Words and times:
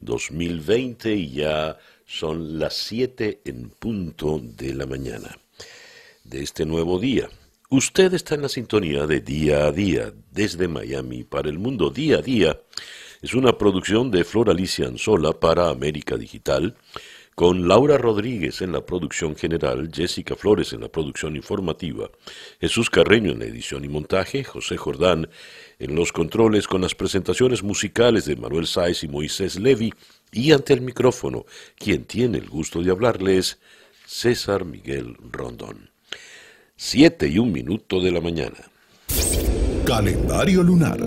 2020 0.00 1.14
y 1.14 1.30
ya 1.30 1.78
son 2.06 2.58
las 2.58 2.74
7 2.74 3.40
en 3.44 3.70
punto 3.70 4.40
de 4.42 4.74
la 4.74 4.86
mañana 4.86 5.36
de 6.24 6.42
este 6.42 6.64
nuevo 6.64 6.98
día. 6.98 7.28
Usted 7.68 8.14
está 8.14 8.36
en 8.36 8.42
la 8.42 8.48
sintonía 8.48 9.06
de 9.06 9.20
Día 9.20 9.66
a 9.66 9.72
Día, 9.72 10.12
desde 10.30 10.68
Miami 10.68 11.24
para 11.24 11.48
el 11.48 11.58
mundo. 11.58 11.90
Día 11.90 12.18
a 12.18 12.22
Día 12.22 12.60
es 13.22 13.34
una 13.34 13.58
producción 13.58 14.10
de 14.10 14.24
Flor 14.24 14.50
Alicia 14.50 14.86
Anzola 14.86 15.32
para 15.32 15.70
América 15.70 16.16
Digital, 16.16 16.76
con 17.34 17.68
Laura 17.68 17.98
Rodríguez 17.98 18.62
en 18.62 18.72
la 18.72 18.86
producción 18.86 19.36
general, 19.36 19.90
Jessica 19.92 20.36
Flores 20.36 20.72
en 20.72 20.80
la 20.80 20.88
producción 20.88 21.36
informativa, 21.36 22.08
Jesús 22.60 22.88
Carreño 22.88 23.32
en 23.32 23.40
la 23.40 23.44
edición 23.44 23.84
y 23.84 23.88
montaje, 23.88 24.42
José 24.42 24.78
Jordán 24.78 25.28
en 25.78 25.94
los 25.94 26.12
controles 26.12 26.66
con 26.66 26.80
las 26.80 26.94
presentaciones 26.94 27.62
musicales 27.62 28.24
de 28.24 28.36
Manuel 28.36 28.66
Sáez 28.66 29.04
y 29.04 29.08
Moisés 29.08 29.58
Levi, 29.58 29.92
y 30.32 30.52
ante 30.52 30.72
el 30.72 30.80
micrófono, 30.80 31.46
quien 31.76 32.04
tiene 32.04 32.38
el 32.38 32.48
gusto 32.48 32.82
de 32.82 32.90
hablarles, 32.90 33.58
César 34.06 34.64
Miguel 34.64 35.16
Rondón. 35.30 35.90
Siete 36.76 37.28
y 37.28 37.38
un 37.38 37.52
minuto 37.52 38.00
de 38.00 38.12
la 38.12 38.20
mañana. 38.20 38.70
Calendario 39.84 40.62
lunar. 40.62 40.98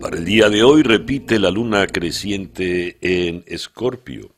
Para 0.00 0.18
el 0.18 0.24
día 0.24 0.48
de 0.48 0.62
hoy 0.62 0.82
repite 0.82 1.38
la 1.38 1.50
luna 1.50 1.86
creciente 1.86 2.96
en 3.00 3.44
Escorpio. 3.46 4.30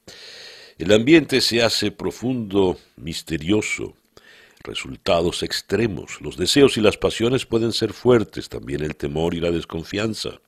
El 0.78 0.92
ambiente 0.92 1.40
se 1.40 1.62
hace 1.62 1.90
profundo, 1.90 2.78
misterioso, 2.96 3.94
resultados 4.62 5.42
extremos. 5.42 6.20
Los 6.20 6.36
deseos 6.36 6.76
y 6.76 6.80
las 6.80 6.96
pasiones 6.96 7.46
pueden 7.46 7.72
ser 7.72 7.92
fuertes, 7.92 8.48
también 8.48 8.82
el 8.82 8.96
temor 8.96 9.34
y 9.34 9.40
la 9.40 9.50
desconfianza. 9.50 10.40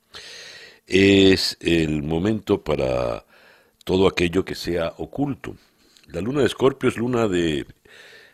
Es 0.86 1.56
el 1.60 2.02
momento 2.02 2.62
para 2.62 3.24
todo 3.84 4.06
aquello 4.06 4.44
que 4.44 4.54
sea 4.54 4.94
oculto. 4.98 5.56
La 6.08 6.20
luna 6.20 6.40
de 6.40 6.46
Escorpio 6.46 6.88
es 6.88 6.96
luna 6.96 7.28
de 7.28 7.66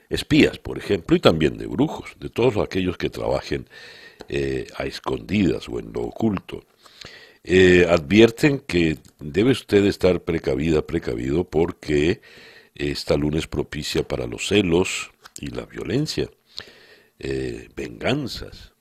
espías, 0.09 0.59
por 0.59 0.79
ejemplo, 0.79 1.17
y 1.17 1.21
también 1.21 1.59
de 1.59 1.67
brujos, 1.67 2.17
de 2.19 2.31
todos 2.31 2.57
aquellos 2.57 2.97
que 2.97 3.11
trabajen 3.11 3.69
eh, 4.29 4.67
a 4.77 4.85
escondidas 4.87 5.69
o 5.69 5.79
en 5.79 5.93
lo 5.93 6.03
oculto. 6.03 6.65
Eh, 7.45 7.87
advierten 7.89 8.61
que 8.61 8.99
debe 9.21 9.53
usted 9.53 9.85
estar 9.85 10.21
precavida, 10.21 10.87
precavido, 10.87 11.45
porque 11.45 12.21
esta 12.75 13.17
luna 13.17 13.39
es 13.39 13.47
propicia 13.47 14.07
para 14.07 14.27
los 14.27 14.49
celos 14.49 15.13
y 15.41 15.49
la 15.49 15.67
violencia, 15.67 16.31
eh, 17.19 17.69
venganzas. 17.75 18.73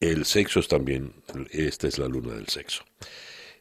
El 0.00 0.24
sexo 0.24 0.60
es 0.60 0.68
también, 0.68 1.14
esta 1.50 1.88
es 1.88 1.98
la 1.98 2.08
luna 2.08 2.34
del 2.34 2.48
sexo. 2.48 2.84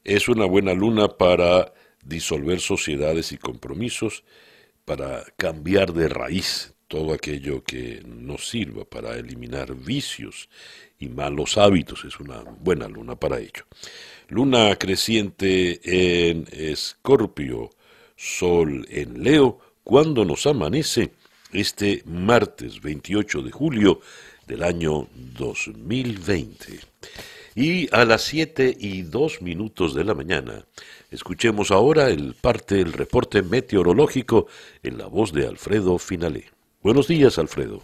Es 0.03 0.27
una 0.27 0.45
buena 0.45 0.73
luna 0.73 1.07
para 1.07 1.73
disolver 2.03 2.59
sociedades 2.59 3.31
y 3.31 3.37
compromisos, 3.37 4.23
para 4.83 5.23
cambiar 5.37 5.93
de 5.93 6.09
raíz 6.09 6.73
todo 6.93 7.13
aquello 7.13 7.63
que 7.63 8.03
nos 8.05 8.49
sirva 8.49 8.85
para 8.85 9.15
eliminar 9.15 9.73
vicios 9.73 10.49
y 10.99 11.09
malos 11.09 11.57
hábitos. 11.57 12.05
Es 12.05 12.19
una 12.19 12.41
buena 12.41 12.87
luna 12.87 13.15
para 13.15 13.39
ello. 13.39 13.65
Luna 14.27 14.75
creciente 14.75 15.79
en 15.83 16.45
Escorpio, 16.51 17.71
Sol 18.15 18.85
en 18.89 19.23
Leo, 19.23 19.59
cuando 19.83 20.23
nos 20.23 20.45
amanece 20.45 21.13
este 21.53 22.03
martes 22.05 22.81
28 22.81 23.41
de 23.41 23.51
julio 23.51 24.01
del 24.47 24.63
año 24.63 25.07
2020. 25.37 26.79
Y 27.55 27.87
a 27.95 28.03
las 28.05 28.23
7 28.23 28.75
y 28.79 29.03
2 29.03 29.41
minutos 29.41 29.93
de 29.93 30.03
la 30.03 30.15
mañana, 30.15 30.65
escuchemos 31.11 31.69
ahora 31.71 32.09
el 32.09 32.33
parte 32.33 32.75
del 32.75 32.93
reporte 32.93 33.43
meteorológico 33.43 34.47
en 34.81 34.97
la 34.97 35.05
voz 35.05 35.33
de 35.33 35.47
Alfredo 35.47 35.99
Finalé. 35.99 36.45
Buenos 36.81 37.07
días, 37.07 37.37
Alfredo. 37.37 37.83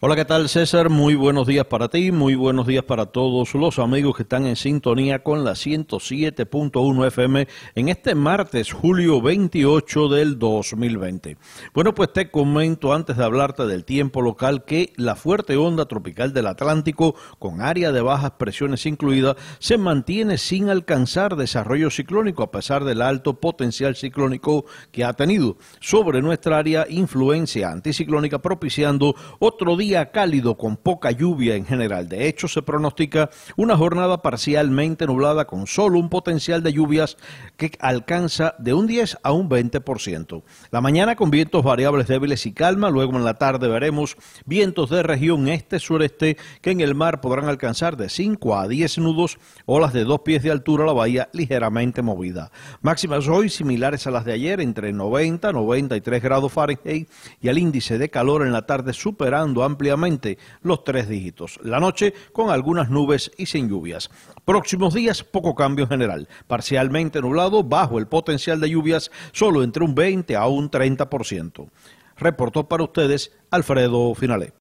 Hola, 0.00 0.14
¿qué 0.14 0.24
tal 0.24 0.48
César? 0.48 0.90
Muy 0.90 1.16
buenos 1.16 1.48
días 1.48 1.66
para 1.66 1.88
ti, 1.88 2.12
muy 2.12 2.36
buenos 2.36 2.68
días 2.68 2.84
para 2.84 3.06
todos 3.06 3.52
los 3.54 3.80
amigos 3.80 4.14
que 4.14 4.22
están 4.22 4.46
en 4.46 4.54
sintonía 4.54 5.24
con 5.24 5.42
la 5.42 5.54
107.1 5.54 7.06
FM 7.08 7.48
en 7.74 7.88
este 7.88 8.14
martes, 8.14 8.72
julio 8.72 9.20
28 9.20 10.08
del 10.08 10.38
2020. 10.38 11.36
Bueno, 11.74 11.96
pues 11.96 12.12
te 12.12 12.30
comento 12.30 12.92
antes 12.92 13.16
de 13.16 13.24
hablarte 13.24 13.66
del 13.66 13.84
tiempo 13.84 14.22
local 14.22 14.64
que 14.64 14.92
la 14.94 15.16
fuerte 15.16 15.56
onda 15.56 15.86
tropical 15.86 16.32
del 16.32 16.46
Atlántico, 16.46 17.16
con 17.40 17.60
área 17.60 17.90
de 17.90 18.00
bajas 18.00 18.34
presiones 18.38 18.86
incluida, 18.86 19.34
se 19.58 19.78
mantiene 19.78 20.38
sin 20.38 20.68
alcanzar 20.68 21.34
desarrollo 21.34 21.90
ciclónico 21.90 22.44
a 22.44 22.52
pesar 22.52 22.84
del 22.84 23.02
alto 23.02 23.40
potencial 23.40 23.96
ciclónico 23.96 24.64
que 24.92 25.02
ha 25.02 25.14
tenido 25.14 25.56
sobre 25.80 26.22
nuestra 26.22 26.56
área 26.58 26.86
influencia 26.88 27.72
anticiclónica 27.72 28.38
propiciando 28.38 29.16
otro 29.40 29.76
día 29.76 29.87
cálido 30.10 30.56
con 30.56 30.76
poca 30.76 31.10
lluvia 31.10 31.54
en 31.54 31.64
general. 31.64 32.08
De 32.08 32.28
hecho, 32.28 32.48
se 32.48 32.62
pronostica 32.62 33.30
una 33.56 33.76
jornada 33.76 34.22
parcialmente 34.22 35.06
nublada 35.06 35.46
con 35.46 35.66
solo 35.66 35.98
un 35.98 36.08
potencial 36.08 36.62
de 36.62 36.72
lluvias 36.72 37.16
que 37.56 37.72
alcanza 37.80 38.54
de 38.58 38.74
un 38.74 38.86
10 38.86 39.18
a 39.22 39.32
un 39.32 39.48
20%. 39.48 40.42
La 40.70 40.80
mañana 40.80 41.16
con 41.16 41.30
vientos 41.30 41.64
variables 41.64 42.06
débiles 42.06 42.46
y 42.46 42.52
calma, 42.52 42.90
luego 42.90 43.16
en 43.16 43.24
la 43.24 43.34
tarde 43.34 43.68
veremos 43.68 44.16
vientos 44.44 44.90
de 44.90 45.02
región 45.02 45.48
este-sureste 45.48 46.36
que 46.60 46.70
en 46.70 46.80
el 46.80 46.94
mar 46.94 47.20
podrán 47.20 47.48
alcanzar 47.48 47.96
de 47.96 48.08
5 48.08 48.58
a 48.58 48.68
10 48.68 48.98
nudos, 48.98 49.38
olas 49.66 49.92
de 49.92 50.04
dos 50.04 50.20
pies 50.20 50.42
de 50.42 50.50
altura, 50.50 50.84
la 50.84 50.92
bahía 50.92 51.28
ligeramente 51.32 52.02
movida. 52.02 52.50
Máximas 52.82 53.26
hoy 53.28 53.48
similares 53.48 54.06
a 54.06 54.10
las 54.10 54.24
de 54.24 54.32
ayer, 54.32 54.60
entre 54.60 54.92
90 54.92 55.50
y 55.50 55.52
93 55.52 56.22
grados 56.22 56.52
Fahrenheit 56.52 57.08
y 57.40 57.48
el 57.48 57.58
índice 57.58 57.98
de 57.98 58.10
calor 58.10 58.46
en 58.46 58.52
la 58.52 58.66
tarde 58.66 58.92
superando 58.92 59.64
ampliamente 59.64 59.77
ampliamente 59.78 60.38
los 60.62 60.82
tres 60.82 61.08
dígitos. 61.08 61.60
La 61.62 61.78
noche 61.78 62.12
con 62.32 62.50
algunas 62.50 62.90
nubes 62.90 63.30
y 63.36 63.46
sin 63.46 63.68
lluvias. 63.68 64.10
Próximos 64.44 64.92
días 64.92 65.22
poco 65.22 65.54
cambio 65.54 65.84
en 65.84 65.90
general. 65.90 66.28
Parcialmente 66.48 67.20
nublado, 67.20 67.62
bajo 67.62 68.00
el 68.00 68.08
potencial 68.08 68.60
de 68.60 68.70
lluvias, 68.70 69.12
solo 69.30 69.62
entre 69.62 69.84
un 69.84 69.94
20 69.94 70.34
a 70.34 70.48
un 70.48 70.68
30%. 70.68 71.70
Reportó 72.16 72.66
para 72.66 72.82
ustedes 72.82 73.30
Alfredo 73.52 74.14
Finalé. 74.16 74.52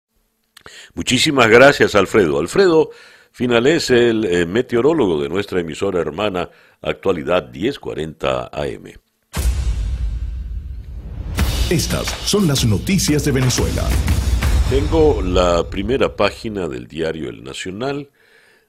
Muchísimas 0.94 1.48
gracias, 1.48 1.96
Alfredo. 1.96 2.40
Alfredo 2.40 2.92
Finalé 3.32 3.78
es 3.78 3.90
el 3.90 4.24
eh, 4.26 4.46
meteorólogo 4.46 5.20
de 5.20 5.30
nuestra 5.30 5.62
emisora 5.62 6.00
hermana 6.00 6.48
Actualidad 6.82 7.50
1040 7.52 8.52
AM. 8.54 8.94
Estas 11.70 12.08
son 12.24 12.48
las 12.48 12.64
noticias 12.64 13.26
de 13.26 13.34
Venezuela. 13.34 13.84
Tengo 14.70 15.22
la 15.22 15.70
primera 15.70 16.18
página 16.18 16.68
del 16.68 16.88
diario 16.88 17.30
El 17.30 17.42
Nacional, 17.42 18.10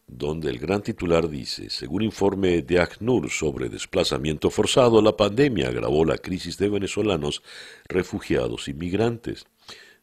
donde 0.07 0.49
el 0.49 0.61
gran 0.61 0.81
titular 0.81 1.29
dice, 1.29 1.71
según 1.71 2.03
informe 2.03 2.63
de 2.63 2.79
ACNUR 2.79 3.29
sobre 3.31 3.69
desplazamiento 3.69 4.49
forzado, 4.49 5.03
la 5.03 5.17
pandemia 5.17 5.67
agravó 5.67 6.05
la 6.05 6.19
crisis 6.19 6.57
de 6.57 6.69
venezolanos, 6.69 7.43
refugiados 7.89 8.69
y 8.69 8.75
migrantes. 8.75 9.47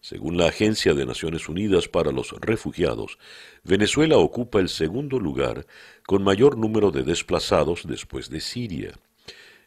Según 0.01 0.35
la 0.35 0.47
Agencia 0.47 0.93
de 0.93 1.05
Naciones 1.05 1.47
Unidas 1.47 1.87
para 1.87 2.11
los 2.11 2.33
Refugiados, 2.41 3.17
Venezuela 3.63 4.17
ocupa 4.17 4.59
el 4.59 4.67
segundo 4.67 5.17
lugar 5.17 5.65
con 6.05 6.23
mayor 6.23 6.57
número 6.57 6.91
de 6.91 7.03
desplazados 7.03 7.83
después 7.87 8.29
de 8.29 8.41
Siria. 8.41 8.99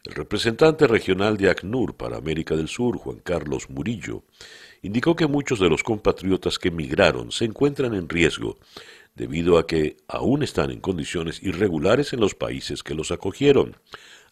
El 0.05 0.13
representante 0.13 0.87
regional 0.87 1.37
de 1.37 1.49
ACNUR 1.49 1.95
para 1.95 2.17
América 2.17 2.55
del 2.55 2.69
Sur, 2.69 2.97
Juan 2.97 3.19
Carlos 3.19 3.69
Murillo, 3.69 4.23
indicó 4.81 5.15
que 5.15 5.27
muchos 5.27 5.59
de 5.59 5.69
los 5.69 5.83
compatriotas 5.83 6.59
que 6.59 6.69
emigraron 6.69 7.31
se 7.31 7.45
encuentran 7.45 7.93
en 7.93 8.09
riesgo 8.09 8.57
debido 9.15 9.57
a 9.57 9.67
que 9.67 9.97
aún 10.07 10.43
están 10.43 10.71
en 10.71 10.79
condiciones 10.79 11.43
irregulares 11.43 12.13
en 12.13 12.21
los 12.21 12.35
países 12.35 12.83
que 12.83 12.95
los 12.95 13.11
acogieron. 13.11 13.75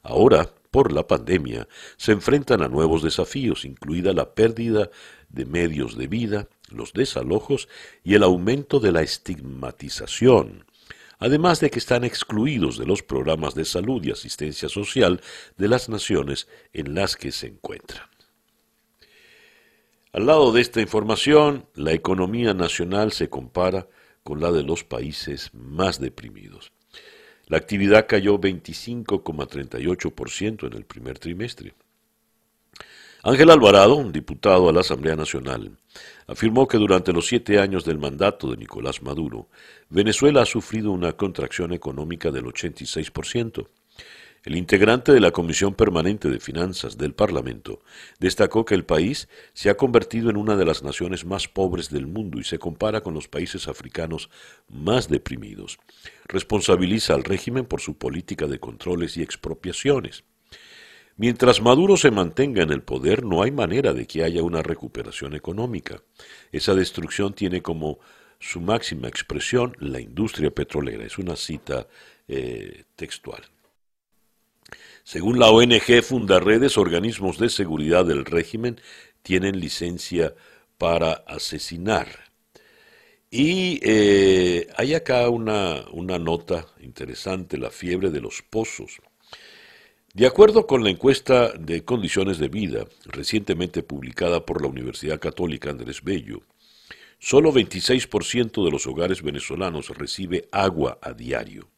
Ahora, 0.01 0.49
por 0.71 0.94
la 0.94 1.07
pandemia, 1.07 1.67
se 1.97 2.13
enfrentan 2.13 2.61
a 2.61 2.69
nuevos 2.69 3.03
desafíos, 3.03 3.65
incluida 3.65 4.13
la 4.13 4.33
pérdida 4.33 4.89
de 5.29 5.45
medios 5.45 5.97
de 5.97 6.07
vida, 6.07 6.47
los 6.69 6.94
desalojos 6.94 7.67
y 8.03 8.15
el 8.15 8.23
aumento 8.23 8.79
de 8.79 8.91
la 8.91 9.01
estigmatización. 9.01 10.65
además 11.19 11.59
de 11.59 11.71
que 11.71 11.79
están 11.79 12.03
excluidos 12.03 12.77
de 12.77 12.85
los 12.85 13.01
programas 13.01 13.55
de 13.55 13.65
salud 13.65 14.03
y 14.03 14.11
asistencia 14.11 14.69
social 14.69 15.19
de 15.57 15.67
las 15.67 15.89
naciones 15.89 16.47
en 16.73 16.94
las 16.94 17.15
que 17.15 17.31
se 17.31 17.47
encuentran. 17.47 18.07
Al 20.18 20.25
lado 20.25 20.52
de 20.52 20.60
esta 20.62 20.81
información, 20.81 21.68
la 21.75 21.94
economía 21.94 22.56
nacional 22.56 23.12
se 23.12 23.30
compara 23.30 23.88
con 24.24 24.42
la 24.42 24.52
de 24.52 24.64
los 24.64 24.84
países 24.84 25.52
más 25.54 26.00
deprimidos. 26.00 26.72
La 27.46 27.58
actividad 27.58 28.08
cayó 28.10 28.40
25,38% 28.40 30.66
en 30.66 30.74
el 30.74 30.86
primer 30.86 31.19
trimestre. 31.19 31.75
Ángel 33.22 33.52
Alvarado, 33.52 34.04
diputado 34.12 34.69
a 34.69 34.74
la 34.74 34.80
Asamblea 34.80 35.16
Nacional, 35.16 35.78
afirmó 36.25 36.68
que 36.68 36.80
durante 36.80 37.14
los 37.14 37.28
siete 37.28 37.60
años 37.60 37.86
del 37.86 38.00
mandato 38.00 38.50
de 38.50 38.58
Nicolás 38.58 39.04
Maduro, 39.04 39.50
Venezuela 39.88 40.42
ha 40.42 40.48
sufrido 40.48 40.90
una 40.90 41.14
contracción 41.14 41.74
económica 41.74 42.31
del 42.31 42.46
86%. 42.46 43.68
El 44.47 44.55
integrante 44.55 45.11
de 45.11 45.19
la 45.19 45.31
Comisión 45.31 45.73
Permanente 45.73 46.29
de 46.29 46.39
Finanzas 46.39 46.97
del 46.97 47.13
Parlamento 47.13 47.81
destacó 48.17 48.63
que 48.63 48.75
el 48.75 48.85
país 48.85 49.27
se 49.51 49.69
ha 49.69 49.75
convertido 49.75 50.29
en 50.29 50.38
una 50.38 50.55
de 50.55 50.63
las 50.63 50.83
naciones 50.83 51.25
más 51.25 51.49
pobres 51.49 51.89
del 51.89 52.07
mundo 52.07 52.39
y 52.39 52.45
se 52.45 52.57
compara 52.57 53.01
con 53.01 53.13
los 53.13 53.27
países 53.27 53.67
africanos 53.67 54.29
más 54.69 55.09
deprimidos. 55.09 55.79
Responsabiliza 56.29 57.13
al 57.13 57.25
régimen 57.25 57.65
por 57.65 57.81
su 57.81 57.97
política 57.97 58.47
de 58.47 58.57
controles 58.57 59.17
y 59.17 59.21
expropiaciones. 59.21 60.23
Mientras 61.17 61.61
Maduro 61.61 61.97
se 61.97 62.11
mantenga 62.11 62.63
en 62.63 62.71
el 62.71 62.83
poder, 62.83 63.25
no 63.25 63.44
hay 63.44 63.51
manera 63.51 63.94
de 63.94 64.07
que 64.07 64.23
haya 64.23 64.44
una 64.44 64.63
recuperación 64.63 65.35
económica. 65.35 66.01
Esa 66.53 66.73
destrucción 66.73 67.33
tiene 67.33 67.61
como 67.61 67.99
su 68.39 68.61
máxima 68.61 69.09
expresión 69.09 69.75
la 69.81 69.99
industria 69.99 70.51
petrolera. 70.51 71.03
Es 71.03 71.17
una 71.17 71.35
cita 71.35 71.85
eh, 72.29 72.85
textual. 72.95 73.44
Según 75.07 75.39
la 75.39 75.50
ONG 75.51 76.04
Fundarredes, 76.04 76.77
organismos 76.77 77.38
de 77.38 77.48
seguridad 77.48 78.04
del 78.04 78.25
régimen 78.25 78.81
tienen 79.21 79.57
licencia 79.57 80.36
para 80.77 81.13
asesinar. 81.13 82.09
Y 83.31 83.80
eh, 83.83 84.68
hay 84.75 84.95
acá 84.95 85.30
una, 85.30 85.86
una 85.94 86.19
nota 86.19 86.68
interesante, 86.81 87.57
la 87.57 87.71
fiebre 87.71 88.09
de 88.09 88.19
los 88.19 88.42
pozos. 88.42 89.00
De 90.13 90.27
acuerdo 90.27 90.68
con 90.68 90.83
la 90.83 90.89
encuesta 90.89 91.54
de 91.54 91.86
condiciones 91.86 92.38
de 92.38 92.50
vida 92.50 92.86
recientemente 93.06 93.83
publicada 93.83 94.45
por 94.45 94.62
la 94.62 94.68
Universidad 94.68 95.21
Católica 95.21 95.69
Andrés 95.69 96.04
Bello, 96.04 96.42
solo 97.18 97.54
26% 97.54 98.62
de 98.62 98.71
los 98.71 98.86
hogares 98.88 99.21
venezolanos 99.21 99.88
recibe 99.88 100.50
agua 100.51 101.00
a 101.01 101.13
diario. 101.13 101.69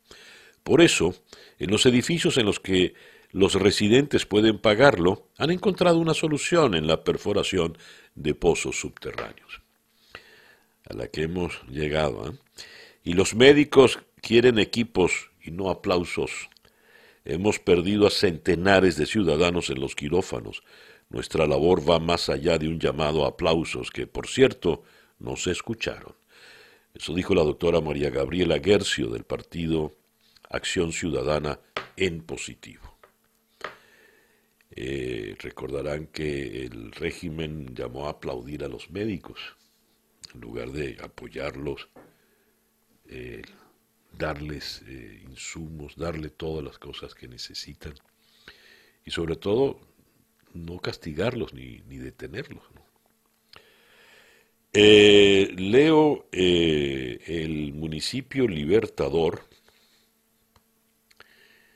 Por 0.63 0.81
eso, 0.81 1.15
en 1.59 1.69
los 1.69 1.85
edificios 1.85 2.37
en 2.37 2.45
los 2.47 2.59
que 2.59 2.93
los 3.31 3.53
residentes 3.53 4.25
pueden 4.25 4.57
pagarlo, 4.57 5.27
han 5.37 5.51
encontrado 5.51 5.99
una 5.99 6.13
solución 6.13 6.75
en 6.75 6.87
la 6.87 7.03
perforación 7.03 7.77
de 8.15 8.33
pozos 8.33 8.79
subterráneos, 8.79 9.61
a 10.89 10.93
la 10.93 11.07
que 11.07 11.23
hemos 11.23 11.61
llegado. 11.67 12.29
¿eh? 12.29 12.37
Y 13.03 13.13
los 13.13 13.35
médicos 13.35 13.99
quieren 14.21 14.59
equipos 14.59 15.31
y 15.41 15.51
no 15.51 15.69
aplausos 15.69 16.49
Hemos 17.29 17.59
perdido 17.59 18.07
a 18.07 18.09
centenares 18.09 18.95
de 18.95 19.05
ciudadanos 19.05 19.69
en 19.69 19.79
los 19.79 19.95
quirófanos. 19.95 20.63
Nuestra 21.09 21.45
labor 21.45 21.87
va 21.87 21.99
más 21.99 22.27
allá 22.27 22.57
de 22.57 22.67
un 22.67 22.79
llamado 22.79 23.23
a 23.23 23.29
aplausos 23.29 23.91
que, 23.91 24.07
por 24.07 24.27
cierto, 24.27 24.83
no 25.19 25.35
se 25.35 25.51
escucharon. 25.51 26.15
Eso 26.93 27.13
dijo 27.13 27.35
la 27.35 27.43
doctora 27.43 27.81
María 27.81 28.09
Gabriela 28.09 28.59
Gercio 28.59 29.09
del 29.09 29.25
partido 29.25 29.95
Acción 30.49 30.91
Ciudadana 30.91 31.59
en 31.97 32.21
positivo. 32.23 32.88
Eh, 34.81 35.35
recordarán 35.39 36.07
que 36.07 36.63
el 36.63 36.93
régimen 36.93 37.75
llamó 37.75 38.07
a 38.07 38.11
aplaudir 38.11 38.63
a 38.63 38.69
los 38.69 38.89
médicos 38.89 39.37
en 40.33 40.39
lugar 40.39 40.71
de 40.71 40.95
apoyarlos. 41.03 41.89
Eh, 43.09 43.41
darles 44.17 44.81
eh, 44.87 45.21
insumos, 45.29 45.97
darle 45.97 46.29
todas 46.29 46.63
las 46.63 46.79
cosas 46.79 47.13
que 47.13 47.27
necesitan 47.27 47.93
y 49.03 49.11
sobre 49.11 49.35
todo 49.35 49.81
no 50.53 50.79
castigarlos 50.79 51.53
ni, 51.53 51.79
detenerlos. 51.81 52.63
Leo 54.71 56.29
el 56.31 57.73
municipio 57.73 58.47
Libertador, 58.47 59.41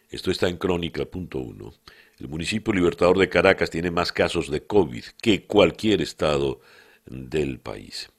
esto 0.09 0.31
está 0.31 0.47
en 0.47 0.57
crónica.1, 0.57 1.73
el 2.19 2.27
municipio 2.27 2.73
Libertador 2.73 3.17
de 3.17 3.29
Caracas 3.29 3.69
tiene 3.69 3.91
más 3.91 4.11
casos 4.11 4.51
de 4.51 4.65
COVID 4.65 5.05
que 5.21 5.45
cualquier 5.45 6.01
estado 6.01 6.59
del 7.05 7.59
país. 7.59 8.09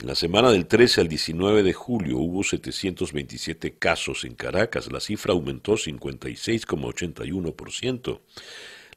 En 0.00 0.08
la 0.08 0.14
semana 0.14 0.50
del 0.50 0.66
13 0.66 1.00
al 1.00 1.08
19 1.08 1.62
de 1.62 1.72
julio 1.72 2.18
hubo 2.18 2.44
727 2.44 3.78
casos 3.78 4.24
en 4.24 4.34
Caracas, 4.34 4.92
la 4.92 5.00
cifra 5.00 5.32
aumentó 5.32 5.72
56,81%. 5.74 8.20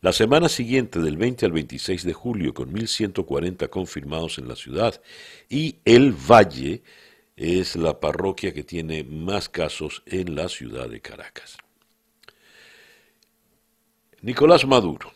La 0.01 0.13
semana 0.13 0.47
siguiente, 0.47 0.99
del 0.99 1.17
20 1.17 1.45
al 1.45 1.51
26 1.51 2.03
de 2.03 2.13
julio, 2.13 2.53
con 2.53 2.73
1.140 2.73 3.69
confirmados 3.69 4.37
en 4.37 4.47
la 4.47 4.55
ciudad, 4.55 5.01
y 5.49 5.79
El 5.83 6.13
Valle 6.13 6.83
es 7.35 7.75
la 7.75 7.99
parroquia 7.99 8.53
que 8.53 8.63
tiene 8.63 9.03
más 9.03 9.49
casos 9.49 10.03
en 10.05 10.35
la 10.35 10.49
ciudad 10.49 10.89
de 10.89 11.01
Caracas. 11.01 11.57
Nicolás 14.21 14.65
Maduro 14.65 15.13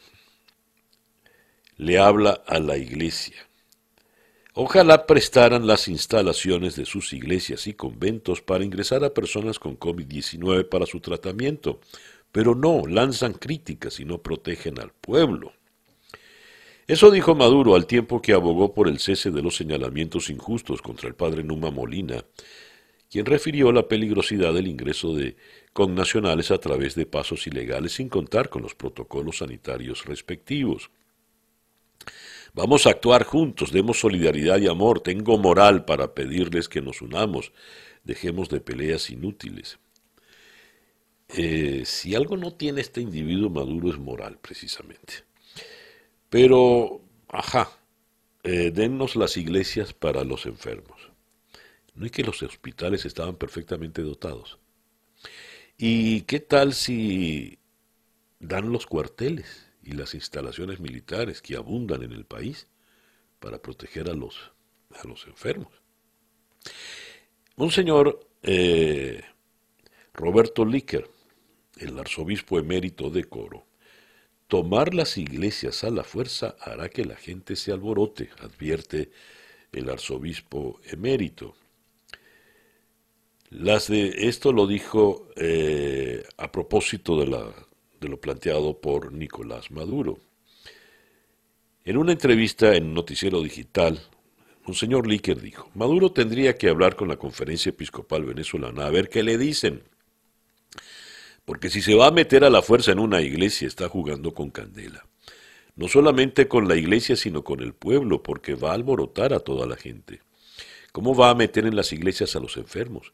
le 1.78 1.98
habla 1.98 2.42
a 2.48 2.60
la 2.60 2.78
iglesia 2.78 3.36
Ojalá 4.56 5.08
prestaran 5.08 5.66
las 5.66 5.88
instalaciones 5.88 6.76
de 6.76 6.86
sus 6.86 7.12
iglesias 7.12 7.66
y 7.66 7.74
conventos 7.74 8.42
para 8.42 8.64
ingresar 8.64 9.04
a 9.04 9.12
personas 9.12 9.58
con 9.58 9.80
COVID-19 9.80 10.70
para 10.70 10.86
su 10.86 11.00
tratamiento, 11.00 11.80
pero 12.32 12.54
no 12.54 12.84
lanzan 12.86 13.34
críticas 13.34 14.00
y 14.00 14.06
no 14.06 14.20
protegen 14.20 14.80
al 14.80 14.92
pueblo. 14.92 15.54
Eso 16.86 17.10
dijo 17.10 17.34
Maduro 17.34 17.74
al 17.74 17.88
tiempo 17.88 18.22
que 18.22 18.34
abogó 18.34 18.76
por 18.76 18.88
el 18.88 19.00
cese 19.00 19.32
de 19.32 19.42
los 19.42 19.56
señalamientos 19.56 20.30
injustos 20.30 20.84
contra 20.84 21.08
el 21.08 21.16
padre 21.16 21.44
Numa 21.44 21.72
Molina, 21.72 22.24
quien 23.14 23.28
refirió 23.28 23.72
la 23.72 23.88
peligrosidad 23.88 24.56
del 24.56 24.66
ingreso 24.66 25.14
de 25.14 25.36
connacionales 25.72 26.50
a 26.50 26.58
través 26.58 26.96
de 26.96 27.06
pasos 27.06 27.46
ilegales 27.46 27.92
sin 27.92 28.10
contar 28.10 28.50
con 28.50 28.64
los 28.64 28.74
protocolos 28.74 29.38
sanitarios 29.38 30.06
respectivos. 30.06 30.90
Vamos 32.56 32.88
a 32.88 32.90
actuar 32.90 33.24
juntos, 33.24 33.72
demos 33.72 34.00
solidaridad 34.00 34.58
y 34.58 34.68
amor. 34.68 35.02
Tengo 35.02 35.38
moral 35.38 35.86
para 35.86 36.16
pedirles 36.16 36.68
que 36.68 36.82
nos 36.82 37.04
unamos. 37.04 37.52
Dejemos 38.04 38.50
de 38.50 38.62
peleas 38.62 39.12
inútiles. 39.12 39.78
Eh, 41.30 41.84
si 41.86 42.16
algo 42.16 42.36
no 42.36 42.56
tiene 42.56 42.82
este 42.82 43.00
individuo 43.00 43.52
maduro 43.52 43.92
es 43.92 44.00
moral, 44.00 44.40
precisamente. 44.42 45.24
Pero, 46.32 47.00
ajá, 47.30 47.78
eh, 48.42 48.72
dennos 48.74 49.16
las 49.16 49.38
iglesias 49.38 49.94
para 49.94 50.24
los 50.24 50.48
enfermos. 50.48 50.93
No 51.96 52.06
es 52.06 52.12
que 52.12 52.24
los 52.24 52.42
hospitales 52.42 53.06
estaban 53.06 53.36
perfectamente 53.36 54.02
dotados. 54.02 54.60
¿Y 55.78 56.22
qué 56.22 56.40
tal 56.40 56.74
si 56.74 57.60
dan 58.40 58.72
los 58.72 58.86
cuarteles? 58.86 59.74
y 59.84 59.92
las 59.94 60.14
instalaciones 60.14 60.80
militares 60.80 61.42
que 61.42 61.56
abundan 61.56 62.04
en 62.04 62.14
el 62.14 62.26
país 62.26 62.68
para 63.40 63.62
proteger 63.62 64.10
a 64.10 64.14
los, 64.14 64.52
a 64.92 65.08
los 65.08 65.28
enfermos. 65.28 65.74
Monseñor 67.56 68.28
eh, 68.42 69.22
Roberto 70.14 70.66
Líquer, 70.66 71.10
el 71.78 72.00
arzobispo 72.00 72.60
emérito 72.60 73.10
de 73.10 73.26
Coro, 73.26 73.66
tomar 74.48 74.94
las 74.94 75.18
iglesias 75.18 75.84
a 75.84 75.90
la 75.90 76.04
fuerza 76.04 76.56
hará 76.60 76.90
que 76.90 77.06
la 77.06 77.16
gente 77.16 77.56
se 77.56 77.72
alborote, 77.72 78.30
advierte 78.40 79.12
el 79.72 79.90
arzobispo 79.90 80.80
emérito. 80.86 81.56
Las 83.54 83.88
de, 83.88 84.28
esto 84.28 84.52
lo 84.52 84.66
dijo 84.66 85.28
eh, 85.36 86.24
a 86.38 86.52
propósito 86.52 87.20
de 87.20 87.28
la 87.28 87.46
de 88.02 88.10
lo 88.10 88.20
planteado 88.20 88.82
por 88.82 89.14
Nicolás 89.14 89.70
Maduro. 89.70 90.18
En 91.86 91.98
una 91.98 92.14
entrevista 92.14 92.76
en 92.76 92.94
Noticiero 92.94 93.42
Digital, 93.42 94.02
un 94.66 94.74
señor 94.74 95.08
Líquer 95.08 95.40
dijo, 95.40 95.70
Maduro 95.76 96.12
tendría 96.12 96.58
que 96.58 96.68
hablar 96.68 96.96
con 96.96 97.08
la 97.08 97.18
conferencia 97.18 97.70
episcopal 97.70 98.26
venezolana 98.26 98.88
a 98.88 98.90
ver 98.90 99.08
qué 99.08 99.22
le 99.22 99.38
dicen. 99.38 99.84
Porque 101.46 101.70
si 101.70 101.82
se 101.82 101.94
va 101.94 102.08
a 102.08 102.12
meter 102.12 102.44
a 102.44 102.50
la 102.50 102.62
fuerza 102.62 102.92
en 102.92 103.00
una 103.00 103.22
iglesia, 103.22 103.68
está 103.68 103.88
jugando 103.88 104.34
con 104.34 104.50
candela. 104.50 105.06
No 105.76 105.88
solamente 105.88 106.48
con 106.48 106.68
la 106.68 106.76
iglesia, 106.76 107.16
sino 107.16 107.44
con 107.44 107.62
el 107.62 107.74
pueblo, 107.74 108.24
porque 108.24 108.56
va 108.56 108.72
a 108.72 108.76
alborotar 108.76 109.34
a 109.34 109.40
toda 109.40 109.68
la 109.68 109.76
gente. 109.76 110.22
¿Cómo 110.92 111.16
va 111.16 111.30
a 111.30 111.36
meter 111.36 111.66
en 111.66 111.76
las 111.76 111.94
iglesias 111.94 112.36
a 112.36 112.40
los 112.40 112.58
enfermos? 112.58 113.14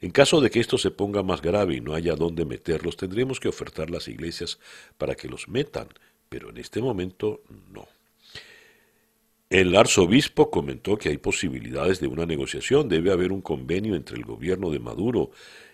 En 0.00 0.10
caso 0.10 0.40
de 0.40 0.50
que 0.50 0.60
esto 0.60 0.78
se 0.78 0.90
ponga 0.90 1.22
más 1.22 1.42
grave 1.42 1.74
y 1.74 1.80
no 1.80 1.94
haya 1.94 2.14
dónde 2.14 2.44
meterlos, 2.44 2.96
tendremos 2.96 3.40
que 3.40 3.48
ofertar 3.48 3.90
las 3.90 4.06
iglesias 4.06 4.58
para 4.96 5.16
que 5.16 5.28
los 5.28 5.48
metan, 5.48 5.88
pero 6.28 6.50
en 6.50 6.58
este 6.58 6.80
momento 6.80 7.42
no. 7.72 7.88
El 9.50 9.74
arzobispo 9.74 10.50
comentó 10.50 10.98
que 10.98 11.08
hay 11.08 11.18
posibilidades 11.18 12.00
de 12.00 12.06
una 12.06 12.26
negociación, 12.26 12.88
debe 12.88 13.10
haber 13.10 13.32
un 13.32 13.40
convenio 13.40 13.96
entre 13.96 14.16
el 14.16 14.24
gobierno 14.24 14.70
de 14.70 14.78
Maduro 14.78 15.30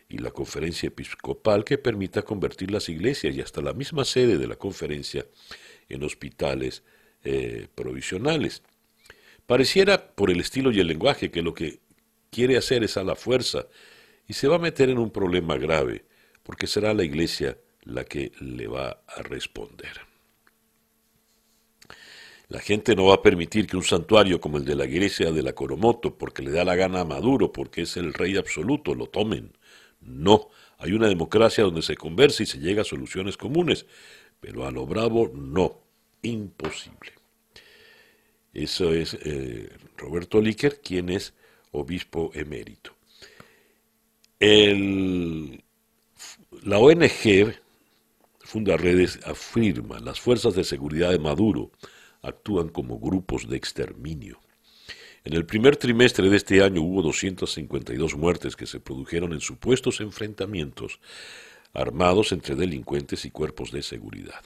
y 0.08 0.18
la 0.18 0.30
conferencia 0.30 0.86
episcopal 0.86 1.64
que 1.64 1.76
permita 1.76 2.22
convertir 2.22 2.70
las 2.70 2.88
iglesias 2.88 3.34
y 3.34 3.40
hasta 3.40 3.60
la 3.60 3.72
misma 3.72 4.04
sede 4.04 4.38
de 4.38 4.46
la 4.46 4.56
conferencia 4.56 5.26
en 5.88 6.02
hospitales 6.02 6.82
eh, 7.24 7.66
provisionales. 7.74 8.62
Pareciera, 9.44 10.14
por 10.14 10.30
el 10.30 10.40
estilo 10.40 10.70
y 10.70 10.80
el 10.80 10.86
lenguaje, 10.86 11.30
que 11.30 11.42
lo 11.42 11.52
que 11.52 11.80
quiere 12.30 12.56
hacer 12.56 12.84
es 12.84 12.96
a 12.96 13.04
la 13.04 13.16
fuerza 13.16 13.66
y 14.26 14.32
se 14.34 14.48
va 14.48 14.56
a 14.56 14.60
meter 14.60 14.90
en 14.90 14.98
un 14.98 15.10
problema 15.10 15.56
grave, 15.56 16.04
porque 16.42 16.66
será 16.66 16.94
la 16.94 17.04
iglesia 17.04 17.58
la 17.82 18.04
que 18.04 18.32
le 18.40 18.66
va 18.66 19.02
a 19.06 19.22
responder. 19.22 19.92
La 22.48 22.60
gente 22.60 22.94
no 22.94 23.06
va 23.06 23.14
a 23.14 23.22
permitir 23.22 23.66
que 23.66 23.76
un 23.76 23.84
santuario 23.84 24.40
como 24.40 24.58
el 24.58 24.64
de 24.64 24.76
la 24.76 24.84
iglesia 24.84 25.32
de 25.32 25.42
la 25.42 25.54
Coromoto, 25.54 26.16
porque 26.16 26.42
le 26.42 26.50
da 26.50 26.64
la 26.64 26.76
gana 26.76 27.00
a 27.00 27.04
Maduro, 27.04 27.52
porque 27.52 27.82
es 27.82 27.96
el 27.96 28.12
rey 28.12 28.36
absoluto, 28.36 28.94
lo 28.94 29.06
tomen. 29.06 29.56
No, 30.00 30.50
hay 30.78 30.92
una 30.92 31.08
democracia 31.08 31.64
donde 31.64 31.82
se 31.82 31.96
conversa 31.96 32.42
y 32.42 32.46
se 32.46 32.58
llega 32.58 32.82
a 32.82 32.84
soluciones 32.84 33.36
comunes, 33.36 33.86
pero 34.40 34.66
a 34.66 34.70
lo 34.70 34.86
bravo 34.86 35.30
no, 35.34 35.80
imposible. 36.22 37.12
Eso 38.52 38.92
es 38.92 39.14
eh, 39.22 39.70
Roberto 39.96 40.40
Líquer, 40.40 40.80
quien 40.80 41.08
es 41.08 41.34
obispo 41.72 42.30
emérito. 42.34 42.93
La 46.62 46.78
ONG 46.78 47.54
Funda 48.40 48.76
Redes 48.76 49.18
afirma 49.24 50.00
las 50.00 50.20
fuerzas 50.20 50.54
de 50.54 50.64
seguridad 50.64 51.12
de 51.12 51.18
Maduro 51.18 51.70
actúan 52.20 52.68
como 52.68 52.98
grupos 52.98 53.48
de 53.48 53.56
exterminio. 53.56 54.38
En 55.24 55.32
el 55.32 55.46
primer 55.46 55.78
trimestre 55.78 56.28
de 56.28 56.36
este 56.36 56.62
año 56.62 56.82
hubo 56.82 57.00
252 57.00 58.16
muertes 58.16 58.54
que 58.54 58.66
se 58.66 58.80
produjeron 58.80 59.32
en 59.32 59.40
supuestos 59.40 60.00
enfrentamientos 60.00 61.00
armados 61.72 62.32
entre 62.32 62.54
delincuentes 62.54 63.24
y 63.24 63.30
cuerpos 63.30 63.72
de 63.72 63.80
seguridad. 63.82 64.44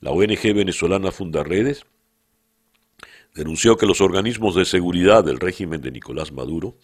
La 0.00 0.10
ONG 0.10 0.52
venezolana 0.52 1.12
Fundaredes 1.12 1.84
denunció 3.38 3.76
que 3.76 3.86
los 3.86 4.00
organismos 4.00 4.56
de 4.56 4.64
seguridad 4.64 5.22
del 5.22 5.38
régimen 5.38 5.80
de 5.80 5.92
Nicolás 5.92 6.32
Maduro 6.32 6.76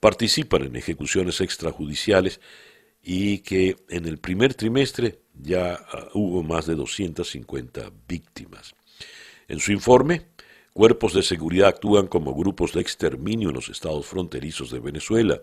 participan 0.00 0.64
en 0.64 0.74
ejecuciones 0.74 1.40
extrajudiciales 1.40 2.40
y 3.00 3.38
que 3.38 3.76
en 3.88 4.06
el 4.06 4.18
primer 4.18 4.54
trimestre 4.54 5.20
ya 5.34 5.74
ah, 5.74 6.08
hubo 6.14 6.42
más 6.42 6.66
de 6.66 6.74
250 6.74 7.92
víctimas. 8.08 8.74
En 9.46 9.60
su 9.60 9.70
informe, 9.70 10.26
cuerpos 10.72 11.14
de 11.14 11.22
seguridad 11.22 11.68
actúan 11.68 12.08
como 12.08 12.34
grupos 12.34 12.72
de 12.72 12.80
exterminio 12.80 13.50
en 13.50 13.54
los 13.54 13.68
estados 13.68 14.04
fronterizos 14.06 14.72
de 14.72 14.80
Venezuela. 14.80 15.40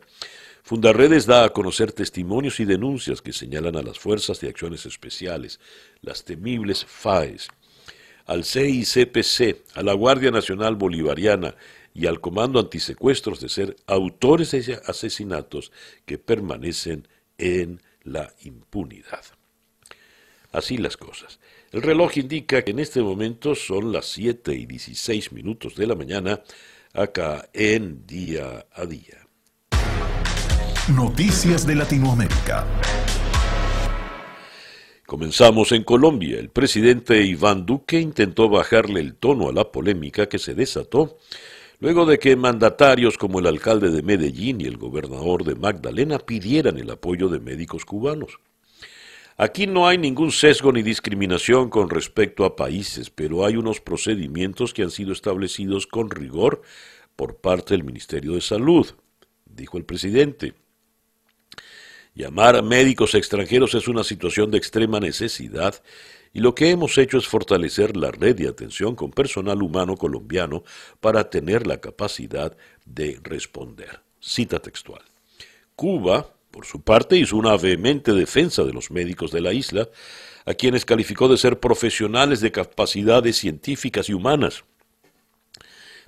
Fundarredes 0.63 1.25
da 1.25 1.45
a 1.45 1.50
conocer 1.50 1.93
testimonios 1.93 2.59
y 2.59 2.65
denuncias 2.65 3.21
que 3.21 3.31
señalan 3.31 3.77
a 3.77 3.81
las 3.81 4.00
Fuerzas 4.00 4.41
de 4.41 4.50
Acciones 4.50 4.86
Especiales, 4.86 5.62
las 6.01 6.25
temibles 6.25 6.83
FAES, 6.83 7.47
al 8.27 8.43
CICPC, 8.43 9.63
a 9.74 9.81
la 9.81 9.93
Guardia 9.93 10.31
Nacional 10.31 10.75
Bolivariana 10.75 11.55
y 11.93 12.05
al 12.05 12.22
Comando 12.22 12.60
Antisecuestros 12.60 13.39
de 13.39 13.50
ser 13.50 13.75
autores 13.88 14.51
de 14.51 14.79
asesinatos 14.86 15.72
que 16.05 16.19
permanecen 16.19 17.07
en 17.38 17.81
la 18.03 18.31
impunidad. 18.43 19.24
Así 20.51 20.77
las 20.77 20.98
cosas. 20.98 21.39
El 21.72 21.81
reloj 21.81 22.17
indica 22.17 22.62
que 22.63 22.72
en 22.72 22.79
este 22.79 23.01
momento 23.01 23.55
son 23.55 23.91
las 23.91 24.05
7 24.07 24.53
y 24.53 24.65
16 24.65 25.31
minutos 25.31 25.75
de 25.75 25.88
la 25.88 25.96
mañana 25.96 26.41
acá 26.93 27.50
en 27.53 28.05
Día 28.05 28.65
a 28.74 28.86
Día. 28.86 29.27
Noticias 30.96 31.67
de 31.67 31.75
Latinoamérica. 31.75 32.65
Comenzamos 35.08 35.72
en 35.72 35.86
Colombia. 35.86 36.38
El 36.38 36.50
presidente 36.50 37.24
Iván 37.24 37.66
Duque 37.66 37.98
intentó 37.98 38.50
bajarle 38.50 39.00
el 39.00 39.16
tono 39.16 39.48
a 39.48 39.54
la 39.54 39.72
polémica 39.72 40.28
que 40.28 40.38
se 40.38 40.54
desató 40.54 41.18
luego 41.80 42.06
de 42.06 42.20
que 42.20 42.36
mandatarios 42.36 43.18
como 43.18 43.40
el 43.40 43.48
alcalde 43.48 43.90
de 43.90 44.02
Medellín 44.02 44.60
y 44.60 44.66
el 44.66 44.76
gobernador 44.76 45.46
de 45.46 45.56
Magdalena 45.56 46.20
pidieran 46.20 46.78
el 46.78 46.92
apoyo 46.92 47.30
de 47.30 47.40
médicos 47.40 47.86
cubanos. 47.86 48.42
Aquí 49.38 49.66
no 49.66 49.88
hay 49.88 49.98
ningún 49.98 50.34
sesgo 50.34 50.74
ni 50.74 50.82
discriminación 50.82 51.70
con 51.70 51.90
respecto 51.90 52.44
a 52.44 52.58
países, 52.58 53.10
pero 53.10 53.46
hay 53.46 53.56
unos 53.56 53.80
procedimientos 53.80 54.74
que 54.74 54.84
han 54.84 54.92
sido 54.92 55.14
establecidos 55.14 55.88
con 55.88 56.12
rigor 56.12 56.64
por 57.16 57.38
parte 57.38 57.76
del 57.76 57.86
Ministerio 57.86 58.34
de 58.34 58.42
Salud, 58.42 58.86
dijo 59.46 59.78
el 59.78 59.86
presidente. 59.86 60.54
Llamar 62.17 62.55
a 62.55 62.63
médicos 62.63 63.13
extranjeros 63.13 63.75
es 63.75 63.88
una 63.88 64.03
situación 64.03 64.50
de 64.50 64.57
extrema 64.57 65.00
necesidad 65.00 65.83
y 66.33 66.39
lo 66.39 66.55
que 66.55 66.71
hemos 66.71 66.97
hecho 66.97 67.19
es 67.19 67.27
fortalecer 67.27 67.95
la 67.95 68.09
red 68.09 68.36
de 68.36 68.47
atención 68.47 68.95
con 68.95 69.12
personal 69.12 69.62
humano 69.62 69.95
colombiano 69.95 70.63
para 71.00 71.29
tener 71.29 71.67
la 71.67 71.79
capacidad 71.79 72.57
de 72.86 73.19
responder. 73.21 74.01
Cita 74.19 74.57
textual. 74.57 75.03
Cuba 75.75 76.33
por 76.50 76.65
su 76.65 76.81
parte, 76.81 77.17
hizo 77.17 77.38
una 77.38 77.55
vehemente 77.55 78.13
defensa 78.13 78.63
de 78.63 78.74
los 78.74 78.89
médicos 78.89 79.29
de 79.31 79.41
la 79.41 79.53
isla, 79.53 79.89
a 80.43 80.55
quienes 80.55 80.86
calificó 80.86 81.27
de 81.27 81.38
ser 81.38 81.59
profesionales 81.59 82.41
de 82.41 82.51
capacidades 82.51 83.38
científicas 83.38 84.09
y 84.09 84.13
humanas, 84.13 84.63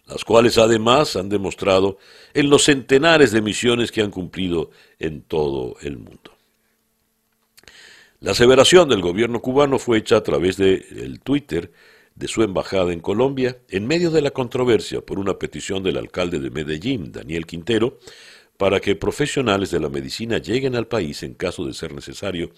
las 0.10 0.26
cuales 0.26 0.58
además 0.58 1.16
han 1.16 1.30
demostrado 1.30 1.98
en 2.34 2.50
los 2.50 2.64
centenares 2.64 3.32
de 3.32 3.42
misiones 3.42 3.92
que 3.92 4.02
han 4.02 4.10
cumplido 4.10 4.72
en 4.98 5.22
todo 5.22 5.76
el 5.82 5.98
mundo. 5.98 6.36
La 8.20 8.32
aseveración 8.32 8.90
del 8.90 9.02
gobierno 9.02 9.40
cubano 9.40 9.80
fue 9.80 10.00
hecha 10.00 10.18
a 10.18 10.24
través 10.24 10.58
del 10.58 11.22
Twitter 11.22 11.72
de 12.16 12.28
su 12.28 12.44
embajada 12.44 12.92
en 12.92 13.00
Colombia, 13.00 13.60
en 13.70 13.88
medio 13.88 14.12
de 14.12 14.22
la 14.22 14.32
controversia 14.32 15.00
por 15.02 15.20
una 15.20 15.40
petición 15.40 15.84
del 15.84 15.98
alcalde 15.98 16.40
de 16.40 16.50
Medellín, 16.50 17.14
Daniel 17.14 17.46
Quintero, 17.46 18.00
para 18.58 18.82
que 18.82 18.98
profesionales 18.98 19.72
de 19.72 19.80
la 19.80 19.88
medicina 19.88 20.40
lleguen 20.40 20.76
al 20.76 20.88
país 20.88 21.24
en 21.24 21.34
caso 21.36 21.66
de 21.66 21.74
ser 21.74 21.94
necesario 21.94 22.50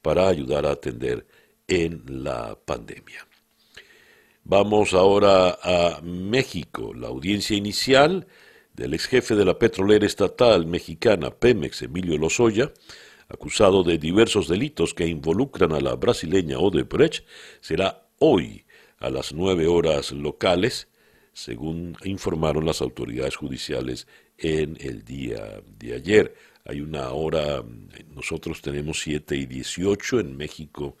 para 0.00 0.26
ayudar 0.26 0.64
a 0.64 0.70
atender 0.70 1.26
en 1.68 2.24
la 2.24 2.58
pandemia. 2.64 3.29
Vamos 4.50 4.94
ahora 4.94 5.60
a 5.62 6.00
México. 6.02 6.92
La 6.92 7.06
audiencia 7.06 7.56
inicial 7.56 8.26
del 8.74 8.94
ex 8.94 9.06
jefe 9.06 9.36
de 9.36 9.44
la 9.44 9.60
petrolera 9.60 10.04
estatal 10.04 10.66
mexicana 10.66 11.30
Pemex, 11.30 11.82
Emilio 11.82 12.18
Lozoya, 12.18 12.72
acusado 13.28 13.84
de 13.84 13.96
diversos 13.96 14.48
delitos 14.48 14.92
que 14.92 15.06
involucran 15.06 15.70
a 15.70 15.78
la 15.78 15.94
brasileña 15.94 16.58
Odebrecht, 16.58 17.24
será 17.60 18.08
hoy 18.18 18.64
a 18.98 19.08
las 19.08 19.32
nueve 19.32 19.68
horas 19.68 20.10
locales, 20.10 20.88
según 21.32 21.96
informaron 22.02 22.66
las 22.66 22.82
autoridades 22.82 23.36
judiciales 23.36 24.08
en 24.36 24.76
el 24.80 25.04
día 25.04 25.62
de 25.78 25.94
ayer. 25.94 26.34
Hay 26.64 26.80
una 26.80 27.10
hora, 27.10 27.62
nosotros 28.12 28.60
tenemos 28.62 29.00
7 29.00 29.36
y 29.36 29.46
18 29.46 30.18
en 30.18 30.36
México, 30.36 30.96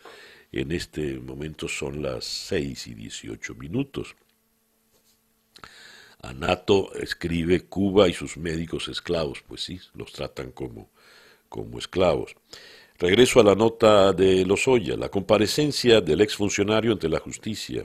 en 0.52 0.72
este 0.72 1.18
momento 1.18 1.68
son 1.68 2.02
las 2.02 2.24
6 2.24 2.88
y 2.88 2.94
18 2.94 3.54
minutos. 3.54 4.16
Anato 6.22 6.92
escribe 6.94 7.62
Cuba 7.62 8.08
y 8.08 8.12
sus 8.12 8.36
médicos 8.36 8.88
esclavos, 8.88 9.42
pues 9.46 9.62
sí, 9.62 9.80
los 9.94 10.12
tratan 10.12 10.50
como, 10.52 10.90
como 11.48 11.78
esclavos. 11.78 12.34
Regreso 12.98 13.40
a 13.40 13.44
la 13.44 13.54
nota 13.54 14.12
de 14.12 14.44
Lozoya, 14.44 14.96
la 14.96 15.08
comparecencia 15.08 16.02
del 16.02 16.20
exfuncionario 16.20 16.92
ante 16.92 17.08
la 17.08 17.18
justicia 17.18 17.84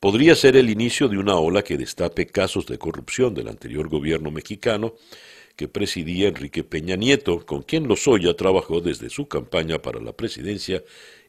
podría 0.00 0.34
ser 0.34 0.56
el 0.56 0.68
inicio 0.68 1.08
de 1.08 1.18
una 1.18 1.36
ola 1.36 1.62
que 1.62 1.78
destape 1.78 2.26
casos 2.26 2.66
de 2.66 2.76
corrupción 2.76 3.32
del 3.32 3.48
anterior 3.48 3.88
gobierno 3.88 4.30
mexicano 4.30 4.94
que 5.56 5.68
presidía 5.68 6.28
Enrique 6.28 6.64
Peña 6.64 6.96
Nieto, 6.96 7.46
con 7.46 7.62
quien 7.62 7.86
Lozoya 7.86 8.34
trabajó 8.34 8.80
desde 8.80 9.08
su 9.08 9.28
campaña 9.28 9.80
para 9.80 10.00
la 10.00 10.12
presidencia 10.12 10.82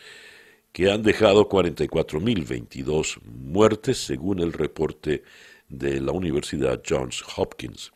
que 0.71 0.91
han 0.91 1.01
dejado 1.01 1.49
44.022 1.49 3.19
muertes 3.23 3.97
según 3.97 4.37
el 4.39 4.53
reporte 4.53 5.23
de 5.67 5.99
la 5.99 6.11
Universidad 6.11 6.83
Johns 6.87 7.23
Hopkins. 7.35 7.91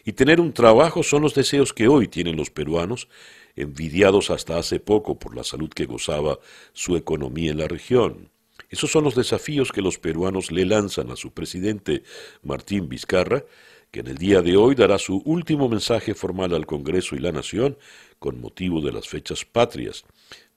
y 0.04 0.12
tener 0.12 0.42
un 0.42 0.52
trabajo 0.52 1.02
son 1.02 1.22
los 1.22 1.34
deseos 1.34 1.72
que 1.72 1.88
hoy 1.88 2.06
tienen 2.06 2.36
los 2.36 2.50
peruanos, 2.50 3.08
envidiados 3.56 4.30
hasta 4.30 4.58
hace 4.58 4.78
poco 4.78 5.18
por 5.18 5.34
la 5.34 5.42
salud 5.42 5.70
que 5.70 5.86
gozaba 5.86 6.38
su 6.74 6.96
economía 6.96 7.52
en 7.52 7.58
la 7.60 7.68
región. 7.68 8.28
Esos 8.68 8.90
son 8.90 9.04
los 9.04 9.14
desafíos 9.14 9.72
que 9.72 9.80
los 9.80 9.98
peruanos 9.98 10.52
le 10.52 10.66
lanzan 10.66 11.10
a 11.10 11.16
su 11.16 11.32
presidente 11.32 12.02
Martín 12.42 12.90
Vizcarra, 12.90 13.42
que 13.90 14.00
en 14.00 14.08
el 14.08 14.18
día 14.18 14.42
de 14.42 14.56
hoy 14.56 14.74
dará 14.74 14.98
su 14.98 15.22
último 15.24 15.68
mensaje 15.68 16.14
formal 16.14 16.54
al 16.54 16.66
Congreso 16.66 17.16
y 17.16 17.18
la 17.18 17.32
Nación 17.32 17.76
con 18.18 18.40
motivo 18.40 18.80
de 18.80 18.92
las 18.92 19.08
fechas 19.08 19.44
patrias. 19.44 20.04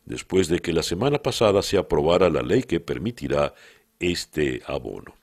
después 0.04 0.46
de 0.46 0.60
que 0.60 0.72
la 0.72 0.84
semana 0.84 1.18
pasada 1.18 1.62
se 1.62 1.78
aprobara 1.78 2.30
la 2.30 2.42
ley 2.42 2.62
que 2.62 2.78
permitirá 2.78 3.54
este 3.98 4.62
abono. 4.66 5.14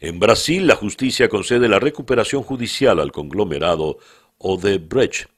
En 0.00 0.20
Brasil, 0.20 0.66
la 0.66 0.76
justicia 0.76 1.30
concede 1.30 1.66
la 1.66 1.78
recuperación 1.78 2.42
judicial 2.42 3.00
al 3.00 3.12
conglomerado 3.12 3.96
Odebrecht. 4.36 5.30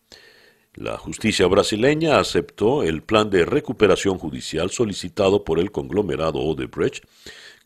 La 0.74 0.98
justicia 0.98 1.46
brasileña 1.46 2.18
aceptó 2.18 2.82
el 2.82 3.02
plan 3.02 3.30
de 3.30 3.44
recuperación 3.44 4.18
judicial 4.18 4.70
solicitado 4.70 5.44
por 5.44 5.60
el 5.60 5.70
conglomerado 5.70 6.40
Odebrecht 6.40 7.04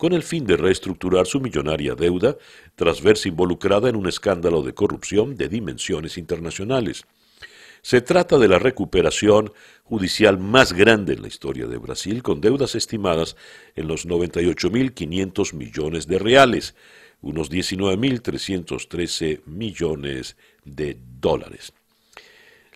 con 0.03 0.15
el 0.15 0.25
fin 0.25 0.45
de 0.45 0.57
reestructurar 0.57 1.29
su 1.29 1.41
millonaria 1.41 1.95
deuda 1.95 2.37
tras 2.75 3.01
verse 3.03 3.29
involucrada 3.29 3.88
en 3.88 3.95
un 3.95 4.09
escándalo 4.09 4.65
de 4.65 4.75
corrupción 4.75 5.37
de 5.37 5.49
dimensiones 5.49 6.19
internacionales. 6.19 7.05
Se 7.83 8.01
trata 8.01 8.37
de 8.37 8.49
la 8.49 8.59
recuperación 8.59 9.53
judicial 9.85 10.38
más 10.38 10.73
grande 10.73 11.12
en 11.12 11.23
la 11.23 11.29
historia 11.29 11.69
de 11.69 11.77
Brasil, 11.77 12.21
con 12.25 12.41
deudas 12.41 12.75
estimadas 12.75 13.37
en 13.77 13.87
los 13.87 14.09
98.500 14.09 15.55
millones 15.55 16.09
de 16.09 16.19
reales, 16.19 16.75
unos 17.21 17.49
19.313 17.49 19.43
millones 19.47 20.37
de 20.65 20.99
dólares. 21.21 21.75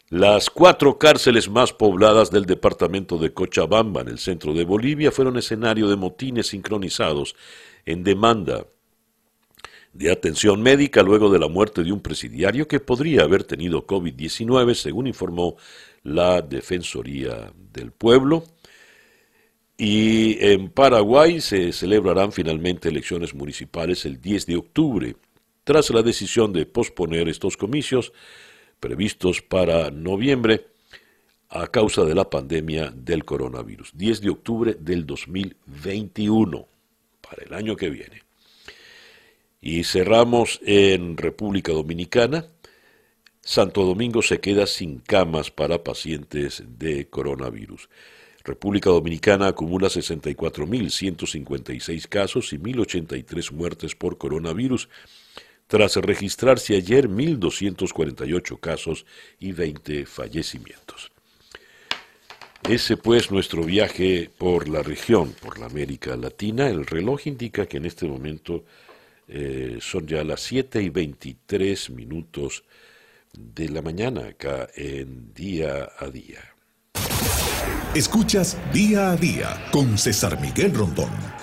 Las 0.08 0.50
cuatro 0.50 0.98
cárceles 0.98 1.48
más 1.48 1.72
pobladas 1.72 2.30
del 2.30 2.46
departamento 2.46 3.18
de 3.18 3.34
Cochabamba, 3.34 4.02
en 4.02 4.08
el 4.08 4.18
centro 4.18 4.54
de 4.54 4.64
Bolivia, 4.64 5.10
fueron 5.10 5.36
escenario 5.36 5.88
de 5.88 5.96
motines 5.96 6.46
sincronizados 6.46 7.34
en 7.84 8.04
demanda 8.04 8.66
de 9.92 10.12
atención 10.12 10.62
médica 10.62 11.02
luego 11.02 11.28
de 11.28 11.40
la 11.40 11.48
muerte 11.48 11.82
de 11.82 11.90
un 11.90 12.00
presidiario 12.00 12.68
que 12.68 12.78
podría 12.78 13.22
haber 13.22 13.42
tenido 13.42 13.84
COVID-19, 13.84 14.74
según 14.74 15.08
informó 15.08 15.56
la 16.04 16.40
Defensoría 16.40 17.52
del 17.72 17.90
Pueblo. 17.90 18.44
Y 19.76 20.38
en 20.38 20.70
Paraguay 20.70 21.40
se 21.40 21.72
celebrarán 21.72 22.30
finalmente 22.30 22.90
elecciones 22.90 23.34
municipales 23.34 24.04
el 24.04 24.20
10 24.20 24.46
de 24.46 24.56
octubre. 24.56 25.16
Tras 25.64 25.90
la 25.90 26.02
decisión 26.02 26.52
de 26.52 26.64
posponer 26.64 27.28
estos 27.28 27.56
comicios, 27.56 28.12
previstos 28.80 29.42
para 29.42 29.90
noviembre 29.90 30.66
a 31.48 31.68
causa 31.68 32.04
de 32.04 32.14
la 32.14 32.28
pandemia 32.28 32.92
del 32.94 33.24
coronavirus. 33.24 33.92
10 33.94 34.20
de 34.20 34.28
octubre 34.30 34.76
del 34.78 35.06
2021, 35.06 36.68
para 37.20 37.44
el 37.44 37.54
año 37.54 37.76
que 37.76 37.88
viene. 37.90 38.22
Y 39.60 39.84
cerramos 39.84 40.60
en 40.64 41.16
República 41.16 41.72
Dominicana. 41.72 42.46
Santo 43.40 43.84
Domingo 43.84 44.22
se 44.22 44.40
queda 44.40 44.66
sin 44.66 44.98
camas 44.98 45.50
para 45.50 45.84
pacientes 45.84 46.62
de 46.78 47.08
coronavirus. 47.08 47.88
República 48.44 48.90
Dominicana 48.90 49.48
acumula 49.48 49.88
64.156 49.88 52.08
casos 52.08 52.52
y 52.52 52.58
1.083 52.58 53.50
muertes 53.52 53.96
por 53.96 54.18
coronavirus 54.18 54.88
tras 55.66 55.96
registrarse 55.96 56.76
ayer 56.76 57.08
1.248 57.08 58.60
casos 58.60 59.06
y 59.38 59.52
20 59.52 60.06
fallecimientos. 60.06 61.10
Ese 62.68 62.96
pues 62.96 63.30
nuestro 63.30 63.62
viaje 63.62 64.28
por 64.36 64.68
la 64.68 64.82
región, 64.82 65.34
por 65.40 65.58
la 65.58 65.66
América 65.66 66.16
Latina. 66.16 66.68
El 66.68 66.84
reloj 66.84 67.26
indica 67.26 67.66
que 67.66 67.76
en 67.76 67.84
este 67.84 68.06
momento 68.06 68.64
eh, 69.28 69.78
son 69.80 70.06
ya 70.06 70.24
las 70.24 70.40
7 70.40 70.82
y 70.82 70.88
23 70.88 71.90
minutos 71.90 72.64
de 73.32 73.68
la 73.68 73.82
mañana 73.82 74.28
acá 74.28 74.68
en 74.74 75.32
Día 75.32 75.90
a 75.98 76.06
Día. 76.08 76.40
Escuchas 77.94 78.58
Día 78.72 79.10
a 79.12 79.16
Día 79.16 79.68
con 79.70 79.96
César 79.96 80.40
Miguel 80.40 80.74
Rondón. 80.74 81.35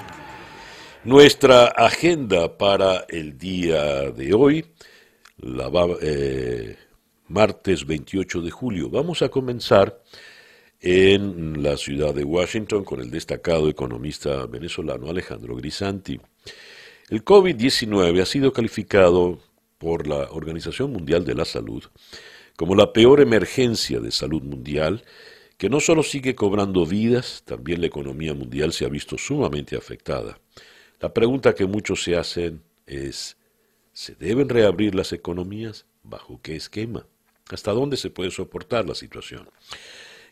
Nuestra 1.06 1.66
agenda 1.66 2.58
para 2.58 3.06
el 3.10 3.38
día 3.38 4.10
de 4.12 4.34
hoy, 4.34 4.66
eh, 6.02 6.78
martes 7.28 7.86
28 7.86 8.42
de 8.42 8.50
julio, 8.50 8.90
vamos 8.90 9.22
a 9.22 9.28
comenzar 9.28 10.02
en 10.80 11.62
la 11.62 11.76
ciudad 11.76 12.16
de 12.16 12.24
Washington 12.24 12.86
con 12.86 13.02
el 13.02 13.12
destacado 13.12 13.68
economista 13.68 14.46
venezolano 14.46 15.10
Alejandro 15.10 15.58
Grisanti. 15.58 16.22
El 17.10 17.26
COVID-19 17.26 18.22
ha 18.22 18.26
sido 18.26 18.54
calificado 18.54 19.40
por 19.78 20.08
la 20.08 20.32
Organización 20.32 20.94
Mundial 20.94 21.26
de 21.26 21.36
la 21.36 21.44
Salud 21.44 21.84
como 22.56 22.76
la 22.76 22.94
peor 22.94 23.20
emergencia 23.20 24.00
de 24.00 24.12
salud 24.12 24.42
mundial 24.42 25.04
que 25.58 25.70
no 25.70 25.82
solo 25.82 26.02
sigue 26.02 26.34
cobrando 26.34 26.86
vidas, 26.86 27.44
también 27.46 27.82
la 27.82 27.88
economía 27.88 28.34
mundial 28.34 28.72
se 28.72 28.86
ha 28.86 28.90
visto 28.90 29.18
sumamente 29.18 29.76
afectada. 29.76 30.40
La 31.04 31.14
pregunta 31.14 31.54
que 31.54 31.66
muchos 31.66 32.02
se 32.02 32.16
hacen 32.16 32.64
es, 32.88 33.36
¿se 33.92 34.16
deben 34.16 34.48
reabrir 34.48 34.96
las 34.96 35.12
economías? 35.12 35.86
¿Bajo 36.02 36.40
qué 36.42 36.56
esquema? 36.56 37.06
¿Hasta 37.50 37.74
dónde 37.74 37.98
se 37.98 38.10
puede 38.10 38.32
soportar 38.32 38.88
la 38.88 38.96
situación? 38.96 39.50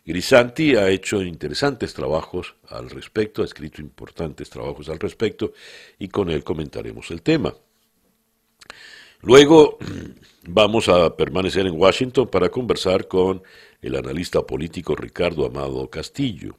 Grisanti 0.06 0.78
ha 0.78 0.88
hecho 0.88 1.24
interesantes 1.24 1.94
trabajos 1.94 2.56
al 2.70 2.90
respecto, 2.90 3.42
ha 3.42 3.46
escrito 3.46 3.82
importantes 3.82 4.50
trabajos 4.50 4.88
al 4.88 4.98
respecto 4.98 5.52
y 6.00 6.08
con 6.08 6.30
él 6.30 6.42
comentaremos 6.42 7.12
el 7.12 7.22
tema. 7.22 7.54
Luego 9.24 9.78
vamos 10.48 10.88
a 10.88 11.18
permanecer 11.18 11.68
en 11.68 11.78
Washington 11.78 12.30
para 12.30 12.48
conversar 12.48 13.10
con 13.10 13.44
el 13.82 13.94
analista 13.98 14.42
político 14.42 14.96
Ricardo 14.96 15.46
Amado 15.46 15.90
Castillo. 15.90 16.56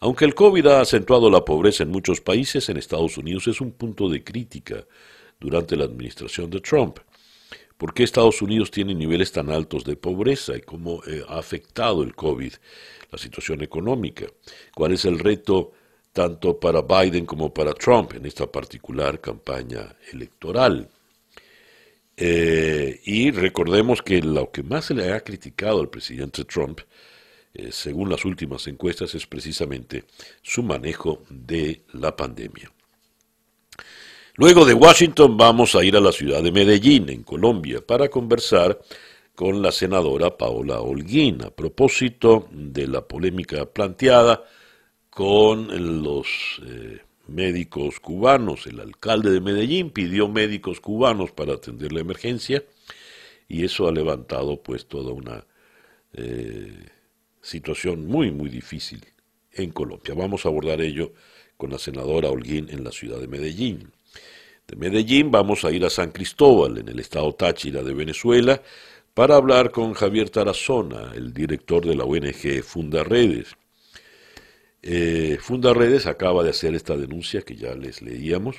Aunque 0.00 0.24
el 0.24 0.34
COVID 0.34 0.66
ha 0.66 0.80
acentuado 0.80 1.30
la 1.30 1.44
pobreza 1.44 1.82
en 1.82 1.90
muchos 1.90 2.20
países, 2.20 2.68
en 2.68 2.76
Estados 2.76 3.16
Unidos 3.16 3.46
es 3.48 3.60
un 3.60 3.72
punto 3.72 4.08
de 4.08 4.22
crítica 4.22 4.84
durante 5.40 5.76
la 5.76 5.84
administración 5.84 6.50
de 6.50 6.60
Trump. 6.60 6.98
¿Por 7.76 7.92
qué 7.92 8.04
Estados 8.04 8.40
Unidos 8.40 8.70
tiene 8.70 8.94
niveles 8.94 9.32
tan 9.32 9.50
altos 9.50 9.84
de 9.84 9.96
pobreza 9.96 10.56
y 10.56 10.62
cómo 10.62 11.02
eh, 11.06 11.22
ha 11.28 11.38
afectado 11.38 12.02
el 12.02 12.14
COVID 12.14 12.52
la 13.10 13.18
situación 13.18 13.62
económica? 13.62 14.26
¿Cuál 14.74 14.92
es 14.92 15.04
el 15.04 15.18
reto 15.18 15.72
tanto 16.12 16.58
para 16.58 16.80
Biden 16.80 17.26
como 17.26 17.52
para 17.52 17.74
Trump 17.74 18.14
en 18.14 18.24
esta 18.24 18.50
particular 18.50 19.20
campaña 19.20 19.94
electoral? 20.10 20.88
Eh, 22.16 23.00
y 23.04 23.30
recordemos 23.30 24.00
que 24.00 24.22
lo 24.22 24.50
que 24.50 24.62
más 24.62 24.86
se 24.86 24.94
le 24.94 25.12
ha 25.12 25.20
criticado 25.20 25.80
al 25.80 25.90
presidente 25.90 26.44
Trump, 26.46 26.80
eh, 27.58 27.72
según 27.72 28.10
las 28.10 28.24
últimas 28.24 28.66
encuestas, 28.66 29.14
es 29.14 29.26
precisamente 29.26 30.04
su 30.42 30.62
manejo 30.62 31.22
de 31.30 31.82
la 31.92 32.14
pandemia. 32.14 32.70
Luego 34.34 34.66
de 34.66 34.74
Washington 34.74 35.36
vamos 35.36 35.74
a 35.74 35.82
ir 35.82 35.96
a 35.96 36.00
la 36.00 36.12
ciudad 36.12 36.42
de 36.42 36.52
Medellín, 36.52 37.08
en 37.08 37.22
Colombia, 37.22 37.80
para 37.80 38.10
conversar 38.10 38.78
con 39.34 39.62
la 39.62 39.72
senadora 39.72 40.36
Paola 40.36 40.80
Holguín 40.80 41.42
a 41.42 41.50
propósito 41.50 42.48
de 42.50 42.86
la 42.86 43.00
polémica 43.00 43.64
planteada 43.64 44.44
con 45.08 46.02
los 46.02 46.26
eh, 46.66 47.00
médicos 47.28 48.00
cubanos. 48.00 48.66
El 48.66 48.80
alcalde 48.80 49.30
de 49.30 49.40
Medellín 49.40 49.90
pidió 49.90 50.28
médicos 50.28 50.80
cubanos 50.80 51.32
para 51.32 51.54
atender 51.54 51.92
la 51.92 52.00
emergencia 52.00 52.62
y 53.48 53.64
eso 53.64 53.88
ha 53.88 53.92
levantado 53.92 54.62
pues 54.62 54.86
toda 54.86 55.12
una 55.12 55.46
eh, 56.12 56.86
situación 57.46 58.06
muy 58.06 58.30
muy 58.30 58.50
difícil 58.50 59.04
en 59.52 59.70
Colombia. 59.70 60.14
Vamos 60.14 60.44
a 60.44 60.48
abordar 60.48 60.80
ello 60.80 61.12
con 61.56 61.70
la 61.70 61.78
senadora 61.78 62.28
Holguín 62.28 62.68
en 62.70 62.84
la 62.84 62.92
ciudad 62.92 63.18
de 63.18 63.28
Medellín. 63.28 63.92
De 64.66 64.76
Medellín 64.76 65.30
vamos 65.30 65.64
a 65.64 65.70
ir 65.70 65.84
a 65.84 65.90
San 65.90 66.10
Cristóbal, 66.10 66.78
en 66.78 66.88
el 66.88 66.98
estado 66.98 67.32
Táchira 67.34 67.82
de 67.82 67.94
Venezuela, 67.94 68.60
para 69.14 69.36
hablar 69.36 69.70
con 69.70 69.94
Javier 69.94 70.28
Tarazona, 70.28 71.12
el 71.14 71.32
director 71.32 71.86
de 71.86 71.94
la 71.94 72.04
ONG 72.04 72.62
Funda 72.62 73.04
Redes. 73.04 73.56
Eh, 74.82 75.38
Funda 75.40 75.72
Redes 75.72 76.06
acaba 76.06 76.42
de 76.42 76.50
hacer 76.50 76.74
esta 76.74 76.96
denuncia 76.96 77.42
que 77.42 77.56
ya 77.56 77.74
les 77.74 78.02
leíamos. 78.02 78.56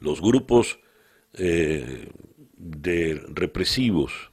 Los 0.00 0.20
grupos 0.20 0.78
eh, 1.34 2.08
de 2.56 3.22
represivos, 3.28 4.30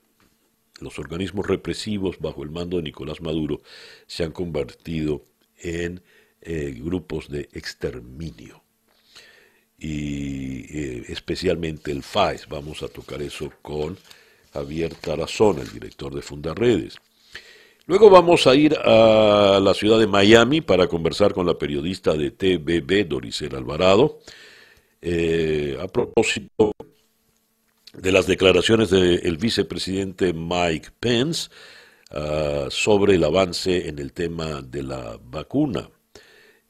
los 0.80 1.00
organismos 1.00 1.48
represivos 1.48 2.20
bajo 2.20 2.44
el 2.44 2.50
mando 2.50 2.78
de 2.78 2.84
Nicolás 2.84 3.22
Maduro, 3.22 3.62
se 4.08 4.24
han 4.24 4.32
convertido 4.32 5.24
en 5.58 6.02
eh, 6.42 6.76
grupos 6.78 7.30
de 7.30 7.50
exterminio 7.54 8.62
y 9.78 10.78
eh, 10.78 11.06
especialmente 11.10 11.92
el 11.92 12.04
FAES. 12.04 12.48
Vamos 12.48 12.84
a 12.84 12.88
tocar 12.88 13.22
eso 13.22 13.52
con 13.62 13.98
Javier 14.54 14.94
Tarazón, 14.96 15.60
el 15.60 15.72
director 15.72 16.14
de 16.14 16.22
Fundaredes. 16.22 16.98
Luego 17.88 18.10
vamos 18.10 18.48
a 18.48 18.56
ir 18.56 18.76
a 18.84 19.60
la 19.62 19.74
ciudad 19.76 20.00
de 20.00 20.08
Miami 20.08 20.62
para 20.62 20.88
conversar 20.88 21.34
con 21.34 21.46
la 21.46 21.58
periodista 21.58 22.14
de 22.14 22.32
TVB, 22.32 23.08
Doricel 23.08 23.56
Alvarado, 23.56 24.20
eh, 25.02 25.78
a 25.80 25.88
propósito 25.88 26.72
de 27.98 28.12
las 28.12 28.28
declaraciones 28.28 28.90
del 28.90 29.38
vicepresidente 29.38 30.34
Mike 30.34 30.90
Pence 31.00 31.50
ah, 32.12 32.68
sobre 32.70 33.16
el 33.16 33.24
avance 33.24 33.88
en 33.88 34.00
el 34.00 34.14
tema 34.14 34.62
de 34.62 34.84
la 34.84 35.20
vacuna. 35.24 35.90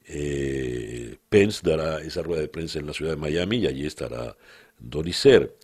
Eh, 0.08 1.18
Pence 1.30 1.62
dará 1.64 2.00
esa 2.00 2.22
rueda 2.22 2.42
de 2.42 2.48
prensa 2.48 2.80
en 2.80 2.86
la 2.86 2.94
ciudad 2.94 3.12
de 3.12 3.18
Miami 3.18 3.58
y 3.58 3.68
allí 3.68 3.86
estará 3.86 4.36
Donicer. 4.78 5.56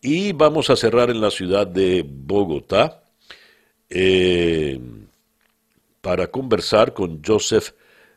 Y 0.00 0.32
vamos 0.32 0.70
a 0.70 0.76
cerrar 0.76 1.10
en 1.10 1.20
la 1.20 1.30
ciudad 1.30 1.66
de 1.66 2.04
Bogotá 2.06 3.04
eh, 3.88 4.80
para 6.00 6.26
conversar 6.28 6.94
con 6.94 7.22
Joseph 7.24 7.70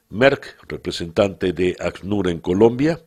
Merck, 0.09 0.57
representante 0.67 1.53
de 1.53 1.75
ACNUR 1.79 2.29
en 2.29 2.39
Colombia. 2.39 2.99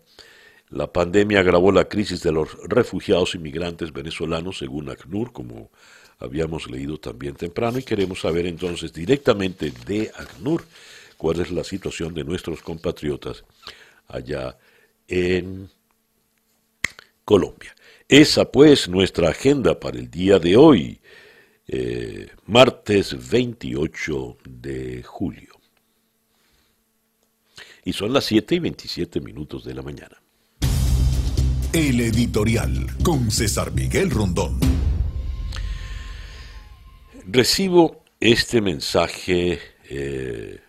La 0.73 0.91
pandemia 0.91 1.41
agravó 1.41 1.71
la 1.71 1.87
crisis 1.87 2.23
de 2.23 2.33
los 2.33 2.57
refugiados 2.67 3.35
inmigrantes 3.35 3.93
venezolanos, 3.93 4.57
según 4.57 4.89
ACNUR, 4.89 5.31
como 5.31 5.71
habíamos 6.19 6.71
leído 6.71 6.97
también 6.97 7.35
temprano, 7.35 7.79
y 7.79 7.83
queremos 7.83 8.21
saber 8.21 8.47
entonces 8.47 8.91
directamente 8.91 9.71
de 9.87 10.11
ACNUR 10.17 10.65
cuál 11.19 11.41
es 11.41 11.51
la 11.51 11.63
situación 11.63 12.15
de 12.15 12.25
nuestros 12.25 12.63
compatriotas 12.63 13.45
allá 14.09 14.57
en 15.09 15.69
Colombia. 17.27 17.75
Esa 18.09 18.51
pues 18.51 18.89
nuestra 18.89 19.29
agenda 19.29 19.79
para 19.79 19.99
el 19.99 20.11
día 20.11 20.39
de 20.39 20.57
hoy, 20.57 21.03
eh, 21.69 22.31
martes 22.47 23.31
28 23.31 24.39
de 24.49 25.03
julio. 25.03 25.53
Y 27.85 27.93
son 27.93 28.15
las 28.15 28.25
7 28.25 28.55
y 28.55 28.59
27 28.59 29.21
minutos 29.21 29.65
de 29.65 29.75
la 29.75 29.83
mañana. 29.83 30.22
El 31.75 32.03
editorial 32.03 32.87
con 33.03 33.31
César 33.31 33.73
Miguel 33.73 34.11
Rondón. 34.11 34.61
Recibo 37.27 38.05
este 38.21 38.61
mensaje 38.61 39.59
eh, 39.89 40.61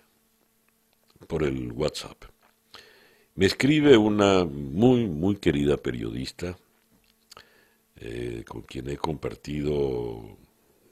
por 1.28 1.44
el 1.44 1.74
WhatsApp. 1.74 2.24
Me 3.36 3.48
escribe 3.48 3.98
una 3.98 4.46
muy, 4.46 5.06
muy 5.08 5.36
querida 5.36 5.76
periodista 5.76 6.56
eh, 7.98 8.46
con 8.48 8.62
quien 8.62 8.90
he 8.90 8.96
compartido 8.96 10.38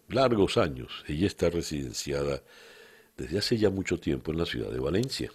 largos 0.09 0.57
años. 0.57 0.91
Ella 1.07 1.27
está 1.27 1.49
residenciada 1.49 2.43
desde 3.15 3.37
hace 3.37 3.57
ya 3.57 3.69
mucho 3.69 3.97
tiempo 3.97 4.33
en 4.33 4.39
la 4.39 4.45
ciudad 4.45 4.71
de 4.71 4.79
Valencia. 4.79 5.31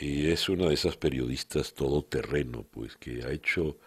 Y 0.00 0.30
es 0.30 0.48
una 0.48 0.68
de 0.68 0.74
esas 0.74 0.96
periodistas 0.96 1.74
todoterreno, 1.74 2.62
pues, 2.70 2.96
que 2.96 3.24
ha 3.24 3.32
hecho 3.32 3.78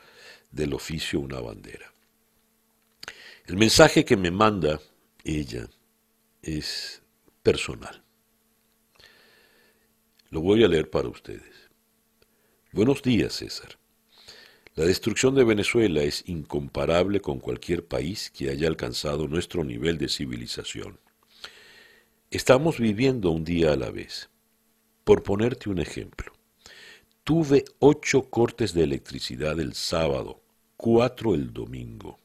del 0.52 0.74
oficio 0.74 1.22
una 1.22 1.40
bandera. 1.40 1.94
El 3.46 3.56
mensaje 3.56 4.04
que 4.04 4.18
me 4.18 4.30
manda 4.30 4.82
ella 5.24 5.70
es 6.42 7.02
personal. 7.42 8.04
Lo 10.32 10.42
voy 10.42 10.66
a 10.66 10.68
leer 10.68 10.90
para 10.90 11.08
ustedes. 11.08 11.70
Buenos 12.74 13.02
días, 13.02 13.34
César. 13.34 13.78
La 14.76 14.86
destrucción 14.86 15.34
de 15.36 15.46
Venezuela 15.46 16.04
es 16.04 16.24
incomparable 16.28 17.22
con 17.22 17.40
cualquier 17.40 17.86
país 17.86 18.32
que 18.32 18.50
haya 18.50 18.68
alcanzado 18.68 19.28
nuestro 19.30 19.64
nivel 19.64 19.98
de 19.98 20.10
civilización. 20.10 21.00
Estamos 22.30 22.80
viviendo 22.80 23.32
un 23.32 23.44
día 23.46 23.74
a 23.74 23.78
la 23.78 23.92
vez. 23.92 24.31
Por 25.04 25.24
ponerte 25.24 25.68
un 25.70 25.80
ejemplo, 25.80 26.32
tuve 27.24 27.66
ocho 27.80 28.30
cortes 28.30 28.74
de 28.74 28.84
electricidad 28.84 29.60
el 29.60 29.74
sábado, 29.74 30.42
cuatro 30.78 31.34
el 31.34 31.52
domingo. 31.52 32.20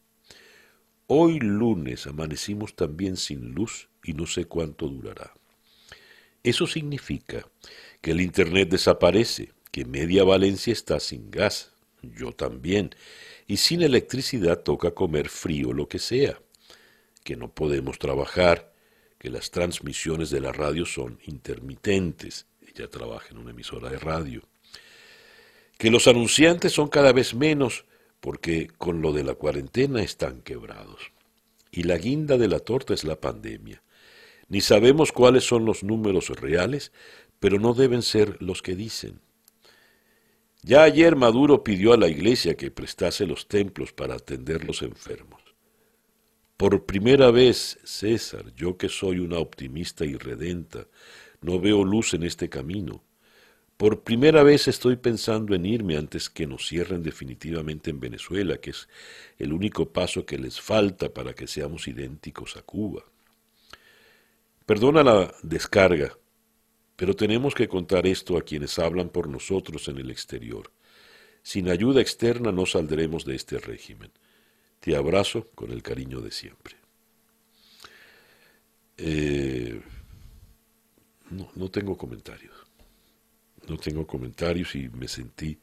Hoy 1.06 1.38
lunes 1.40 2.06
amanecimos 2.06 2.76
también 2.76 3.16
sin 3.16 3.54
luz 3.54 3.88
y 4.04 4.12
no 4.12 4.26
sé 4.26 4.44
cuánto 4.44 4.88
durará. 4.88 5.32
Eso 6.42 6.66
significa 6.66 7.48
que 8.02 8.10
el 8.10 8.20
Internet 8.20 8.68
desaparece, 8.68 9.52
que 9.72 9.86
media 9.86 10.24
Valencia 10.24 10.72
está 10.72 11.00
sin 11.00 11.30
gas, 11.30 11.72
yo 12.02 12.32
también, 12.32 12.90
y 13.46 13.56
sin 13.56 13.82
electricidad 13.82 14.60
toca 14.62 14.90
comer 14.90 15.30
frío 15.30 15.72
lo 15.72 15.88
que 15.88 15.98
sea, 15.98 16.38
que 17.24 17.36
no 17.36 17.52
podemos 17.52 17.98
trabajar, 17.98 18.70
que 19.18 19.30
las 19.30 19.50
transmisiones 19.50 20.28
de 20.28 20.40
la 20.40 20.52
radio 20.52 20.84
son 20.84 21.18
intermitentes, 21.24 22.46
ella 22.76 22.90
trabaja 22.90 23.28
en 23.30 23.38
una 23.38 23.50
emisora 23.50 23.88
de 23.90 23.98
radio, 23.98 24.42
que 25.78 25.90
los 25.90 26.06
anunciantes 26.06 26.72
son 26.72 26.88
cada 26.88 27.12
vez 27.12 27.34
menos 27.34 27.84
porque 28.20 28.68
con 28.78 29.02
lo 29.02 29.12
de 29.12 29.24
la 29.24 29.34
cuarentena 29.34 30.02
están 30.02 30.40
quebrados. 30.42 31.12
Y 31.70 31.82
la 31.82 31.98
guinda 31.98 32.38
de 32.38 32.48
la 32.48 32.60
torta 32.60 32.94
es 32.94 33.04
la 33.04 33.20
pandemia. 33.20 33.82
Ni 34.48 34.60
sabemos 34.60 35.12
cuáles 35.12 35.44
son 35.44 35.64
los 35.64 35.82
números 35.82 36.28
reales, 36.30 36.92
pero 37.38 37.58
no 37.58 37.74
deben 37.74 38.02
ser 38.02 38.40
los 38.40 38.62
que 38.62 38.74
dicen. 38.74 39.20
Ya 40.62 40.82
ayer 40.82 41.14
Maduro 41.14 41.62
pidió 41.62 41.92
a 41.92 41.96
la 41.96 42.08
iglesia 42.08 42.56
que 42.56 42.70
prestase 42.70 43.26
los 43.26 43.46
templos 43.46 43.92
para 43.92 44.14
atender 44.14 44.64
los 44.64 44.82
enfermos. 44.82 45.42
Por 46.56 46.86
primera 46.86 47.30
vez, 47.30 47.78
César, 47.84 48.54
yo 48.54 48.78
que 48.78 48.88
soy 48.88 49.18
una 49.18 49.38
optimista 49.38 50.06
y 50.06 50.16
redenta, 50.16 50.86
no 51.46 51.60
veo 51.60 51.84
luz 51.84 52.12
en 52.12 52.24
este 52.24 52.48
camino. 52.48 53.04
Por 53.76 54.02
primera 54.02 54.42
vez 54.42 54.66
estoy 54.66 54.96
pensando 54.96 55.54
en 55.54 55.64
irme 55.64 55.96
antes 55.96 56.28
que 56.28 56.44
nos 56.44 56.66
cierren 56.66 57.04
definitivamente 57.04 57.90
en 57.90 58.00
Venezuela, 58.00 58.56
que 58.58 58.70
es 58.70 58.88
el 59.38 59.52
único 59.52 59.92
paso 59.92 60.26
que 60.26 60.38
les 60.38 60.60
falta 60.60 61.14
para 61.14 61.34
que 61.34 61.46
seamos 61.46 61.86
idénticos 61.86 62.56
a 62.56 62.62
Cuba. 62.62 63.04
Perdona 64.64 65.04
la 65.04 65.32
descarga, 65.44 66.18
pero 66.96 67.14
tenemos 67.14 67.54
que 67.54 67.68
contar 67.68 68.08
esto 68.08 68.36
a 68.36 68.42
quienes 68.42 68.76
hablan 68.80 69.10
por 69.10 69.28
nosotros 69.28 69.86
en 69.86 69.98
el 69.98 70.10
exterior. 70.10 70.72
Sin 71.44 71.68
ayuda 71.68 72.00
externa 72.00 72.50
no 72.50 72.66
saldremos 72.66 73.24
de 73.24 73.36
este 73.36 73.58
régimen. 73.58 74.10
Te 74.80 74.96
abrazo 74.96 75.46
con 75.54 75.70
el 75.70 75.84
cariño 75.84 76.20
de 76.20 76.32
siempre. 76.32 76.74
Eh, 78.96 79.80
no, 81.36 81.48
no 81.54 81.70
tengo 81.70 81.96
comentarios. 81.96 82.54
No 83.68 83.76
tengo 83.76 84.06
comentarios 84.06 84.74
y 84.74 84.88
me 84.88 85.08
sentí 85.08 85.58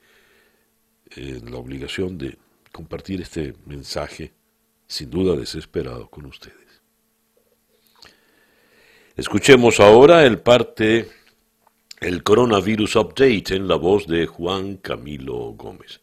en 1.16 1.52
la 1.52 1.58
obligación 1.58 2.18
de 2.18 2.38
compartir 2.72 3.22
este 3.22 3.54
mensaje, 3.66 4.34
sin 4.88 5.10
duda 5.10 5.36
desesperado, 5.36 6.10
con 6.10 6.26
ustedes. 6.26 6.58
Escuchemos 9.16 9.80
ahora 9.80 10.26
el 10.26 10.40
parte, 10.40 11.08
el 12.00 12.24
coronavirus 12.24 12.96
update 12.96 13.56
en 13.56 13.68
la 13.68 13.76
voz 13.76 14.08
de 14.08 14.26
Juan 14.26 14.78
Camilo 14.78 15.54
Gómez. 15.54 16.02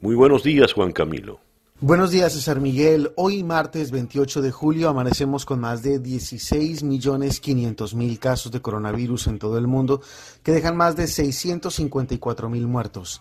Muy 0.00 0.14
buenos 0.14 0.42
días, 0.42 0.72
Juan 0.72 0.92
Camilo. 0.92 1.40
Buenos 1.84 2.12
días, 2.12 2.34
César 2.34 2.60
Miguel. 2.60 3.12
Hoy, 3.16 3.42
martes 3.42 3.90
28 3.90 4.40
de 4.40 4.52
julio, 4.52 4.88
amanecemos 4.88 5.44
con 5.44 5.58
más 5.58 5.82
de 5.82 5.98
16 5.98 6.84
millones 6.84 7.40
500 7.40 7.96
mil 7.96 8.20
casos 8.20 8.52
de 8.52 8.62
coronavirus 8.62 9.26
en 9.26 9.40
todo 9.40 9.58
el 9.58 9.66
mundo, 9.66 10.00
que 10.44 10.52
dejan 10.52 10.76
más 10.76 10.94
de 10.94 11.08
654 11.08 12.48
mil 12.48 12.68
muertos. 12.68 13.20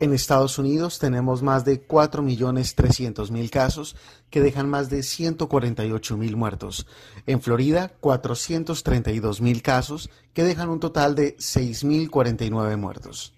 En 0.00 0.12
Estados 0.12 0.58
Unidos 0.58 0.98
tenemos 0.98 1.44
más 1.44 1.64
de 1.64 1.86
4.300.000 1.86 3.48
casos 3.48 3.94
que 4.28 4.40
dejan 4.40 4.68
más 4.68 4.90
de 4.90 4.98
148.000 5.02 6.34
muertos. 6.34 6.88
En 7.26 7.40
Florida, 7.40 7.92
432.000 8.00 9.62
casos 9.62 10.10
que 10.34 10.42
dejan 10.42 10.68
un 10.68 10.80
total 10.80 11.14
de 11.14 11.36
6.049 11.36 12.76
muertos. 12.76 13.34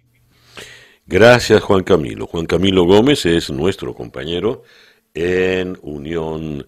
Gracias, 1.07 1.63
Juan 1.63 1.83
Camilo. 1.83 2.27
Juan 2.27 2.47
Camilo 2.47 2.85
Gómez 2.85 3.27
es 3.27 3.51
nuestro 3.51 3.95
compañero 3.95 4.63
en 5.15 5.79
Unión 5.83 6.67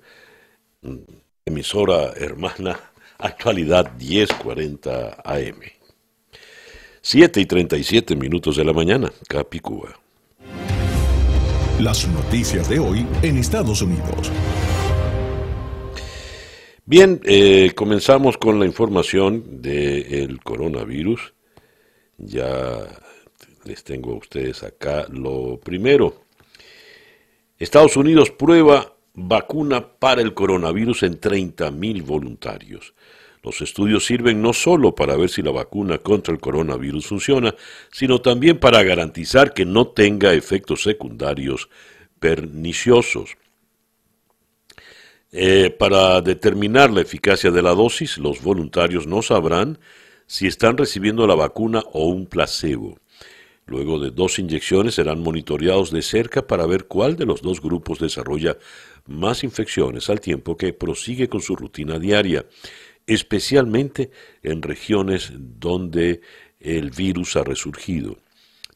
Emisora 1.47 2.13
Hermana 2.17 2.79
Actualidad 3.19 3.93
1040 3.97 5.23
AM. 5.25 5.61
7 7.01 7.41
y 7.41 7.47
37 7.47 8.17
minutos 8.17 8.57
de 8.57 8.65
la 8.65 8.73
mañana, 8.73 9.13
Capicúa. 9.29 10.01
Las 11.81 12.09
noticias 12.09 12.69
de 12.69 12.79
hoy 12.79 13.07
en 13.23 13.37
Estados 13.37 13.83
Unidos. 13.83 14.33
Bien, 16.87 17.21
eh, 17.25 17.73
comenzamos 17.75 18.37
con 18.37 18.59
la 18.59 18.67
información 18.67 19.63
del 19.63 20.41
coronavirus. 20.43 21.35
Ya 22.19 22.89
les 23.67 23.85
tengo 23.85 24.13
a 24.13 24.17
ustedes 24.17 24.63
acá 24.63 25.07
lo 25.11 25.59
primero. 25.59 26.25
Estados 27.59 27.97
Unidos 27.97 28.31
prueba 28.31 28.95
vacuna 29.15 29.87
para 29.99 30.23
el 30.23 30.35
coronavirus 30.35 31.05
en 31.05 31.21
30.000 31.21 32.03
voluntarios. 32.05 32.95
Los 33.43 33.61
estudios 33.61 34.07
sirven 34.07 34.41
no 34.41 34.53
solo 34.53 34.95
para 34.95 35.17
ver 35.17 35.29
si 35.29 35.43
la 35.43 35.51
vacuna 35.51 35.99
contra 35.99 36.33
el 36.33 36.41
coronavirus 36.41 37.07
funciona, 37.07 37.55
sino 37.93 38.21
también 38.21 38.59
para 38.59 38.83
garantizar 38.83 39.53
que 39.53 39.67
no 39.67 39.89
tenga 39.89 40.33
efectos 40.33 40.83
secundarios 40.83 41.69
perniciosos. 42.19 43.37
Eh, 45.31 45.71
para 45.71 46.21
determinar 46.23 46.91
la 46.91 47.03
eficacia 47.03 47.51
de 47.51 47.61
la 47.61 47.75
dosis, 47.75 48.19
los 48.19 48.43
voluntarios 48.43 49.07
no 49.07 49.21
sabrán 49.21 49.79
si 50.27 50.47
están 50.47 50.79
recibiendo 50.79 51.27
la 51.27 51.35
vacuna 51.35 51.83
o 51.93 52.07
un 52.07 52.27
placebo. 52.27 52.99
Luego 53.67 53.99
de 53.99 54.11
dos 54.11 54.39
inyecciones 54.39 54.97
serán 54.97 55.23
monitoreados 55.23 55.91
de 55.91 56.03
cerca 56.03 56.47
para 56.47 56.67
ver 56.67 56.85
cuál 56.87 57.17
de 57.17 57.25
los 57.25 57.41
dos 57.41 57.61
grupos 57.61 57.99
desarrolla 57.99 58.59
más 59.07 59.43
infecciones 59.43 60.11
al 60.11 60.21
tiempo 60.21 60.57
que 60.57 60.73
prosigue 60.73 61.29
con 61.29 61.41
su 61.41 61.57
rutina 61.57 61.99
diaria 61.99 62.45
especialmente 63.07 64.11
en 64.43 64.63
regiones 64.63 65.33
donde 65.35 66.21
el 66.61 66.91
virus 66.91 67.37
ha 67.37 67.45
resurgido. 67.45 68.17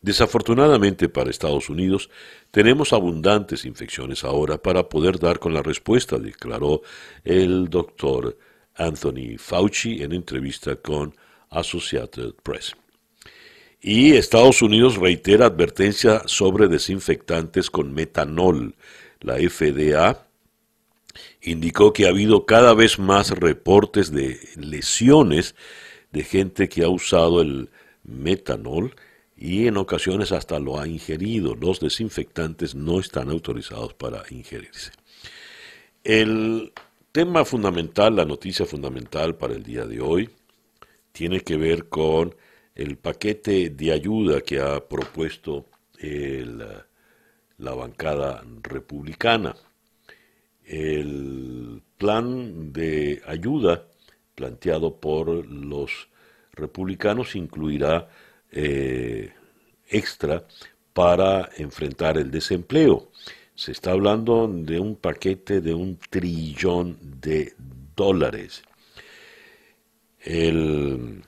Desafortunadamente 0.01 1.09
para 1.09 1.31
Estados 1.31 1.69
Unidos, 1.69 2.09
tenemos 2.51 2.93
abundantes 2.93 3.65
infecciones 3.65 4.23
ahora 4.23 4.59
para 4.59 4.89
poder 4.89 5.19
dar 5.19 5.39
con 5.39 5.53
la 5.53 5.63
respuesta, 5.63 6.19
declaró 6.19 6.83
el 7.25 7.69
doctor 7.69 8.39
Anthony 8.77 9.39
Fauci 9.39 10.03
en 10.03 10.13
entrevista 10.13 10.77
con 10.77 11.17
Associated 11.51 12.35
Press. 12.43 12.77
Y 13.81 14.15
Estados 14.15 14.61
Unidos 14.61 14.97
reitera 14.97 15.47
advertencia 15.47 16.23
sobre 16.27 16.69
desinfectantes 16.69 17.71
con 17.71 17.95
metanol. 17.95 18.75
La 19.21 19.37
FDA 19.37 20.27
indicó 21.43 21.93
que 21.93 22.07
ha 22.07 22.11
habido 22.11 22.45
cada 22.45 22.75
vez 22.75 22.99
más 22.99 23.31
reportes 23.31 24.11
de 24.11 24.41
lesiones 24.57 25.55
de 26.11 26.25
gente 26.25 26.69
que 26.69 26.83
ha 26.83 26.89
usado 26.89 27.41
el 27.41 27.71
metanol 28.03 28.97
y 29.37 29.69
en 29.69 29.77
ocasiones 29.77 30.33
hasta 30.33 30.59
lo 30.59 30.81
ha 30.81 30.89
ingerido. 30.89 31.55
Los 31.55 31.79
desinfectantes 31.79 32.75
no 32.75 32.99
están 32.99 33.31
autorizados 33.31 33.95
para 33.95 34.25
ingerirse. 34.31 34.91
El 36.03 36.73
tema 37.13 37.45
fundamental, 37.45 38.17
la 38.17 38.25
noticia 38.25 38.67
fundamental 38.67 39.37
para 39.37 39.55
el 39.55 39.63
día 39.63 39.87
de 39.87 40.01
hoy, 40.01 40.31
tiene 41.13 41.41
que 41.41 41.57
ver 41.57 41.89
con 41.89 42.35
el 42.79 42.97
paquete 42.97 43.71
de 43.71 43.93
ayuda 43.93 44.41
que 44.41 44.61
ha 44.61 44.81
propuesto 44.89 45.67
la 47.59 47.75
bancada 47.75 48.45
republicana. 48.63 49.57
El 50.65 51.83
plan 51.97 52.73
de 52.73 53.21
ayuda 53.27 53.85
planteado 54.37 54.95
por 54.95 55.45
los 55.45 56.09
republicanos 56.53 57.35
incluirá 57.35 58.09
eh, 58.53 59.33
extra 59.89 60.47
para 60.93 61.51
enfrentar 61.57 62.17
el 62.17 62.31
desempleo. 62.31 63.11
Se 63.57 63.73
está 63.73 63.91
hablando 63.91 64.47
de 64.47 64.79
un 64.79 64.95
paquete 64.95 65.61
de 65.61 65.75
un 65.75 65.99
trillón 66.11 66.97
de 67.21 67.55
dólares. 67.97 68.63
El 70.21 71.25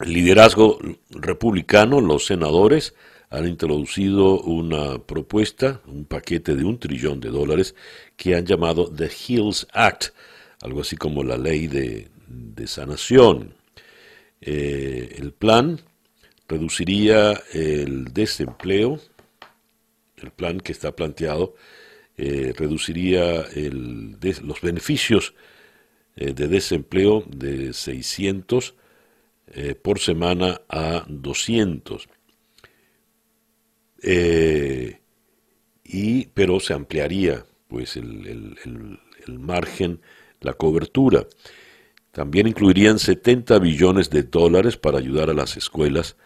liderazgo 0.00 0.78
republicano, 1.10 2.00
los 2.00 2.26
senadores, 2.26 2.94
han 3.30 3.48
introducido 3.48 4.40
una 4.40 4.98
propuesta, 4.98 5.80
un 5.86 6.04
paquete 6.04 6.54
de 6.54 6.64
un 6.64 6.78
trillón 6.78 7.20
de 7.20 7.30
dólares 7.30 7.74
que 8.16 8.36
han 8.36 8.46
llamado 8.46 8.90
The 8.90 9.10
Hills 9.10 9.66
Act, 9.72 10.10
algo 10.62 10.82
así 10.82 10.96
como 10.96 11.24
la 11.24 11.36
ley 11.36 11.66
de, 11.66 12.08
sanación. 12.66 13.54
Eh, 14.40 15.16
el 15.18 15.32
plan 15.32 15.80
reduciría 16.48 17.42
el 17.52 18.12
desempleo, 18.12 19.00
el 20.16 20.30
plan 20.30 20.60
que 20.60 20.72
está 20.72 20.94
planteado, 20.94 21.54
eh, 22.16 22.54
reduciría 22.56 23.44
los 24.42 24.60
beneficios 24.60 25.34
eh, 26.16 26.32
de 26.32 26.46
desempleo 26.46 27.24
de 27.26 27.72
600 27.72 28.74
por 29.82 29.98
semana 29.98 30.60
a 30.68 31.04
200. 31.06 32.08
y, 35.84 36.26
pero 36.26 36.60
se 36.60 36.74
ampliaría 36.74 37.44
pues 37.68 37.96
el, 37.96 38.56
margen, 39.28 40.00
la 40.40 40.52
cobertura. 40.54 41.26
También 42.12 42.46
incluirían 42.46 42.98
70 42.98 43.58
billones 43.58 44.10
de 44.10 44.22
dólares 44.22 44.76
para 44.76 44.98
ayudar 44.98 45.30
a 45.30 45.34
las 45.34 45.56
escuelas 45.56 46.16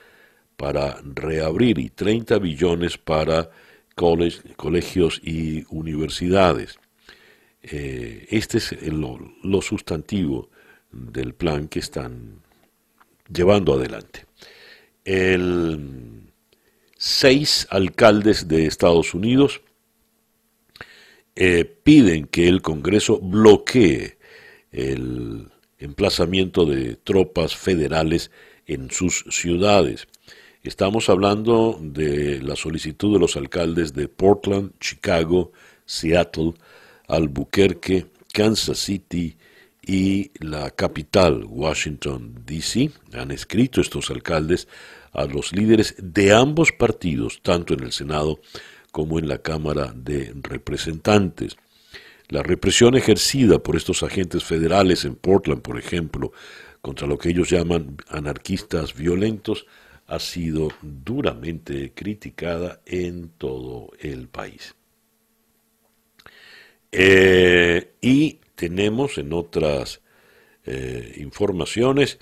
para 0.59 1.01
reabrir 1.03 1.79
y 1.79 1.89
30 1.89 2.39
billones 2.39 2.99
para 2.99 3.51
colegios 3.95 5.21
y 5.25 5.65
universidades. 5.71 6.79
Eh, 7.63 8.27
este 8.31 8.59
es 8.59 8.73
lo, 8.93 9.63
sustantivo 9.63 10.51
del 10.91 11.35
plan 11.35 11.69
que 11.69 11.79
están 11.79 12.43
llevando 13.33 13.75
adelante. 13.75 14.27
El, 15.05 16.19
seis 16.97 17.67
alcaldes 17.71 18.49
de 18.49 18.67
Estados 18.67 19.15
Unidos 19.15 19.63
eh, 21.37 21.65
piden 21.65 22.27
que 22.27 22.49
el 22.49 22.61
Congreso 22.63 23.21
bloquee 23.21 24.19
el 24.73 25.49
emplazamiento 25.79 26.67
de 26.67 26.97
tropas 26.97 27.57
federales 27.57 28.31
en 28.67 28.91
sus 28.91 29.25
ciudades. 29.31 30.09
Estamos 30.65 31.09
hablando 31.09 31.79
de 31.81 32.43
la 32.43 32.57
solicitud 32.57 33.15
de 33.15 33.21
los 33.21 33.37
alcaldes 33.37 33.95
de 33.95 34.09
Portland, 34.09 34.73
Chicago, 34.81 35.53
Seattle, 35.87 36.55
Albuquerque, 37.07 38.07
Kansas 38.33 38.79
City 38.79 39.37
y 39.89 40.33
la 40.41 40.71
capital, 40.71 41.47
Washington, 41.49 42.43
D.C., 42.45 42.91
han 43.15 43.31
escrito 43.31 43.81
estos 43.81 44.11
alcaldes 44.11 44.69
a 45.13 45.25
los 45.25 45.55
líderes 45.55 45.95
de 45.97 46.35
ambos 46.35 46.73
partidos, 46.73 47.41
tanto 47.43 47.73
en 47.73 47.81
el 47.81 47.93
Senado 47.93 48.39
como 48.93 49.19
en 49.19 49.29
la 49.29 49.39
Cámara 49.39 49.95
de 49.97 50.35
Representantes. 50.43 51.57
La 52.29 52.43
represión 52.43 52.97
ejercida 52.97 53.61
por 53.61 53.77
estos 53.77 54.03
agentes 54.03 54.45
federales 54.45 55.07
en 55.07 55.15
Portland, 55.15 55.63
por 55.63 55.79
ejemplo, 55.79 56.33
contra 56.83 57.07
lo 57.07 57.17
que 57.17 57.31
ellos 57.31 57.49
llaman 57.49 57.97
anarquistas 58.09 58.95
violentos, 58.95 59.65
ha 60.07 60.19
sido 60.19 60.69
duramente 60.83 61.95
criticada 61.95 62.83
en 62.85 63.31
todo 63.39 63.91
el 64.01 64.29
país. 64.29 64.75
Eh, 66.93 67.95
y 68.03 68.39
tenemos 68.59 69.19
en 69.19 69.33
otras 69.33 70.01
eh, 70.67 71.15
informaciones, 71.19 72.19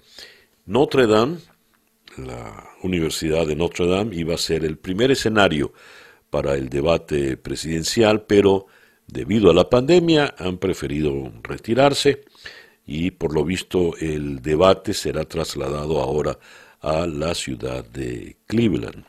Notre 0.66 1.06
Dame, 1.06 1.38
la 2.18 2.68
Universidad 2.82 3.46
de 3.46 3.56
Notre 3.56 3.86
Dame, 3.86 4.14
iba 4.14 4.34
a 4.34 4.38
ser 4.38 4.62
el 4.66 4.76
primer 4.76 5.10
escenario 5.10 5.72
para 6.28 6.54
el 6.54 6.68
debate 6.68 7.38
presidencial, 7.38 8.26
pero 8.26 8.66
debido 9.06 9.50
a 9.50 9.54
la 9.54 9.70
pandemia 9.70 10.34
han 10.36 10.58
preferido 10.58 11.32
retirarse 11.42 12.26
y 12.84 13.12
por 13.12 13.32
lo 13.32 13.42
visto 13.42 13.96
el 13.98 14.42
debate 14.42 14.92
será 14.92 15.24
trasladado 15.24 16.02
ahora 16.02 16.38
a 16.82 17.06
la 17.06 17.34
ciudad 17.34 17.82
de 17.82 18.36
Cleveland. 18.46 19.06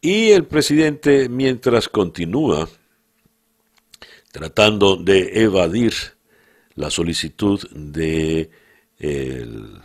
Y 0.00 0.30
el 0.30 0.44
presidente, 0.46 1.28
mientras 1.28 1.88
continúa 1.88 2.68
tratando 4.30 4.96
de 4.96 5.42
evadir 5.42 5.92
la 6.74 6.90
solicitud 6.90 7.60
de 7.70 8.50
el, 8.98 9.80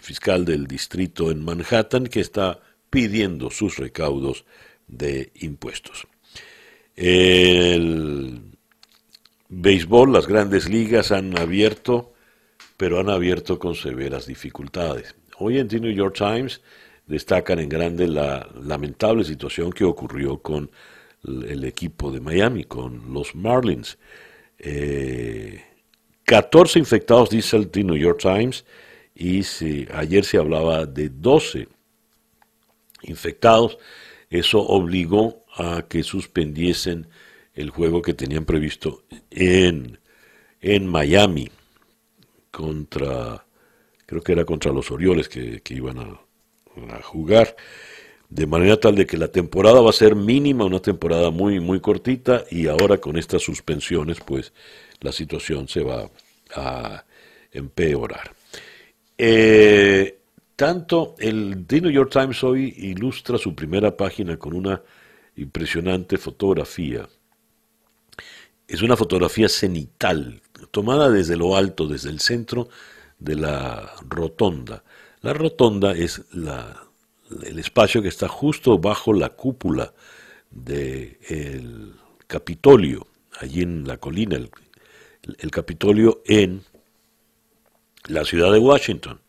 fiscal 0.00 0.44
del 0.44 0.66
distrito 0.66 1.30
en 1.30 1.44
Manhattan 1.44 2.06
que 2.06 2.20
está 2.20 2.60
pidiendo 2.88 3.50
sus 3.50 3.76
recaudos 3.76 4.44
de 4.86 5.32
impuestos. 5.36 6.06
El 6.96 8.40
béisbol, 9.48 10.12
las 10.12 10.26
grandes 10.26 10.68
ligas 10.68 11.10
han 11.10 11.36
abierto, 11.36 12.14
pero 12.76 13.00
han 13.00 13.10
abierto 13.10 13.58
con 13.58 13.74
severas 13.74 14.26
dificultades. 14.26 15.14
Hoy 15.38 15.58
en 15.58 15.68
The 15.68 15.80
New 15.80 15.92
York 15.92 16.14
Times 16.16 16.60
destacan 17.06 17.58
en 17.58 17.68
grande 17.68 18.06
la 18.06 18.48
lamentable 18.62 19.24
situación 19.24 19.72
que 19.72 19.84
ocurrió 19.84 20.38
con 20.40 20.70
el 21.22 21.64
equipo 21.64 22.10
de 22.10 22.20
Miami, 22.20 22.64
con 22.64 23.12
los 23.12 23.34
Marlins. 23.34 23.98
14 26.24 26.78
eh, 26.78 26.80
infectados, 26.80 27.30
dice 27.30 27.56
el 27.56 27.68
The 27.68 27.84
New 27.84 27.96
York 27.96 28.20
Times, 28.20 28.64
y 29.14 29.42
ayer 29.92 30.24
se 30.24 30.38
hablaba 30.38 30.86
de 30.86 31.08
12 31.08 31.68
infectados. 33.02 33.78
Eso 34.30 34.60
obligó 34.60 35.44
a 35.56 35.82
que 35.88 36.02
suspendiesen 36.02 37.08
el 37.54 37.70
juego 37.70 38.00
que 38.00 38.14
tenían 38.14 38.44
previsto 38.44 39.02
en, 39.30 39.98
en 40.60 40.86
Miami 40.86 41.50
contra, 42.50 43.44
creo 44.06 44.22
que 44.22 44.32
era 44.32 44.44
contra 44.44 44.72
los 44.72 44.90
Orioles 44.90 45.28
que, 45.28 45.60
iban 45.70 45.98
a 45.98 47.02
jugar 47.02 47.56
de 48.30 48.46
manera 48.46 48.78
tal 48.78 48.94
de 48.94 49.06
que 49.06 49.16
la 49.16 49.28
temporada 49.28 49.80
va 49.80 49.90
a 49.90 49.92
ser 49.92 50.14
mínima, 50.14 50.64
una 50.64 50.80
temporada 50.80 51.30
muy, 51.30 51.58
muy 51.58 51.80
cortita, 51.80 52.44
y 52.50 52.68
ahora 52.68 52.98
con 52.98 53.18
estas 53.18 53.42
suspensiones, 53.42 54.20
pues 54.20 54.52
la 55.00 55.10
situación 55.10 55.66
se 55.66 55.82
va 55.82 56.08
a 56.54 57.04
empeorar. 57.50 58.32
Eh, 59.18 60.18
tanto 60.54 61.16
el 61.18 61.64
The 61.66 61.80
New 61.80 61.90
York 61.90 62.10
Times 62.12 62.42
hoy 62.44 62.72
ilustra 62.78 63.36
su 63.36 63.54
primera 63.54 63.96
página 63.96 64.36
con 64.36 64.54
una 64.54 64.80
impresionante 65.36 66.16
fotografía. 66.16 67.08
Es 68.68 68.82
una 68.82 68.96
fotografía 68.96 69.48
cenital, 69.48 70.40
tomada 70.70 71.10
desde 71.10 71.36
lo 71.36 71.56
alto, 71.56 71.88
desde 71.88 72.10
el 72.10 72.20
centro 72.20 72.68
de 73.18 73.34
la 73.34 73.92
rotonda. 74.08 74.84
La 75.22 75.32
rotonda 75.32 75.92
es 75.92 76.22
la 76.32 76.89
el 77.44 77.58
espacio 77.58 78.02
que 78.02 78.08
está 78.08 78.28
justo 78.28 78.78
bajo 78.78 79.12
la 79.12 79.30
cúpula 79.30 79.92
del 80.50 81.94
Capitolio, 82.26 83.06
allí 83.38 83.62
en 83.62 83.86
la 83.86 83.98
colina, 83.98 84.36
el, 84.36 85.50
Capitolio 85.50 86.22
en 86.26 86.62
la 88.08 88.24
ciudad 88.24 88.52
de 88.52 88.58
Washington. 88.58 89.20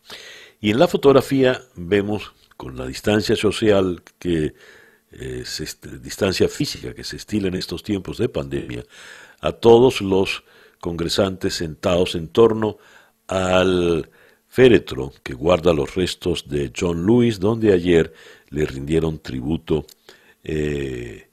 Y 0.60 0.70
en 0.70 0.78
la 0.78 0.88
fotografía 0.88 1.62
vemos 1.74 2.32
con 2.56 2.76
la 2.76 2.86
distancia 2.86 3.36
social 3.36 4.02
que 4.18 4.54
eh, 5.12 5.44
distancia 6.00 6.48
física 6.48 6.94
que 6.94 7.04
se 7.04 7.16
estila 7.16 7.48
en 7.48 7.54
estos 7.54 7.82
tiempos 7.82 8.18
de 8.18 8.28
pandemia, 8.28 8.84
a 9.40 9.52
todos 9.52 10.00
los 10.00 10.44
congresantes 10.80 11.54
sentados 11.54 12.14
en 12.14 12.28
torno 12.28 12.78
al 13.26 14.08
féretro 14.52 15.14
que 15.22 15.32
guarda 15.32 15.72
los 15.72 15.94
restos 15.94 16.46
de 16.46 16.70
John 16.78 17.06
Lewis, 17.06 17.40
donde 17.40 17.72
ayer 17.72 18.12
le 18.50 18.66
rindieron 18.66 19.18
tributo 19.18 19.86
eh, 20.44 21.30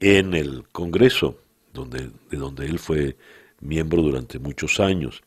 en 0.00 0.32
el 0.32 0.64
Congreso, 0.72 1.38
donde, 1.74 2.08
de 2.30 2.36
donde 2.38 2.64
él 2.64 2.78
fue 2.78 3.18
miembro 3.60 4.00
durante 4.00 4.38
muchos 4.38 4.80
años. 4.80 5.22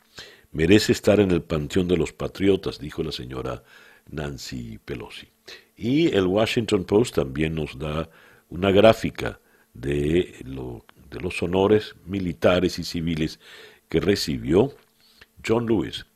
Merece 0.52 0.92
estar 0.92 1.20
en 1.20 1.30
el 1.30 1.44
Panteón 1.44 1.88
de 1.88 1.98
los 1.98 2.14
Patriotas, 2.14 2.80
dijo 2.80 3.04
la 3.04 3.12
señora 3.12 3.64
Nancy 4.10 4.80
Pelosi. 4.84 5.28
Y 5.76 6.08
el 6.16 6.26
Washington 6.26 6.84
Post 6.84 7.14
también 7.14 7.54
nos 7.54 7.78
da 7.78 8.10
una 8.50 8.72
gráfica 8.72 9.40
de, 9.76 10.36
de 10.44 11.20
los 11.20 11.44
honores 11.44 11.94
militares 12.08 12.80
y 12.80 12.84
civiles 12.84 13.40
que 13.88 14.00
recibió 14.00 14.74
John 15.46 15.68
Lewis 15.68 16.08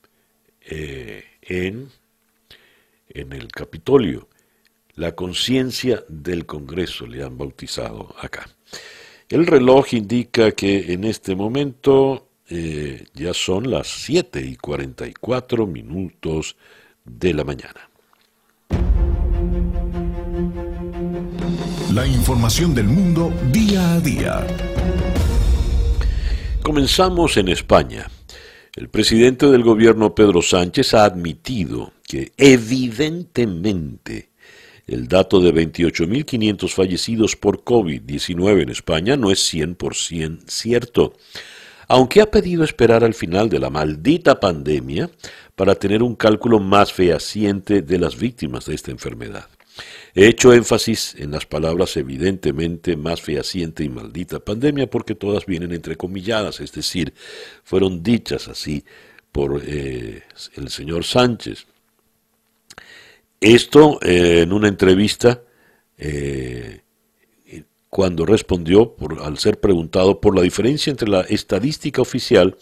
eh, 0.73 1.25
en, 1.41 1.89
en 3.09 3.33
el 3.33 3.49
Capitolio. 3.49 4.29
La 4.95 5.13
conciencia 5.15 6.01
del 6.07 6.45
Congreso 6.45 7.05
le 7.05 7.23
han 7.23 7.37
bautizado 7.37 8.15
acá. 8.21 8.47
El 9.27 9.47
reloj 9.47 9.93
indica 9.93 10.51
que 10.51 10.93
en 10.93 11.03
este 11.03 11.35
momento 11.35 12.29
eh, 12.49 13.03
ya 13.13 13.33
son 13.33 13.69
las 13.69 13.87
7 13.87 14.41
y 14.41 14.55
44 14.55 15.67
minutos 15.67 16.55
de 17.03 17.33
la 17.33 17.43
mañana. 17.43 17.89
La 21.93 22.07
información 22.07 22.73
del 22.73 22.87
mundo 22.87 23.33
día 23.51 23.95
a 23.95 23.99
día. 23.99 24.47
Comenzamos 26.63 27.35
en 27.35 27.49
España. 27.49 28.07
El 28.73 28.87
presidente 28.87 29.47
del 29.47 29.63
gobierno 29.63 30.15
Pedro 30.15 30.41
Sánchez 30.41 30.93
ha 30.93 31.03
admitido 31.03 31.91
que 32.07 32.31
evidentemente 32.37 34.29
el 34.87 35.09
dato 35.09 35.41
de 35.41 35.53
28.500 35.53 36.69
fallecidos 36.69 37.35
por 37.35 37.65
COVID-19 37.65 38.61
en 38.61 38.69
España 38.69 39.17
no 39.17 39.29
es 39.29 39.53
100% 39.53 40.43
cierto, 40.47 41.13
aunque 41.89 42.21
ha 42.21 42.31
pedido 42.31 42.63
esperar 42.63 43.03
al 43.03 43.13
final 43.13 43.49
de 43.49 43.59
la 43.59 43.69
maldita 43.69 44.39
pandemia 44.39 45.09
para 45.57 45.75
tener 45.75 46.01
un 46.01 46.15
cálculo 46.15 46.59
más 46.59 46.93
fehaciente 46.93 47.81
de 47.81 47.99
las 47.99 48.17
víctimas 48.17 48.67
de 48.67 48.75
esta 48.75 48.91
enfermedad. 48.91 49.49
He 50.13 50.27
hecho 50.27 50.53
énfasis 50.53 51.15
en 51.17 51.31
las 51.31 51.45
palabras 51.45 51.95
evidentemente 51.95 52.97
más 52.97 53.21
fehaciente 53.21 53.83
y 53.83 53.89
maldita 53.89 54.39
pandemia 54.39 54.89
porque 54.89 55.15
todas 55.15 55.45
vienen 55.45 55.71
entrecomilladas, 55.71 56.59
es 56.59 56.73
decir, 56.73 57.13
fueron 57.63 58.03
dichas 58.03 58.47
así 58.47 58.83
por 59.31 59.61
eh, 59.65 60.23
el 60.55 60.69
señor 60.69 61.05
Sánchez. 61.05 61.65
Esto 63.39 63.99
eh, 64.03 64.41
en 64.41 64.51
una 64.51 64.67
entrevista 64.67 65.41
eh, 65.97 66.81
cuando 67.91 68.25
respondió 68.25 68.95
al 69.21 69.37
ser 69.37 69.59
preguntado 69.59 70.21
por 70.21 70.33
la 70.35 70.41
diferencia 70.41 70.91
entre 70.91 71.09
la 71.09 71.21
estadística 71.21 72.01
oficial 72.01 72.57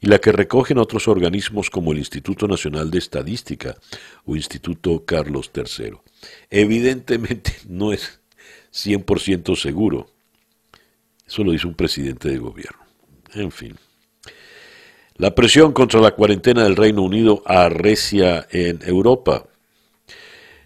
y 0.00 0.06
la 0.06 0.18
que 0.18 0.32
recogen 0.32 0.78
otros 0.78 1.06
organismos 1.06 1.68
como 1.68 1.92
el 1.92 1.98
Instituto 1.98 2.48
Nacional 2.48 2.90
de 2.90 2.98
Estadística 2.98 3.76
o 4.24 4.36
Instituto 4.36 5.04
Carlos 5.04 5.50
III. 5.54 5.98
Evidentemente 6.50 7.52
no 7.68 7.92
es 7.92 8.20
100% 8.72 9.56
seguro. 9.56 10.08
Eso 11.26 11.44
lo 11.44 11.52
dice 11.52 11.66
un 11.66 11.74
presidente 11.74 12.28
de 12.28 12.38
gobierno. 12.38 12.80
En 13.34 13.50
fin. 13.50 13.76
La 15.16 15.34
presión 15.34 15.72
contra 15.72 16.00
la 16.00 16.12
cuarentena 16.12 16.64
del 16.64 16.76
Reino 16.76 17.02
Unido 17.02 17.42
arrecia 17.44 18.46
en 18.50 18.80
Europa. 18.84 19.46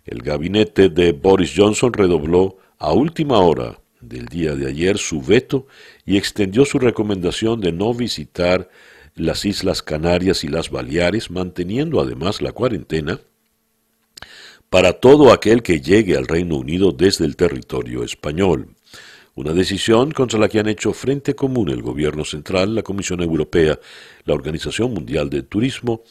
El 0.07 0.23
gabinete 0.23 0.89
de 0.89 1.13
Boris 1.13 1.53
Johnson 1.57 1.93
redobló 1.93 2.59
a 2.79 2.93
última 2.93 3.39
hora 3.39 3.81
del 4.01 4.27
día 4.27 4.55
de 4.55 4.69
ayer 4.69 4.99
su 4.99 5.21
veto 5.21 5.67
y 6.07 6.17
extendió 6.17 6.65
su 6.65 6.79
recomendación 6.79 7.61
de 7.61 7.73
no 7.73 7.93
visitar 7.95 8.69
las 9.17 9.45
Islas 9.45 9.83
Canarias 9.83 10.45
y 10.45 10.49
las 10.49 10.71
Baleares, 10.71 11.31
manteniendo 11.31 12.01
además 12.01 12.43
la 12.43 12.53
cuarentena 12.53 13.21
para 14.75 14.95
todo 14.95 15.33
aquel 15.33 15.63
que 15.63 15.81
llegue 15.81 16.17
al 16.17 16.27
Reino 16.27 16.57
Unido 16.57 16.91
desde 16.91 17.25
el 17.25 17.37
territorio 17.37 18.03
español. 18.03 18.75
Una 19.37 19.53
decisión 19.53 20.11
contra 20.11 20.37
la 20.41 20.49
que 20.49 20.59
han 20.59 20.67
hecho 20.67 20.93
frente 20.93 21.37
común 21.37 21.69
el 21.69 21.81
Gobierno 21.81 22.25
Central, 22.25 22.75
la 22.75 22.83
Comisión 22.83 23.23
Europea, 23.23 23.79
la 24.25 24.35
Organización 24.35 24.93
Mundial 24.93 25.31
de 25.31 25.45
Turismo 25.45 26.03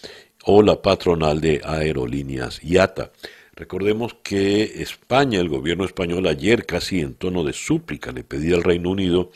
o 0.45 0.61
la 0.61 0.81
patronal 0.81 1.41
de 1.41 1.59
aerolíneas 1.61 2.63
IATA. 2.63 3.11
Recordemos 3.53 4.15
que 4.23 4.81
España, 4.81 5.41
el 5.41 5.49
gobierno 5.49 5.83
español, 5.83 6.25
ayer 6.25 6.65
casi 6.65 7.01
en 7.01 7.15
tono 7.15 7.43
de 7.43 7.51
súplica 7.51 8.13
le 8.13 8.23
pedía 8.23 8.55
al 8.55 8.63
Reino 8.63 8.91
Unido 8.91 9.31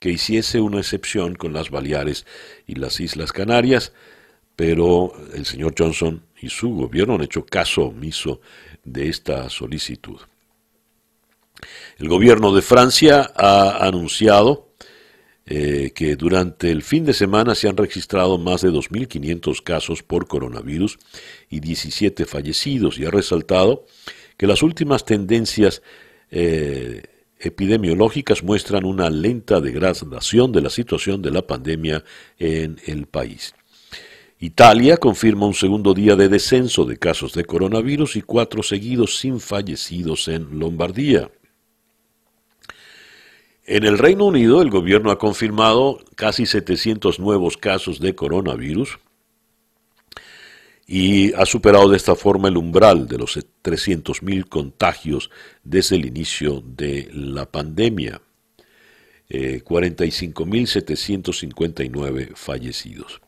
que 0.00 0.10
hiciese 0.10 0.60
una 0.60 0.80
excepción 0.80 1.36
con 1.36 1.52
las 1.52 1.70
Baleares 1.70 2.26
y 2.66 2.74
las 2.74 2.98
Islas 2.98 3.30
Canarias, 3.30 3.92
pero 4.56 5.12
el 5.34 5.44
señor 5.46 5.74
Johnson 5.76 6.22
y 6.40 6.48
su 6.48 6.70
gobierno 6.70 7.14
han 7.14 7.22
hecho 7.22 7.44
caso 7.44 7.86
omiso 7.86 8.40
de 8.84 9.08
esta 9.08 9.48
solicitud. 9.50 10.20
El 11.98 12.08
gobierno 12.08 12.54
de 12.54 12.62
Francia 12.62 13.32
ha 13.34 13.86
anunciado 13.86 14.74
eh, 15.46 15.92
que 15.94 16.16
durante 16.16 16.70
el 16.70 16.82
fin 16.82 17.04
de 17.04 17.12
semana 17.12 17.54
se 17.54 17.68
han 17.68 17.76
registrado 17.76 18.38
más 18.38 18.62
de 18.62 18.70
2.500 18.70 19.62
casos 19.62 20.02
por 20.02 20.26
coronavirus 20.26 20.98
y 21.50 21.60
17 21.60 22.24
fallecidos 22.24 22.98
y 22.98 23.04
ha 23.04 23.10
resaltado 23.10 23.84
que 24.36 24.46
las 24.46 24.62
últimas 24.62 25.04
tendencias 25.04 25.82
eh, 26.30 27.02
epidemiológicas 27.38 28.42
muestran 28.42 28.84
una 28.84 29.10
lenta 29.10 29.60
degradación 29.60 30.50
de 30.50 30.62
la 30.62 30.70
situación 30.70 31.20
de 31.20 31.30
la 31.30 31.46
pandemia 31.46 32.04
en 32.38 32.80
el 32.86 33.06
país. 33.06 33.54
Italia 34.44 34.98
confirma 34.98 35.46
un 35.46 35.54
segundo 35.54 35.94
día 35.94 36.16
de 36.16 36.28
descenso 36.28 36.84
de 36.84 36.98
casos 36.98 37.32
de 37.32 37.46
coronavirus 37.46 38.16
y 38.16 38.20
cuatro 38.20 38.62
seguidos 38.62 39.16
sin 39.16 39.40
fallecidos 39.40 40.28
en 40.28 40.58
Lombardía. 40.58 41.30
En 43.64 43.84
el 43.84 43.96
Reino 43.96 44.26
Unido, 44.26 44.60
el 44.60 44.68
gobierno 44.68 45.10
ha 45.10 45.18
confirmado 45.18 46.04
casi 46.14 46.44
700 46.44 47.20
nuevos 47.20 47.56
casos 47.56 48.00
de 48.00 48.14
coronavirus 48.14 48.98
y 50.86 51.32
ha 51.32 51.46
superado 51.46 51.88
de 51.88 51.96
esta 51.96 52.14
forma 52.14 52.48
el 52.48 52.58
umbral 52.58 53.08
de 53.08 53.16
los 53.16 53.38
300.000 53.38 54.46
contagios 54.46 55.30
desde 55.62 55.96
el 55.96 56.04
inicio 56.04 56.62
de 56.66 57.08
la 57.14 57.50
pandemia. 57.50 58.20
45.759 59.30 62.20
eh, 62.20 62.28
fallecidos. 62.34 63.23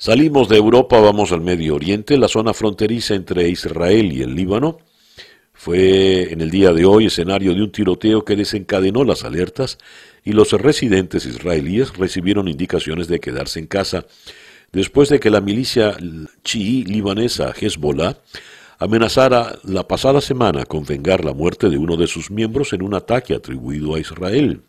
Salimos 0.00 0.48
de 0.48 0.56
Europa, 0.56 0.98
vamos 0.98 1.30
al 1.30 1.42
Medio 1.42 1.74
Oriente, 1.74 2.16
la 2.16 2.26
zona 2.26 2.54
fronteriza 2.54 3.14
entre 3.14 3.46
Israel 3.50 4.10
y 4.10 4.22
el 4.22 4.34
Líbano. 4.34 4.78
Fue 5.52 6.32
en 6.32 6.40
el 6.40 6.50
día 6.50 6.72
de 6.72 6.86
hoy 6.86 7.04
escenario 7.04 7.52
de 7.52 7.60
un 7.60 7.70
tiroteo 7.70 8.24
que 8.24 8.34
desencadenó 8.34 9.04
las 9.04 9.24
alertas 9.24 9.76
y 10.24 10.32
los 10.32 10.52
residentes 10.52 11.26
israelíes 11.26 11.94
recibieron 11.98 12.48
indicaciones 12.48 13.08
de 13.08 13.20
quedarse 13.20 13.58
en 13.58 13.66
casa 13.66 14.06
después 14.72 15.10
de 15.10 15.20
que 15.20 15.28
la 15.28 15.42
milicia 15.42 15.94
chií 16.44 16.82
libanesa 16.84 17.52
Hezbollah 17.52 18.16
amenazara 18.78 19.58
la 19.64 19.86
pasada 19.86 20.22
semana 20.22 20.64
con 20.64 20.86
vengar 20.86 21.26
la 21.26 21.34
muerte 21.34 21.68
de 21.68 21.76
uno 21.76 21.98
de 21.98 22.06
sus 22.06 22.30
miembros 22.30 22.72
en 22.72 22.80
un 22.80 22.94
ataque 22.94 23.34
atribuido 23.34 23.96
a 23.96 24.00
Israel. 24.00 24.62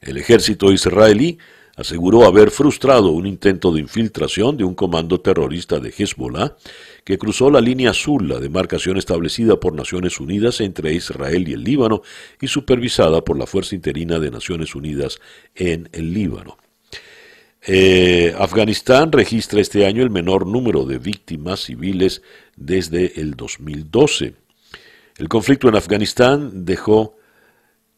El 0.00 0.18
ejército 0.18 0.70
israelí 0.70 1.36
aseguró 1.76 2.24
haber 2.24 2.50
frustrado 2.50 3.10
un 3.10 3.26
intento 3.26 3.72
de 3.72 3.80
infiltración 3.80 4.56
de 4.56 4.64
un 4.64 4.74
comando 4.74 5.20
terrorista 5.20 5.80
de 5.80 5.92
Hezbollah 5.96 6.56
que 7.04 7.18
cruzó 7.18 7.50
la 7.50 7.60
línea 7.60 7.90
azul, 7.90 8.28
la 8.28 8.38
demarcación 8.38 8.96
establecida 8.98 9.58
por 9.58 9.74
Naciones 9.74 10.20
Unidas 10.20 10.60
entre 10.60 10.92
Israel 10.92 11.48
y 11.48 11.54
el 11.54 11.64
Líbano 11.64 12.02
y 12.40 12.48
supervisada 12.48 13.22
por 13.22 13.38
la 13.38 13.46
Fuerza 13.46 13.74
Interina 13.74 14.18
de 14.18 14.30
Naciones 14.30 14.74
Unidas 14.74 15.18
en 15.54 15.88
el 15.92 16.12
Líbano. 16.12 16.58
Eh, 17.64 18.34
Afganistán 18.38 19.12
registra 19.12 19.60
este 19.60 19.86
año 19.86 20.02
el 20.02 20.10
menor 20.10 20.46
número 20.46 20.84
de 20.84 20.98
víctimas 20.98 21.60
civiles 21.60 22.22
desde 22.56 23.20
el 23.20 23.34
2012. 23.34 24.34
El 25.16 25.28
conflicto 25.28 25.68
en 25.68 25.76
Afganistán 25.76 26.64
dejó 26.64 27.16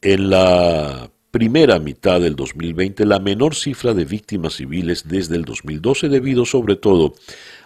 en 0.03 0.29
la 0.29 1.11
primera 1.35 1.81
mitad 1.81 2.21
del 2.21 2.37
2020 2.37 3.07
la 3.07 3.19
menor 3.19 3.57
cifra 3.57 3.93
de 3.93 4.05
víctimas 4.05 4.55
civiles 4.55 5.09
desde 5.09 5.35
el 5.35 5.45
2012 5.45 6.09
debido 6.09 6.47
sobre 6.47 6.77
todo 6.77 7.15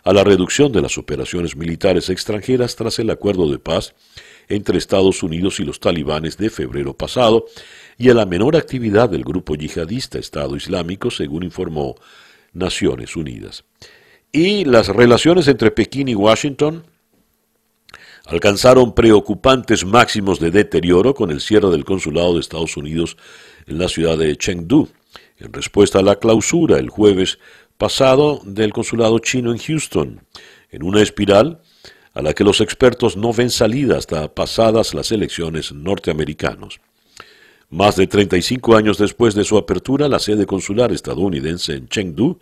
a 0.04 0.14
la 0.14 0.24
reducción 0.24 0.72
de 0.72 0.80
las 0.80 0.96
operaciones 0.96 1.54
militares 1.54 2.08
extranjeras 2.08 2.76
tras 2.76 2.98
el 2.98 3.10
acuerdo 3.10 3.50
de 3.50 3.58
paz 3.58 3.94
entre 4.48 4.78
Estados 4.78 5.22
Unidos 5.22 5.60
y 5.60 5.64
los 5.64 5.80
talibanes 5.80 6.38
de 6.38 6.48
febrero 6.48 6.94
pasado 6.94 7.44
y 7.98 8.08
a 8.08 8.14
la 8.14 8.24
menor 8.24 8.56
actividad 8.56 9.10
del 9.10 9.22
grupo 9.22 9.54
yihadista 9.54 10.18
Estado 10.18 10.56
Islámico, 10.56 11.10
según 11.10 11.42
informó 11.42 11.94
Naciones 12.54 13.16
Unidas. 13.16 13.64
Y 14.32 14.64
las 14.64 14.88
relaciones 14.88 15.46
entre 15.46 15.72
Pekín 15.72 16.08
y 16.08 16.14
Washington 16.14 16.84
alcanzaron 18.28 18.94
preocupantes 18.94 19.86
máximos 19.86 20.38
de 20.38 20.50
deterioro 20.50 21.14
con 21.14 21.30
el 21.30 21.40
cierre 21.40 21.70
del 21.70 21.86
consulado 21.86 22.34
de 22.34 22.40
Estados 22.40 22.76
Unidos 22.76 23.16
en 23.66 23.78
la 23.78 23.88
ciudad 23.88 24.18
de 24.18 24.36
Chengdu, 24.36 24.88
en 25.38 25.52
respuesta 25.52 26.00
a 26.00 26.02
la 26.02 26.16
clausura 26.16 26.78
el 26.78 26.90
jueves 26.90 27.38
pasado 27.78 28.42
del 28.44 28.74
consulado 28.74 29.18
chino 29.18 29.50
en 29.50 29.58
Houston, 29.58 30.20
en 30.70 30.82
una 30.82 31.00
espiral 31.00 31.62
a 32.12 32.20
la 32.20 32.34
que 32.34 32.44
los 32.44 32.60
expertos 32.60 33.16
no 33.16 33.32
ven 33.32 33.48
salida 33.48 33.96
hasta 33.96 34.34
pasadas 34.34 34.92
las 34.92 35.10
elecciones 35.10 35.72
norteamericanas. 35.72 36.80
Más 37.70 37.96
de 37.96 38.06
35 38.06 38.76
años 38.76 38.98
después 38.98 39.34
de 39.34 39.44
su 39.44 39.56
apertura, 39.56 40.06
la 40.06 40.18
sede 40.18 40.44
consular 40.44 40.92
estadounidense 40.92 41.74
en 41.74 41.88
Chengdu, 41.88 42.38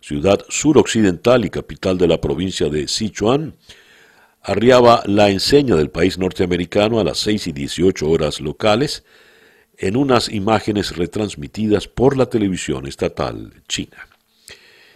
ciudad 0.00 0.40
suroccidental 0.48 1.44
y 1.44 1.50
capital 1.50 1.98
de 1.98 2.08
la 2.08 2.20
provincia 2.20 2.68
de 2.68 2.88
Sichuan, 2.88 3.54
arriaba 4.42 5.02
la 5.06 5.30
enseña 5.30 5.76
del 5.76 5.90
país 5.90 6.18
norteamericano 6.18 7.00
a 7.00 7.04
las 7.04 7.18
6 7.18 7.48
y 7.48 7.52
18 7.52 8.08
horas 8.08 8.40
locales 8.40 9.04
en 9.78 9.96
unas 9.96 10.28
imágenes 10.30 10.96
retransmitidas 10.96 11.88
por 11.88 12.16
la 12.16 12.26
televisión 12.26 12.86
estatal 12.86 13.52
china. 13.66 14.06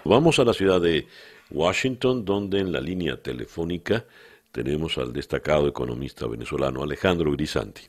Vamos 0.05 0.39
a 0.39 0.45
la 0.45 0.53
ciudad 0.53 0.81
de 0.81 1.07
Washington, 1.51 2.25
donde 2.25 2.61
en 2.61 2.73
la 2.73 2.81
línea 2.81 3.17
telefónica 3.17 4.05
tenemos 4.53 4.99
al 4.99 5.13
destacado 5.13 5.67
economista 5.67 6.27
venezolano 6.27 6.83
Alejandro 6.83 7.33
Grisanti. 7.33 7.83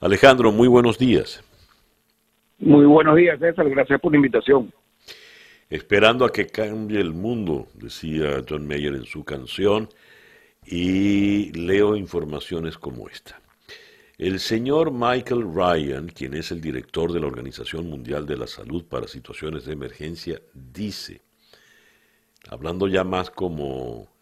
Alejandro, 0.00 0.50
muy 0.50 0.68
buenos 0.68 0.98
días. 0.98 1.42
Muy 2.58 2.84
buenos 2.86 3.16
días, 3.16 3.38
César. 3.40 3.68
Gracias 3.68 4.00
por 4.00 4.12
la 4.12 4.16
invitación. 4.16 4.72
Esperando 5.70 6.24
a 6.24 6.32
que 6.32 6.46
cambie 6.46 7.00
el 7.00 7.12
mundo, 7.12 7.68
decía 7.74 8.44
John 8.48 8.66
Mayer 8.66 8.94
en 8.94 9.04
su 9.04 9.24
canción, 9.24 9.88
y 10.64 11.52
leo 11.52 11.96
informaciones 11.96 12.78
como 12.78 13.08
esta. 13.08 13.40
El 14.18 14.38
señor 14.38 14.92
Michael 14.92 15.52
Ryan, 15.52 16.08
quien 16.08 16.34
es 16.34 16.52
el 16.52 16.60
director 16.60 17.12
de 17.12 17.20
la 17.20 17.26
Organización 17.26 17.88
Mundial 17.88 18.26
de 18.26 18.36
la 18.36 18.46
Salud 18.46 18.84
para 18.84 19.08
Situaciones 19.08 19.64
de 19.64 19.72
Emergencia, 19.72 20.40
dice, 20.54 21.22
hablando 22.48 22.86
ya 22.86 23.02
más 23.04 23.30
como 23.30 24.12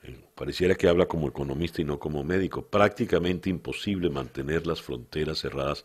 Pareciera 0.41 0.75
que 0.75 0.89
habla 0.89 1.05
como 1.05 1.29
economista 1.29 1.83
y 1.83 1.85
no 1.85 1.99
como 1.99 2.25
médico. 2.25 2.63
Prácticamente 2.63 3.51
imposible 3.51 4.09
mantener 4.09 4.67
las 4.67 4.81
fronteras 4.81 5.41
cerradas 5.41 5.85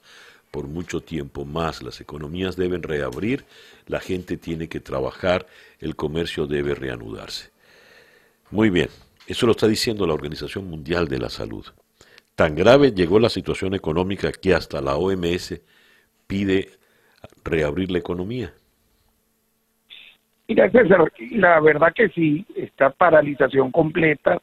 por 0.49 0.67
mucho 0.67 1.01
tiempo 1.01 1.43
más. 1.43 1.83
Las 1.83 1.99
economías 1.99 2.55
deben 2.55 2.81
reabrir, 2.81 3.43
la 3.85 3.99
gente 3.99 4.37
tiene 4.37 4.69
que 4.69 4.79
trabajar, 4.79 5.45
el 5.79 5.97
comercio 5.97 6.47
debe 6.47 6.73
reanudarse. 6.73 7.49
Muy 8.49 8.69
bien, 8.69 8.87
eso 9.27 9.45
lo 9.45 9.51
está 9.51 9.67
diciendo 9.67 10.05
la 10.05 10.13
Organización 10.13 10.69
Mundial 10.69 11.07
de 11.07 11.19
la 11.19 11.29
Salud. 11.29 11.65
Tan 12.35 12.55
grave 12.55 12.91
llegó 12.91 13.19
la 13.19 13.29
situación 13.29 13.73
económica 13.73 14.31
que 14.31 14.53
hasta 14.53 14.81
la 14.81 14.95
OMS 14.95 15.61
pide 16.27 16.69
reabrir 17.43 17.91
la 17.91 17.99
economía. 17.99 18.53
Mira, 20.47 20.69
César, 20.69 21.11
la 21.31 21.59
verdad 21.59 21.93
que 21.93 22.09
sí, 22.09 22.45
esta 22.55 22.91
paralización 22.91 23.71
completa 23.71 24.41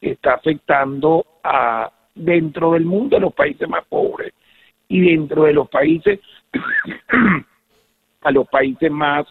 está 0.00 0.34
afectando 0.34 1.26
a 1.42 1.90
dentro 2.14 2.72
del 2.72 2.84
mundo 2.84 3.16
a 3.16 3.20
los 3.20 3.34
países 3.34 3.68
más 3.68 3.84
pobres 3.86 4.32
y 4.88 5.00
dentro 5.00 5.44
de 5.44 5.52
los 5.52 5.68
países 5.68 6.20
a 8.22 8.30
los 8.30 8.48
países 8.48 8.90
más 8.90 9.26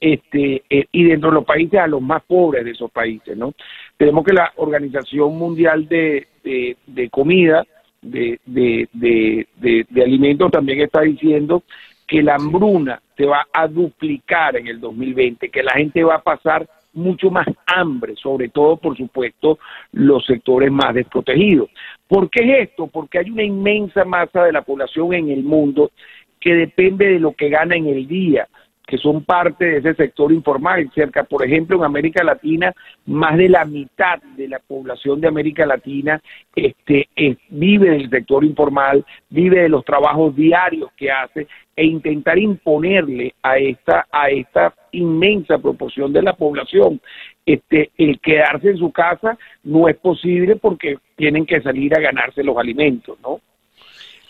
este 0.00 0.64
eh, 0.68 0.86
y 0.90 1.04
dentro 1.04 1.30
de 1.30 1.34
los 1.36 1.44
países 1.44 1.78
a 1.78 1.86
los 1.86 2.02
más 2.02 2.22
pobres 2.24 2.64
de 2.64 2.72
esos 2.72 2.90
países, 2.90 3.36
¿no? 3.36 3.54
Tenemos 4.02 4.24
que 4.24 4.32
la 4.32 4.52
Organización 4.56 5.38
Mundial 5.38 5.86
de, 5.86 6.26
de, 6.42 7.08
Comida, 7.08 7.64
de, 8.00 8.40
de, 8.44 8.88
de, 8.92 9.46
de 9.88 10.02
Alimentos 10.02 10.50
también 10.50 10.80
está 10.80 11.02
diciendo 11.02 11.62
que 12.04 12.20
la 12.20 12.34
hambruna 12.34 13.00
se 13.16 13.26
va 13.26 13.46
a 13.52 13.68
duplicar 13.68 14.56
en 14.56 14.66
el 14.66 14.80
2020, 14.80 15.48
que 15.50 15.62
la 15.62 15.74
gente 15.74 16.02
va 16.02 16.16
a 16.16 16.22
pasar 16.22 16.68
mucho 16.94 17.30
más 17.30 17.46
hambre, 17.64 18.16
sobre 18.16 18.48
todo, 18.48 18.76
por 18.76 18.96
supuesto, 18.96 19.60
los 19.92 20.26
sectores 20.26 20.72
más 20.72 20.94
desprotegidos. 20.94 21.70
¿Por 22.08 22.28
qué 22.28 22.40
es 22.42 22.70
esto? 22.70 22.88
Porque 22.88 23.20
hay 23.20 23.30
una 23.30 23.44
inmensa 23.44 24.04
masa 24.04 24.42
de 24.42 24.52
la 24.52 24.62
población 24.62 25.14
en 25.14 25.30
el 25.30 25.44
mundo 25.44 25.92
que 26.40 26.56
depende 26.56 27.06
de 27.06 27.20
lo 27.20 27.34
que 27.34 27.50
gana 27.50 27.76
en 27.76 27.86
el 27.86 28.08
día 28.08 28.48
que 28.86 28.98
son 28.98 29.24
parte 29.24 29.64
de 29.64 29.78
ese 29.78 29.94
sector 29.94 30.32
informal. 30.32 30.90
Cerca, 30.94 31.24
por 31.24 31.44
ejemplo, 31.44 31.76
en 31.76 31.84
América 31.84 32.24
Latina, 32.24 32.72
más 33.06 33.36
de 33.36 33.48
la 33.48 33.64
mitad 33.64 34.20
de 34.36 34.48
la 34.48 34.58
población 34.58 35.20
de 35.20 35.28
América 35.28 35.64
Latina 35.64 36.20
este, 36.54 37.08
vive 37.48 37.90
del 37.90 38.10
sector 38.10 38.44
informal, 38.44 39.04
vive 39.30 39.62
de 39.62 39.68
los 39.68 39.84
trabajos 39.84 40.34
diarios 40.34 40.90
que 40.96 41.10
hace 41.10 41.46
e 41.74 41.86
intentar 41.86 42.38
imponerle 42.38 43.34
a 43.42 43.56
esta, 43.56 44.06
a 44.12 44.28
esta 44.28 44.74
inmensa 44.90 45.58
proporción 45.58 46.12
de 46.12 46.22
la 46.22 46.34
población 46.34 47.00
este, 47.46 47.90
el 47.96 48.20
quedarse 48.20 48.70
en 48.70 48.76
su 48.76 48.92
casa 48.92 49.38
no 49.64 49.88
es 49.88 49.96
posible 49.96 50.56
porque 50.56 50.98
tienen 51.16 51.46
que 51.46 51.62
salir 51.62 51.96
a 51.96 52.00
ganarse 52.00 52.44
los 52.44 52.56
alimentos, 52.58 53.18
¿no? 53.22 53.40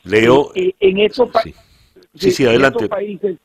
Leo. 0.05 0.51
En, 0.55 0.99
estos, 0.99 1.31
sí. 1.43 2.31
Sí, 2.31 2.47
adelante. 2.47 2.89
países 2.89 3.39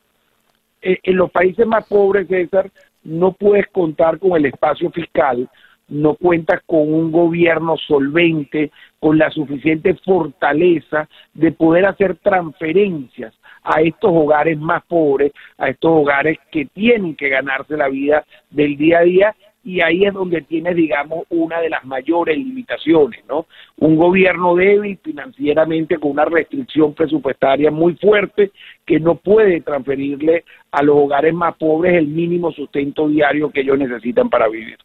eh, 0.82 1.00
en 1.04 1.18
los 1.18 1.32
países 1.32 1.66
más 1.66 1.88
pobres, 1.88 2.28
César, 2.28 2.70
no 3.04 3.32
puedes 3.34 3.68
contar 3.68 4.20
con 4.20 4.38
el 4.38 4.46
espacio 4.46 4.92
fiscal, 4.92 5.50
no 5.88 6.16
cuentas 6.16 6.62
con 6.66 6.94
un 6.94 7.12
gobierno 7.12 7.78
solvente, 7.78 8.72
con 9.00 9.18
la 9.18 9.30
suficiente 9.32 9.96
fortaleza 9.96 11.08
de 11.34 11.52
poder 11.52 11.86
hacer 11.86 12.16
transferencias 12.18 13.34
a 13.64 13.82
estos 13.82 14.12
hogares 14.14 14.58
más 14.58 14.84
pobres, 14.86 15.32
a 15.58 15.70
estos 15.70 15.92
hogares 15.92 16.38
que 16.52 16.66
tienen 16.66 17.16
que 17.16 17.30
ganarse 17.30 17.78
la 17.78 17.90
vida 17.90 18.26
del 18.50 18.78
día 18.78 19.00
a 19.00 19.04
día 19.04 19.36
y 19.68 19.82
ahí 19.82 20.06
es 20.06 20.14
donde 20.14 20.44
tiene, 20.44 20.74
digamos, 20.74 21.26
una 21.28 21.60
de 21.60 21.70
las 21.70 21.84
mayores 21.84 22.38
limitaciones, 22.38 23.22
¿no? 23.28 23.48
Un 23.80 23.98
gobierno 23.98 24.56
débil 24.56 24.98
financieramente 25.04 25.98
con 25.98 26.12
una 26.12 26.24
restricción 26.24 26.94
presupuestaria 26.94 27.70
muy 27.70 27.96
fuerte 27.96 28.52
que 28.86 28.98
no 28.98 29.16
puede 29.16 29.60
transferirle 29.60 30.46
a 30.72 30.82
los 30.84 30.96
hogares 30.96 31.34
más 31.34 31.58
pobres 31.58 31.96
el 31.96 32.08
mínimo 32.08 32.50
sustento 32.54 33.10
diario 33.10 33.52
que 33.52 33.60
ellos 33.60 33.78
necesitan 33.78 34.30
para 34.30 34.48
vivir. 34.48 34.78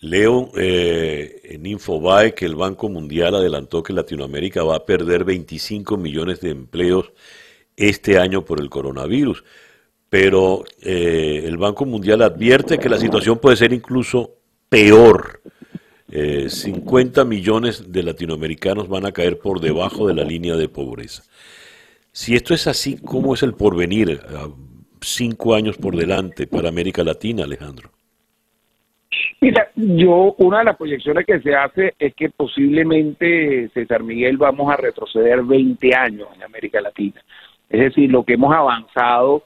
Leo 0.00 0.50
eh, 0.58 1.40
en 1.44 1.64
Infobae 1.64 2.34
que 2.34 2.44
el 2.44 2.56
Banco 2.56 2.88
Mundial 2.88 3.36
adelantó 3.36 3.84
que 3.84 3.92
Latinoamérica 3.92 4.64
va 4.64 4.78
a 4.78 4.84
perder 4.84 5.22
25 5.22 5.96
millones 5.96 6.40
de 6.40 6.50
empleos 6.50 7.12
este 7.76 8.18
año 8.18 8.44
por 8.44 8.60
el 8.60 8.68
coronavirus 8.68 9.44
pero 10.12 10.64
eh, 10.82 11.42
el 11.46 11.56
Banco 11.56 11.86
Mundial 11.86 12.20
advierte 12.20 12.76
que 12.76 12.90
la 12.90 12.98
situación 12.98 13.38
puede 13.38 13.56
ser 13.56 13.72
incluso 13.72 14.32
peor. 14.68 15.40
50 16.06 17.22
eh, 17.22 17.24
millones 17.24 17.90
de 17.90 18.02
latinoamericanos 18.02 18.88
van 18.88 19.06
a 19.06 19.12
caer 19.12 19.38
por 19.38 19.58
debajo 19.58 20.06
de 20.06 20.12
la 20.12 20.22
línea 20.22 20.54
de 20.54 20.68
pobreza. 20.68 21.22
Si 22.12 22.34
esto 22.34 22.52
es 22.52 22.66
así, 22.66 22.98
¿cómo 23.02 23.32
es 23.32 23.42
el 23.42 23.54
porvenir? 23.54 24.20
cinco 25.00 25.54
años 25.54 25.78
por 25.78 25.96
delante 25.96 26.46
para 26.46 26.68
América 26.68 27.02
Latina, 27.02 27.44
Alejandro. 27.44 27.88
Mira, 29.40 29.70
yo, 29.74 30.34
una 30.36 30.58
de 30.58 30.64
las 30.64 30.76
proyecciones 30.76 31.24
que 31.24 31.40
se 31.40 31.54
hace 31.54 31.94
es 31.98 32.14
que 32.14 32.28
posiblemente, 32.28 33.70
César 33.72 34.02
Miguel, 34.02 34.36
vamos 34.36 34.70
a 34.70 34.76
retroceder 34.76 35.42
20 35.42 35.94
años 35.96 36.28
en 36.36 36.42
América 36.42 36.82
Latina. 36.82 37.22
Es 37.70 37.80
decir, 37.80 38.10
lo 38.10 38.24
que 38.24 38.34
hemos 38.34 38.54
avanzado 38.54 39.44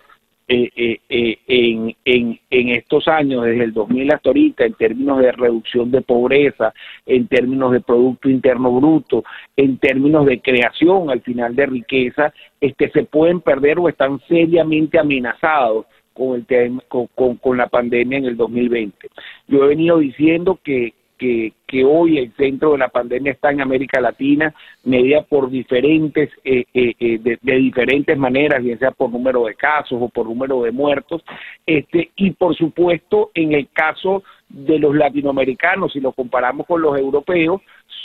eh, 0.48 0.70
eh, 0.76 1.00
eh, 1.08 1.38
en, 1.48 1.96
en, 2.04 2.38
en 2.50 2.68
estos 2.68 3.08
años, 3.08 3.44
desde 3.44 3.64
el 3.64 3.72
2000 3.72 4.12
hasta 4.12 4.28
ahorita, 4.28 4.64
en 4.64 4.74
términos 4.74 5.18
de 5.18 5.32
reducción 5.32 5.90
de 5.90 6.02
pobreza, 6.02 6.72
en 7.04 7.26
términos 7.26 7.72
de 7.72 7.80
Producto 7.80 8.28
Interno 8.28 8.70
Bruto, 8.70 9.24
en 9.56 9.78
términos 9.78 10.24
de 10.24 10.40
creación 10.40 11.10
al 11.10 11.20
final 11.22 11.56
de 11.56 11.66
riqueza, 11.66 12.32
este, 12.60 12.90
se 12.90 13.02
pueden 13.02 13.40
perder 13.40 13.80
o 13.80 13.88
están 13.88 14.20
seriamente 14.28 15.00
amenazados 15.00 15.86
con, 16.14 16.46
el 16.48 16.82
con, 16.86 17.08
con, 17.08 17.36
con 17.38 17.56
la 17.56 17.66
pandemia 17.66 18.18
en 18.18 18.26
el 18.26 18.36
2020. 18.36 19.08
Yo 19.48 19.64
he 19.64 19.68
venido 19.68 19.98
diciendo 19.98 20.60
que, 20.62 20.94
que, 21.18 21.52
que, 21.66 21.84
hoy 21.84 22.18
el 22.18 22.32
centro 22.34 22.72
de 22.72 22.78
la 22.78 22.88
pandemia 22.88 23.32
está 23.32 23.50
en 23.50 23.60
América 23.60 24.00
Latina, 24.00 24.54
medida 24.84 25.22
por 25.22 25.50
diferentes, 25.50 26.30
eh, 26.44 26.64
eh, 26.74 26.94
eh, 26.98 27.18
de, 27.18 27.56
diferentes 27.56 28.16
maneras, 28.16 28.62
bien 28.62 28.78
sea 28.78 28.90
por 28.90 29.10
número 29.10 29.44
de 29.46 29.54
casos 29.54 29.98
o 30.00 30.08
por 30.08 30.26
número 30.26 30.62
de 30.62 30.72
muertos, 30.72 31.22
este, 31.66 32.10
y 32.16 32.30
por 32.32 32.56
supuesto 32.56 33.30
en 33.34 33.52
el 33.52 33.68
caso 33.72 34.22
de 34.48 34.78
los 34.78 34.94
latinoamericanos, 34.94 35.92
si 35.92 36.00
lo 36.00 36.12
comparamos 36.12 36.66
con 36.66 36.82
los 36.82 36.98
europeos, 36.98 37.60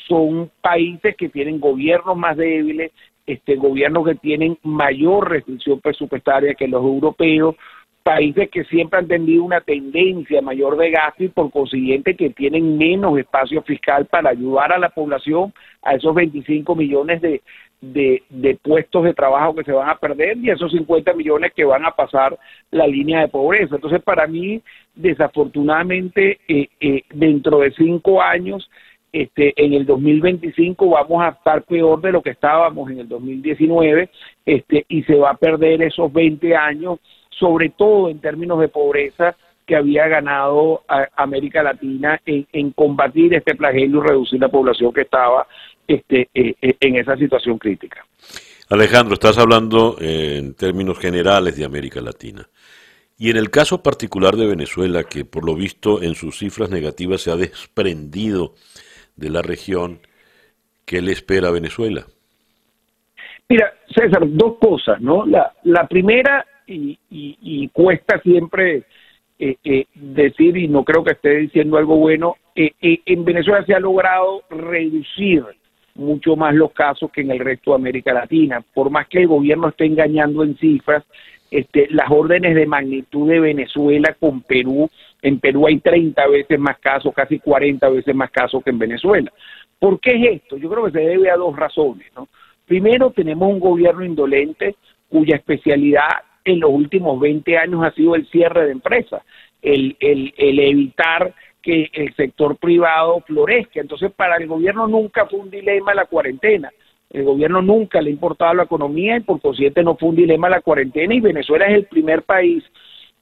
son 0.08 0.52
países 0.62 1.16
que 1.16 1.30
tienen 1.30 1.60
gobiernos 1.60 2.18
más 2.18 2.38
débiles, 2.38 2.92
este, 3.26 3.56
gobiernos 3.56 4.06
que 4.06 4.16
tienen 4.16 4.58
mayor 4.64 5.30
restricción 5.30 5.80
presupuestaria 5.80 6.56
que 6.56 6.68
los 6.68 6.84
europeos, 6.84 7.56
países 8.04 8.50
que 8.50 8.64
siempre 8.66 9.00
han 9.00 9.08
tenido 9.08 9.44
una 9.44 9.62
tendencia 9.62 10.42
mayor 10.42 10.78
de 10.78 10.92
gasto 10.92 11.24
y 11.24 11.30
por 11.30 11.52
consiguiente 11.52 12.16
que 12.16 12.32
tienen 12.32 12.78
menos 12.78 13.18
espacio 13.18 13.62
fiscal 13.62 14.06
para 14.06 14.32
ayudar 14.32 14.72
a 14.74 14.80
la 14.80 14.90
población 14.90 15.54
a 15.84 15.96
esos 15.96 16.14
25 16.14 16.76
millones 16.76 17.22
de, 17.22 17.42
de, 17.82 18.60
puestos 18.62 19.04
de 19.04 19.14
trabajo 19.14 19.56
que 19.56 19.64
se 19.64 19.72
van 19.72 19.90
a 19.90 19.98
perder 19.98 20.38
y 20.38 20.50
esos 20.50 20.72
50 20.72 21.14
millones 21.14 21.52
que 21.56 21.66
van 21.66 21.86
a 21.86 21.92
pasar 21.92 22.38
la 22.70 22.88
línea 22.88 23.22
de 23.22 23.28
pobreza. 23.28 23.76
Entonces, 23.76 24.02
para 24.02 24.28
mí, 24.28 24.62
desafortunadamente, 24.96 26.40
eh, 26.48 26.70
eh, 26.80 27.04
dentro 27.14 27.60
de 27.60 27.72
cinco 27.72 28.22
años, 28.22 28.70
este, 29.12 29.54
en 29.58 29.74
el 29.74 29.86
2025 29.86 30.90
vamos 30.90 31.22
a 31.22 31.30
estar 31.30 31.64
peor 31.64 32.00
de 32.00 32.14
lo 32.14 32.22
que 32.22 32.30
estábamos 32.30 32.90
en 32.90 33.00
el 33.00 33.10
2019 33.10 34.10
este, 34.46 34.86
y 34.88 35.04
se 35.04 35.16
va 35.16 35.32
a 35.32 35.38
perder 35.38 35.82
esos 35.82 36.14
20 36.14 36.56
años 36.56 37.00
sobre 37.32 37.70
todo 37.70 38.10
en 38.10 38.20
términos 38.20 38.60
de 38.60 38.68
pobreza 38.68 39.36
que 39.66 39.76
había 39.76 40.08
ganado 40.08 40.84
América 41.16 41.64
Latina 41.64 42.20
en, 42.26 42.72
combatir 42.72 43.34
este 43.34 43.56
flagelo 43.56 44.04
y 44.04 44.08
reducir 44.08 44.40
la 44.40 44.50
población 44.50 44.92
que 44.92 45.02
estaba 45.02 45.48
este, 45.88 46.30
eh, 46.34 46.56
eh, 46.62 46.76
en 46.80 46.96
esa 46.96 47.16
situación 47.16 47.58
crítica. 47.58 48.06
Alejandro, 48.70 49.14
estás 49.14 49.38
hablando 49.38 49.98
en 50.00 50.56
términos 50.56 50.98
generales 51.00 51.58
de 51.58 51.66
América 51.66 52.02
Latina. 52.02 52.48
Y 53.18 53.30
en 53.30 53.38
el 53.38 53.50
caso 53.50 53.84
particular 53.84 54.36
de 54.36 54.48
Venezuela, 54.48 55.04
que 55.04 55.26
por 55.26 55.46
lo 55.46 55.56
visto 55.56 56.02
en 56.02 56.16
sus 56.16 56.40
cifras 56.40 56.70
negativas 56.70 57.22
se 57.22 57.32
ha 57.32 57.36
desprendido 57.36 58.56
de 59.16 59.30
la 59.30 59.42
región, 59.42 60.00
¿qué 60.86 61.02
le 61.02 61.12
espera 61.12 61.50
a 61.50 61.52
Venezuela? 61.52 62.06
Mira, 63.48 63.74
César, 63.94 64.24
dos 64.26 64.58
cosas, 64.60 65.00
¿no? 65.02 65.26
La, 65.26 65.54
la 65.64 65.86
primera 65.88 66.46
y, 66.74 67.68
cuesta 67.70 68.20
siempre 68.22 68.84
eh, 69.40 69.56
eh, 69.64 69.86
decir, 69.94 70.58
y 70.58 70.68
no 70.68 70.84
creo 70.84 71.04
que 71.04 71.14
esté 71.14 71.38
diciendo 71.38 71.78
algo 71.78 71.96
bueno, 71.98 72.36
eh, 72.56 72.72
en 72.82 73.26
Venezuela 73.26 73.66
se 73.66 73.74
ha 73.74 73.80
logrado 73.80 74.44
reducir 74.50 75.44
mucho 75.96 76.36
más 76.36 76.54
los 76.54 76.72
casos 76.72 77.12
que 77.12 77.22
en 77.22 77.32
el 77.32 77.40
resto 77.40 77.72
de 77.72 77.76
América 77.76 78.14
Latina. 78.14 78.64
Por 78.74 78.90
más 78.90 79.08
que 79.08 79.20
el 79.20 79.28
gobierno 79.28 79.70
esté 79.70 79.86
engañando 79.86 80.44
en 80.44 80.58
cifras, 80.58 81.04
este, 81.50 81.88
las 81.90 82.10
órdenes 82.10 82.56
de 82.56 82.66
magnitud 82.66 83.30
de 83.30 83.40
Venezuela 83.40 84.16
con 84.20 84.42
Perú, 84.42 84.90
en 85.22 85.40
Perú 85.40 85.68
hay 85.68 85.80
30 85.80 86.28
veces 86.28 86.60
más 86.60 86.80
casos, 86.80 87.14
casi 87.14 87.40
40 87.40 87.90
veces 87.90 88.16
más 88.16 88.32
casos 88.32 88.64
que 88.64 88.70
en 88.70 88.80
Venezuela. 88.80 89.32
¿Por 89.78 90.00
qué 90.00 90.12
es 90.12 90.42
esto? 90.42 90.58
Yo 90.58 90.70
creo 90.70 90.86
que 90.86 90.92
se 90.92 91.00
debe 91.00 91.30
a 91.30 91.36
dos 91.36 91.56
razones. 91.56 92.08
¿no? 92.16 92.28
Primero, 92.66 93.12
tenemos 93.12 93.50
un 93.50 93.60
gobierno 93.60 94.06
indolente 94.06 94.76
cuya 95.10 95.36
especialidad 95.36 96.08
en 96.46 96.60
los 96.60 96.72
últimos 96.72 97.20
20 97.20 97.58
años 97.58 97.84
ha 97.84 97.92
sido 97.92 98.16
el 98.16 98.28
cierre 98.28 98.66
de 98.66 98.72
empresas, 98.72 99.24
el, 99.62 99.96
el, 100.00 100.34
el 100.38 100.60
evitar 100.60 101.34
que 101.62 101.90
el 101.94 102.14
sector 102.16 102.58
privado 102.58 103.22
florezca. 103.22 103.80
Entonces, 103.80 104.12
para 104.12 104.38
el 104.38 104.48
gobierno 104.48 104.88
nunca 104.88 105.28
fue 105.28 105.40
un 105.40 105.52
dilema 105.52 105.94
la 105.94 106.06
cuarentena. 106.06 106.72
El 107.10 107.24
gobierno 107.26 107.62
nunca 107.62 108.02
le 108.02 108.10
ha 108.10 108.14
importado 108.14 108.54
la 108.54 108.64
economía 108.64 109.18
y 109.18 109.22
por 109.22 109.42
consiguiente 109.42 109.84
no 109.84 109.98
fue 109.98 110.10
un 110.10 110.16
dilema 110.16 110.50
la 110.50 110.62
cuarentena 110.62 111.14
y 111.14 111.20
Venezuela 111.20 111.68
es 111.68 111.76
el 111.76 111.86
primer 111.86 112.24
país 112.24 112.64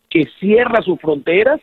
que 0.10 0.26
cierra 0.40 0.82
sus 0.82 1.00
fronteras 1.00 1.60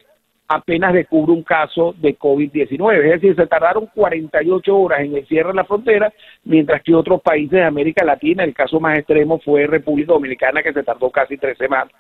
apenas 0.49 0.93
descubre 0.93 1.33
un 1.33 1.43
caso 1.43 1.95
de 1.99 2.17
COVID-19. 2.17 3.05
Es 3.05 3.21
decir, 3.21 3.37
se 3.37 3.47
tardaron 3.47 3.87
48 3.95 4.77
horas 4.77 5.01
en 5.01 5.17
el 5.17 5.27
cierre 5.27 5.49
de 5.49 5.55
la 5.55 5.65
frontera, 5.65 6.13
mientras 6.45 6.83
que 6.83 6.95
otros 6.95 7.21
países 7.23 7.53
de 7.53 7.65
América 7.65 8.05
Latina, 8.05 8.45
el 8.45 8.55
caso 8.55 8.79
más 8.81 8.99
extremo 8.99 9.39
fue 9.41 9.67
República 9.67 10.13
Dominicana, 10.13 10.63
que 10.63 10.73
se 10.73 10.83
tardó 10.83 11.11
casi 11.11 11.37
tres 11.37 11.59
semanas. 11.59 11.93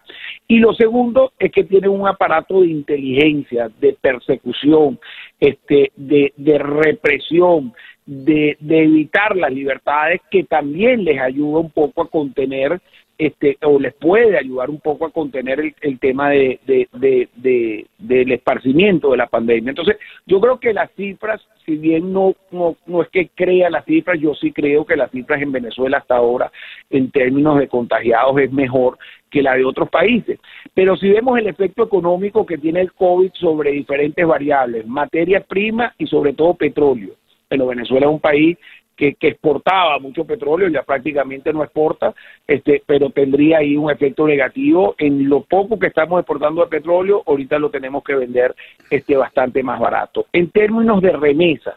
Y 0.46 0.58
lo 0.58 0.72
segundo 0.74 1.32
es 1.38 1.50
que 1.50 1.64
tiene 1.64 1.88
un 1.88 2.06
aparato 2.06 2.60
de 2.60 2.68
inteligencia, 2.68 3.68
de 3.80 3.96
persecución, 4.00 4.98
este, 5.40 5.92
de, 5.96 6.32
de 6.36 6.58
represión, 6.58 7.72
de, 8.06 8.56
de 8.60 8.84
evitar 8.84 9.36
las 9.36 9.52
libertades 9.52 10.20
que 10.30 10.44
también 10.44 11.04
les 11.04 11.20
ayuda 11.20 11.58
un 11.58 11.70
poco 11.70 12.02
a 12.02 12.08
contener 12.08 12.80
este, 13.18 13.56
o 13.62 13.78
les 13.78 13.94
puede 13.94 14.36
ayudar 14.38 14.68
un 14.68 14.80
poco 14.80 15.06
a 15.06 15.10
contener 15.10 15.60
el, 15.60 15.74
el 15.80 15.98
tema 15.98 16.30
de, 16.30 16.60
de, 16.66 16.88
de, 17.34 17.86
del 17.98 18.32
esparcimiento 18.32 19.10
de 19.10 19.16
la 19.16 19.26
pandemia. 19.26 19.70
Entonces, 19.70 19.96
yo 20.26 20.40
creo 20.40 20.60
que 20.60 20.74
las 20.74 20.90
cifras, 20.92 21.40
si 21.64 21.76
bien 21.76 22.12
no, 22.12 22.34
no, 22.50 22.76
no 22.86 23.02
es 23.02 23.08
que 23.08 23.28
crea 23.34 23.70
las 23.70 23.84
cifras, 23.84 24.20
yo 24.20 24.34
sí 24.34 24.52
creo 24.52 24.84
que 24.84 24.96
las 24.96 25.10
cifras 25.10 25.40
en 25.40 25.52
Venezuela 25.52 25.98
hasta 25.98 26.16
ahora, 26.16 26.52
en 26.90 27.10
términos 27.10 27.58
de 27.58 27.68
contagiados, 27.68 28.38
es 28.38 28.52
mejor 28.52 28.98
que 29.30 29.42
la 29.42 29.54
de 29.54 29.64
otros 29.64 29.88
países. 29.88 30.38
Pero 30.74 30.96
si 30.96 31.08
vemos 31.08 31.38
el 31.38 31.46
efecto 31.46 31.84
económico 31.84 32.44
que 32.44 32.58
tiene 32.58 32.80
el 32.80 32.92
COVID 32.92 33.32
sobre 33.32 33.72
diferentes 33.72 34.26
variables, 34.26 34.86
materia 34.86 35.40
prima 35.40 35.94
y 35.98 36.06
sobre 36.06 36.32
todo 36.34 36.54
petróleo. 36.54 37.14
Pero 37.48 37.66
Venezuela 37.66 38.06
es 38.06 38.12
un 38.12 38.20
país 38.20 38.58
que, 38.96 39.16
exportaba 39.20 39.98
mucho 39.98 40.24
petróleo, 40.24 40.68
ya 40.68 40.82
prácticamente 40.82 41.52
no 41.52 41.62
exporta, 41.62 42.14
este, 42.46 42.82
pero 42.84 43.10
tendría 43.10 43.58
ahí 43.58 43.76
un 43.76 43.90
efecto 43.90 44.26
negativo 44.26 44.94
en 44.98 45.28
lo 45.28 45.42
poco 45.42 45.78
que 45.78 45.88
estamos 45.88 46.18
exportando 46.18 46.62
de 46.62 46.68
petróleo, 46.68 47.22
ahorita 47.26 47.58
lo 47.58 47.70
tenemos 47.70 48.02
que 48.02 48.14
vender 48.14 48.54
este, 48.90 49.16
bastante 49.16 49.62
más 49.62 49.78
barato. 49.78 50.26
En 50.32 50.50
términos 50.50 51.02
de 51.02 51.12
remesas, 51.12 51.74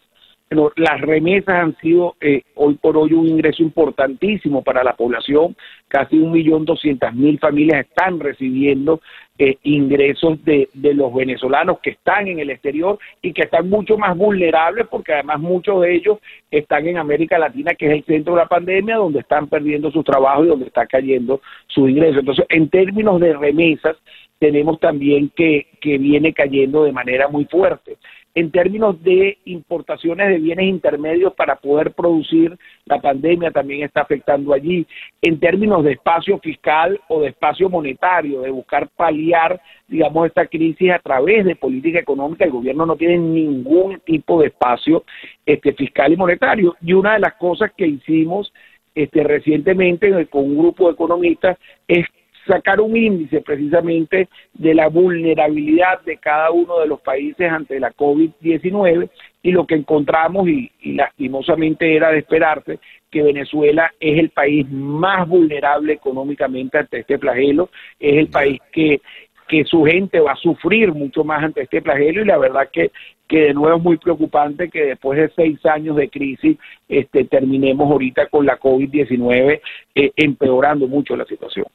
las 0.77 1.01
remesas 1.01 1.55
han 1.55 1.77
sido 1.77 2.15
eh, 2.19 2.41
hoy 2.55 2.73
por 2.75 2.97
hoy 2.97 3.13
un 3.13 3.27
ingreso 3.27 3.61
importantísimo 3.61 4.63
para 4.63 4.83
la 4.83 4.93
población. 4.93 5.55
Casi 5.87 6.17
un 6.17 6.31
millón 6.31 6.65
doscientas 6.65 7.13
mil 7.13 7.37
familias 7.37 7.85
están 7.85 8.19
recibiendo 8.19 8.99
eh, 9.37 9.57
ingresos 9.61 10.43
de, 10.43 10.67
los 10.73 11.13
venezolanos 11.13 11.79
que 11.81 11.91
están 11.91 12.27
en 12.27 12.39
el 12.39 12.49
exterior 12.49 12.97
y 13.21 13.31
que 13.31 13.43
están 13.43 13.69
mucho 13.69 13.95
más 13.95 14.17
vulnerables 14.17 14.87
porque 14.87 15.13
además 15.13 15.39
muchos 15.39 15.81
de 15.81 15.95
ellos 15.95 16.17
están 16.49 16.87
en 16.87 16.97
América 16.97 17.37
Latina, 17.37 17.75
que 17.75 17.85
es 17.85 17.91
el 17.91 18.05
centro 18.05 18.33
de 18.33 18.41
la 18.41 18.47
pandemia, 18.47 18.95
donde 18.95 19.19
están 19.19 19.47
perdiendo 19.47 19.91
su 19.91 20.03
trabajo 20.03 20.43
y 20.43 20.47
donde 20.47 20.65
está 20.65 20.87
cayendo 20.87 21.41
su 21.67 21.87
ingreso. 21.87 22.19
Entonces, 22.19 22.45
en 22.49 22.69
términos 22.69 23.19
de 23.19 23.33
remesas, 23.33 23.97
tenemos 24.39 24.79
también 24.79 25.29
que 25.35 25.67
viene 25.83 26.33
cayendo 26.33 26.85
de 26.85 26.91
manera 26.91 27.27
muy 27.27 27.45
fuerte 27.45 27.97
en 28.35 28.51
términos 28.51 29.01
de 29.03 29.37
importaciones 29.45 30.29
de 30.29 30.37
bienes 30.37 30.65
intermedios 30.65 31.33
para 31.33 31.55
poder 31.55 31.91
producir, 31.91 32.57
la 32.85 33.01
pandemia 33.01 33.51
también 33.51 33.83
está 33.83 34.01
afectando 34.01 34.53
allí. 34.53 34.85
En 35.21 35.39
términos 35.39 35.83
de 35.83 35.93
espacio 35.93 36.37
fiscal 36.39 36.99
o 37.07 37.21
de 37.21 37.29
espacio 37.29 37.69
monetario, 37.69 38.41
de 38.41 38.51
buscar 38.51 38.87
paliar, 38.89 39.59
digamos, 39.87 40.27
esta 40.27 40.45
crisis 40.45 40.91
a 40.91 40.99
través 40.99 41.43
de 41.45 41.55
política 41.55 41.99
económica, 41.99 42.45
el 42.45 42.51
gobierno 42.51 42.85
no 42.85 42.95
tiene 42.95 43.17
ningún 43.17 43.99
tipo 44.01 44.41
de 44.41 44.47
espacio 44.47 45.03
este, 45.45 45.73
fiscal 45.73 46.13
y 46.13 46.17
monetario. 46.17 46.75
Y 46.81 46.93
una 46.93 47.13
de 47.13 47.19
las 47.19 47.33
cosas 47.33 47.71
que 47.75 47.87
hicimos 47.87 48.53
este, 48.95 49.23
recientemente 49.23 50.27
con 50.27 50.43
un 50.43 50.57
grupo 50.57 50.87
de 50.87 50.93
economistas 50.93 51.57
es 51.87 52.05
sacar 52.49 52.81
un 52.81 52.97
índice 52.97 53.41
precisamente 53.41 54.27
de 54.53 54.73
la 54.73 54.89
vulnerabilidad 54.89 56.01
de 56.01 56.17
cada 56.17 56.51
uno 56.51 56.79
de 56.79 56.87
los 56.87 56.99
países 56.99 57.49
ante 57.49 57.79
la 57.79 57.93
COVID-19 57.93 59.09
y 59.43 59.51
lo 59.51 59.65
que 59.65 59.75
encontramos 59.75 60.49
y, 60.49 60.71
lastimosamente 60.83 61.95
era 61.95 62.11
de 62.11 62.19
esperarse 62.19 62.79
que 63.11 63.23
Venezuela 63.23 63.91
es 63.99 64.19
el 64.19 64.29
país 64.29 64.69
más 64.69 65.27
vulnerable 65.27 65.93
económicamente 65.93 66.79
ante 66.79 66.99
este 66.99 67.17
flagelo, 67.17 67.69
es 67.99 68.17
el 68.17 68.27
país 68.27 68.59
que, 68.71 69.01
que 69.47 69.63
su 69.65 69.83
gente 69.83 70.19
va 70.19 70.33
a 70.33 70.37
sufrir 70.37 70.91
mucho 70.91 71.23
más 71.23 71.43
ante 71.43 71.61
este 71.61 71.81
flagelo 71.81 72.21
y 72.21 72.25
la 72.25 72.37
verdad 72.37 72.69
que, 72.71 72.91
que 73.27 73.41
de 73.45 73.53
nuevo 73.53 73.77
es 73.77 73.83
muy 73.83 73.97
preocupante 73.97 74.69
que 74.69 74.85
después 74.85 75.19
de 75.19 75.29
seis 75.35 75.63
años 75.65 75.95
de 75.95 76.09
crisis 76.09 76.57
este, 76.87 77.25
terminemos 77.25 77.89
ahorita 77.89 78.27
con 78.27 78.45
la 78.45 78.59
COVID-19 78.59 79.61
eh, 79.95 80.11
empeorando 80.15 80.87
mucho 80.87 81.15
la 81.15 81.25
situación. 81.25 81.65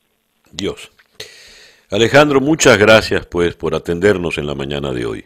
Dios. 0.54 0.90
Alejandro, 1.90 2.40
muchas 2.40 2.78
gracias 2.78 3.26
pues 3.26 3.54
por 3.54 3.74
atendernos 3.74 4.38
en 4.38 4.46
la 4.46 4.54
mañana 4.54 4.92
de 4.92 5.06
hoy. 5.06 5.24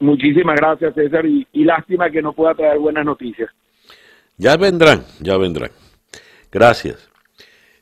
Muchísimas 0.00 0.56
gracias 0.56 0.94
César 0.94 1.24
y, 1.26 1.46
lástima 1.64 2.10
que 2.10 2.20
no 2.20 2.32
pueda 2.32 2.54
traer 2.54 2.78
buenas 2.78 3.04
noticias. 3.04 3.50
Ya 4.36 4.56
vendrán, 4.56 5.04
ya 5.20 5.36
vendrán. 5.36 5.70
Gracias. 6.50 7.08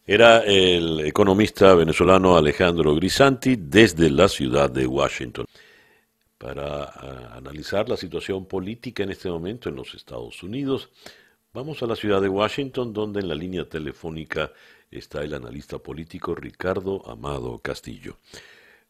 Era 0.06 0.40
el 0.40 1.00
economista 1.06 1.74
venezolano 1.74 2.36
Alejandro 2.36 2.94
Grisanti 2.94 3.56
desde 3.56 4.10
la 4.10 4.28
ciudad 4.28 4.70
de 4.70 4.86
Washington 4.86 5.46
para 6.36 6.84
ah, 6.84 7.36
analizar 7.36 7.88
la 7.88 7.96
situación 7.96 8.46
política 8.46 9.02
en 9.02 9.10
este 9.10 9.28
momento 9.28 9.68
en 9.68 9.76
los 9.76 9.94
Estados 9.94 10.42
Unidos. 10.42 10.90
Vamos 11.52 11.82
a 11.82 11.86
la 11.86 11.96
ciudad 11.96 12.22
de 12.22 12.28
Washington, 12.28 12.92
donde 12.92 13.20
en 13.20 13.28
la 13.28 13.34
línea 13.34 13.68
telefónica 13.68 14.52
está 14.90 15.22
el 15.22 15.34
analista 15.34 15.78
político 15.78 16.34
Ricardo 16.34 17.08
Amado 17.08 17.58
Castillo. 17.58 18.16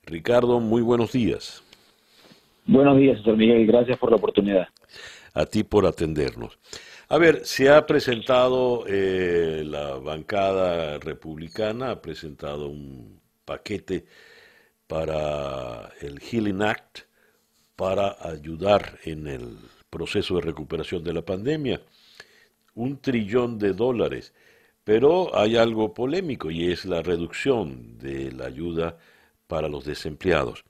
Ricardo, 0.05 0.61
muy 0.61 0.83
buenos 0.83 1.13
días. 1.13 1.63
Buenos 2.67 2.97
días, 2.97 3.19
señor 3.21 3.37
Miguel, 3.37 3.67
gracias 3.67 3.99
por 3.99 4.11
la 4.11 4.17
oportunidad. 4.17 4.69
A 5.35 5.47
ti 5.47 5.63
por 5.63 5.87
atendernos. 5.87 6.59
A 7.09 7.19
ver, 7.19 7.45
se 7.45 7.69
ha 7.69 7.87
presentado, 7.87 8.85
eh, 8.87 9.63
la 9.67 9.97
bancada 9.97 10.99
republicana 10.99 11.91
ha 11.91 12.01
presentado 12.01 12.69
un 12.69 13.21
paquete 13.45 14.05
para 14.87 15.91
el 16.01 16.21
Healing 16.21 16.63
Act 16.63 17.01
para 17.77 18.17
ayudar 18.21 18.99
en 19.05 19.27
el 19.27 19.57
proceso 19.91 20.37
de 20.37 20.43
recuperación 20.43 21.03
de 21.03 21.13
la 21.13 21.23
pandemia. 21.23 21.83
Un 22.75 22.99
trillón 23.01 23.59
de 23.59 23.73
dólares. 23.73 24.33
Pero 24.91 25.31
hay 25.39 25.55
algo 25.55 25.95
polémico 25.95 26.51
y 26.51 26.67
es 26.73 26.85
la 26.85 27.01
reducción 27.01 27.97
de 28.01 28.33
la 28.33 28.47
ayuda 28.47 28.97
para 29.47 29.69
los 29.69 29.85
desempleados. 29.85 30.65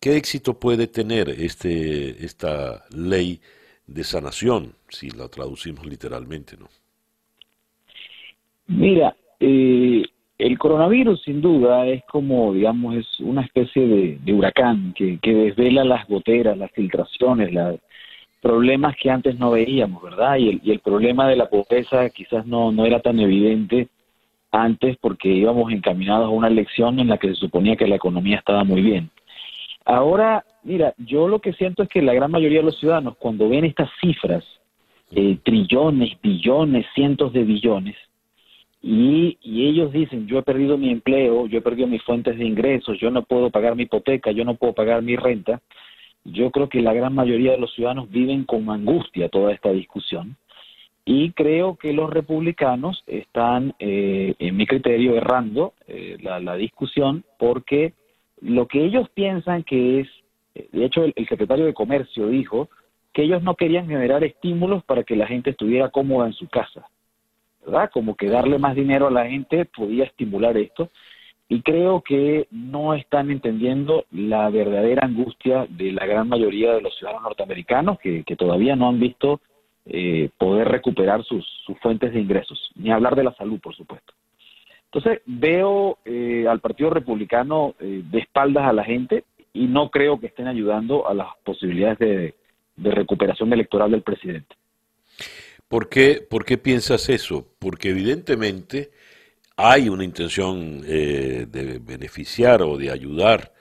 ¿Qué 0.00 0.16
éxito 0.16 0.58
puede 0.58 0.86
tener 0.86 1.28
este, 1.28 2.24
esta 2.24 2.86
ley 2.96 3.40
de 3.86 4.04
sanación, 4.04 4.72
si 4.88 5.10
la 5.10 5.28
traducimos 5.28 5.84
literalmente? 5.84 6.56
¿no? 6.56 6.68
Mira, 8.68 9.14
eh, 9.38 10.02
el 10.38 10.58
coronavirus 10.58 11.22
sin 11.24 11.42
duda 11.42 11.86
es 11.88 12.02
como, 12.06 12.54
digamos, 12.54 12.96
es 12.96 13.20
una 13.20 13.42
especie 13.42 13.86
de, 13.86 14.32
huracán 14.32 14.94
que, 14.96 15.18
que, 15.20 15.34
desvela 15.34 15.84
las 15.84 16.08
goteras, 16.08 16.56
las 16.56 16.72
filtraciones, 16.72 17.52
la, 17.52 17.76
problemas 18.40 18.96
que 18.96 19.10
antes 19.10 19.38
no 19.38 19.52
veíamos, 19.52 20.02
¿verdad? 20.02 20.36
Y 20.36 20.48
el, 20.48 20.60
y 20.62 20.70
el 20.70 20.80
problema 20.80 21.28
de 21.28 21.36
la 21.36 21.48
pobreza 21.48 22.08
quizás 22.10 22.46
no, 22.46 22.72
no 22.72 22.86
era 22.86 23.00
tan 23.00 23.18
evidente 23.18 23.88
antes 24.50 24.96
porque 24.98 25.28
íbamos 25.28 25.72
encaminados 25.72 26.26
a 26.26 26.30
una 26.30 26.48
elección 26.48 26.98
en 27.00 27.08
la 27.08 27.18
que 27.18 27.28
se 27.28 27.34
suponía 27.34 27.76
que 27.76 27.86
la 27.86 27.96
economía 27.96 28.38
estaba 28.38 28.64
muy 28.64 28.82
bien. 28.82 29.10
Ahora, 29.84 30.44
mira, 30.62 30.94
yo 30.98 31.28
lo 31.28 31.40
que 31.40 31.52
siento 31.54 31.82
es 31.82 31.88
que 31.88 32.02
la 32.02 32.14
gran 32.14 32.30
mayoría 32.30 32.58
de 32.58 32.64
los 32.64 32.78
ciudadanos, 32.78 33.16
cuando 33.16 33.48
ven 33.48 33.64
estas 33.64 33.90
cifras, 34.00 34.44
eh, 35.12 35.38
trillones, 35.42 36.20
billones, 36.22 36.86
cientos 36.94 37.32
de 37.32 37.42
billones, 37.42 37.96
y, 38.80 39.38
y 39.42 39.66
ellos 39.66 39.92
dicen, 39.92 40.26
yo 40.26 40.38
he 40.38 40.42
perdido 40.42 40.78
mi 40.78 40.90
empleo, 40.90 41.46
yo 41.46 41.58
he 41.58 41.62
perdido 41.62 41.88
mis 41.88 42.02
fuentes 42.02 42.38
de 42.38 42.44
ingresos, 42.44 42.98
yo 43.00 43.10
no 43.10 43.22
puedo 43.22 43.50
pagar 43.50 43.74
mi 43.74 43.84
hipoteca, 43.84 44.30
yo 44.30 44.44
no 44.44 44.54
puedo 44.54 44.72
pagar 44.72 45.02
mi 45.02 45.16
renta, 45.16 45.60
yo 46.32 46.50
creo 46.50 46.68
que 46.68 46.80
la 46.80 46.92
gran 46.92 47.14
mayoría 47.14 47.52
de 47.52 47.58
los 47.58 47.72
ciudadanos 47.74 48.10
viven 48.10 48.44
con 48.44 48.68
angustia 48.70 49.28
toda 49.28 49.52
esta 49.52 49.70
discusión 49.70 50.36
y 51.10 51.32
creo 51.32 51.76
que 51.76 51.94
los 51.94 52.10
republicanos 52.10 53.02
están, 53.06 53.74
eh, 53.78 54.34
en 54.38 54.56
mi 54.56 54.66
criterio, 54.66 55.16
errando 55.16 55.72
eh, 55.86 56.18
la, 56.20 56.54
discusión 56.56 57.24
porque 57.38 57.94
lo 58.42 58.68
que 58.68 58.84
ellos 58.84 59.08
piensan 59.14 59.62
que 59.62 60.00
es, 60.00 60.08
de 60.70 60.84
hecho 60.84 61.04
el, 61.04 61.14
secretario 61.26 61.64
de 61.64 61.72
Comercio 61.72 62.28
dijo 62.28 62.68
que 63.14 63.22
ellos 63.22 63.42
no 63.42 63.54
querían 63.54 63.88
generar 63.88 64.22
estímulos 64.22 64.84
para 64.84 65.02
que 65.02 65.16
la 65.16 65.26
gente 65.26 65.50
estuviera 65.50 65.88
cómoda 65.88 66.26
en 66.26 66.34
su 66.34 66.46
casa, 66.46 66.86
¿verdad? 67.64 67.90
Como 67.90 68.14
que 68.14 68.28
darle 68.28 68.58
más 68.58 68.76
dinero 68.76 69.06
a 69.06 69.10
la 69.10 69.26
gente 69.26 69.64
podía 69.64 70.04
estimular 70.04 70.58
esto 70.58 70.90
y 71.48 71.62
creo 71.62 72.02
que 72.02 72.46
no 72.50 72.94
están 72.94 73.30
entendiendo 73.30 74.04
la 74.10 74.50
verdadera 74.50 75.06
angustia 75.06 75.66
de 75.70 75.92
la 75.92 76.04
gran 76.04 76.28
mayoría 76.28 76.74
de 76.74 76.82
los 76.82 76.94
ciudadanos 76.96 77.24
norteamericanos 77.24 77.98
que, 77.98 78.22
todavía 78.36 78.76
no 78.76 78.88
han 78.88 79.00
visto 79.00 79.40
eh, 79.86 80.28
poder 80.36 80.68
recuperar 80.68 81.24
sus, 81.24 81.46
fuentes 81.80 82.12
de 82.12 82.20
ingresos, 82.20 82.70
ni 82.74 82.90
hablar 82.90 83.16
de 83.16 83.24
la 83.24 83.34
salud, 83.34 83.58
por 83.60 83.74
supuesto. 83.74 84.12
Entonces 84.84 85.22
veo 85.24 85.98
eh, 86.04 86.46
al 86.48 86.60
Partido 86.60 86.90
Republicano 86.90 87.74
eh, 87.80 88.02
de 88.04 88.18
espaldas 88.18 88.64
a 88.64 88.72
la 88.72 88.84
gente 88.84 89.24
y 89.54 89.66
no 89.66 89.90
creo 89.90 90.20
que 90.20 90.26
estén 90.26 90.48
ayudando 90.48 91.08
a 91.08 91.14
las 91.14 91.28
posibilidades 91.44 91.98
de, 91.98 92.34
de 92.76 92.90
recuperación 92.90 93.52
electoral 93.52 93.90
del 93.90 94.02
presidente. 94.02 94.54
¿Por 95.68 95.88
qué, 95.88 96.26
¿Por 96.28 96.44
qué 96.44 96.58
piensas 96.58 97.08
eso? 97.08 97.46
Porque 97.58 97.90
evidentemente 97.90 98.90
hay 99.60 99.88
una 99.88 100.04
intención 100.04 100.82
eh, 100.86 101.44
de 101.50 101.80
beneficiar 101.80 102.62
o 102.62 102.78
de 102.78 102.92
ayudar 102.92 103.52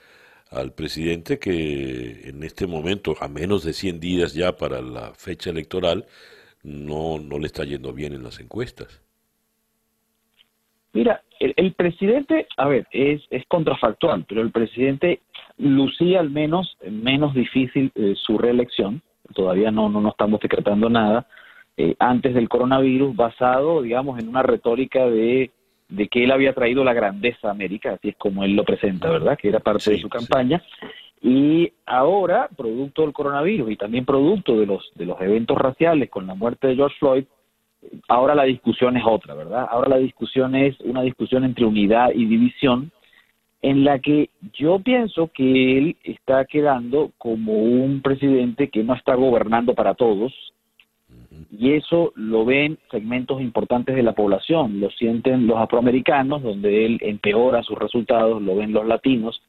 al 0.52 0.72
presidente 0.72 1.39
que 1.39 2.30
en 2.30 2.43
este 2.43 2.68
momento, 2.68 3.16
a 3.20 3.28
menos 3.28 3.64
de 3.64 3.74
100 3.74 4.00
días 4.00 4.34
ya 4.36 4.56
para 4.56 4.80
la 4.80 5.12
fecha 5.16 5.50
electoral, 5.50 6.06
no, 6.62 7.18
no 7.18 7.39
le 7.39 7.48
está 7.48 7.64
yendo 7.64 7.93
bien 7.93 8.14
en 8.14 8.22
las 8.22 8.39
encuestas. 8.39 9.02
Mira, 10.93 11.24
el, 11.39 11.74
presidente, 11.74 12.48
a 12.58 12.68
ver, 12.68 12.88
es, 12.91 13.24
es 13.32 13.43
contrafactual, 13.48 14.24
pero 14.30 14.41
el 14.41 14.52
presidente 14.52 15.22
lucía 15.58 16.20
al 16.20 16.30
menos 16.30 16.78
menos 16.89 17.34
difícil 17.34 17.91
eh, 17.95 18.14
su 18.16 18.38
reelección. 18.38 19.02
Todavía 19.34 19.72
no, 19.72 19.89
no, 19.89 20.00
no 20.00 20.10
estamos 20.10 20.39
decretando 20.41 20.89
nada 20.89 21.28
eh, 21.76 21.95
antes 21.98 22.36
del 22.36 22.50
coronavirus, 22.50 23.16
basado, 23.16 23.82
digamos, 23.82 24.20
en 24.20 24.30
una 24.30 24.43
retórica 24.43 25.06
de, 25.06 25.52
de, 25.89 26.07
que 26.07 26.23
él 26.23 26.31
había 26.31 26.53
traído 26.53 26.83
la 26.83 26.93
grandeza 26.93 27.47
a 27.47 27.51
América, 27.51 27.93
así 27.93 28.09
es 28.09 28.15
como 28.17 28.43
él 28.43 28.55
lo 28.55 28.63
presenta, 28.63 29.09
¿verdad? 29.09 29.38
Que 29.38 29.49
era 29.49 29.59
parte 29.59 29.91
de 29.91 29.99
su 29.99 30.09
campaña. 30.09 30.61
Y 31.21 31.71
ahora, 31.85 32.49
producto 32.55 33.01
del 33.01 33.13
coronavirus 33.13 33.71
y 33.71 33.75
también 33.75 34.05
producto 34.05 34.59
de 34.59 34.65
los, 34.65 34.91
de 34.95 35.05
los 35.05 35.19
eventos 35.21 35.57
raciales 35.57 36.09
con 36.09 36.27
la 36.27 36.35
muerte 36.35 36.67
de 36.67 36.75
George 36.75 36.95
Floyd, 36.99 37.25
ahora 38.07 38.35
la 38.35 38.43
discusión 38.43 38.97
es 38.97 39.03
otra, 39.05 39.33
¿verdad? 39.33 39.67
Ahora 39.69 39.89
la 39.89 39.97
discusión 39.97 40.55
es 40.55 40.79
una 40.81 41.01
discusión 41.01 41.43
entre 41.43 41.65
unidad 41.65 42.11
y 42.13 42.25
división, 42.25 42.91
en 43.61 43.83
la 43.83 43.99
que 43.99 44.29
yo 44.53 44.79
pienso 44.79 45.31
que 45.33 45.77
él 45.77 45.97
está 46.03 46.45
quedando 46.45 47.11
como 47.17 47.53
un 47.53 48.01
presidente 48.01 48.69
que 48.69 48.83
no 48.83 48.93
está 48.93 49.15
gobernando 49.15 49.73
para 49.73 49.95
todos, 49.95 50.33
y 51.52 51.74
eso 51.74 52.12
lo 52.16 52.45
ven 52.45 52.78
segmentos 52.91 53.41
importantes 53.41 53.95
de 53.95 54.04
la 54.04 54.14
población, 54.14 54.80
lo 54.80 54.89
sienten 54.91 55.48
los 55.48 55.58
afroamericanos, 55.58 56.43
donde 56.43 56.86
él 56.86 57.00
empeora 57.02 57.64
sus 57.64 57.78
resultados, 57.78 58.41
lo 58.41 58.56
ven 58.56 58.74
los 58.74 58.86
latinos, 58.86 59.41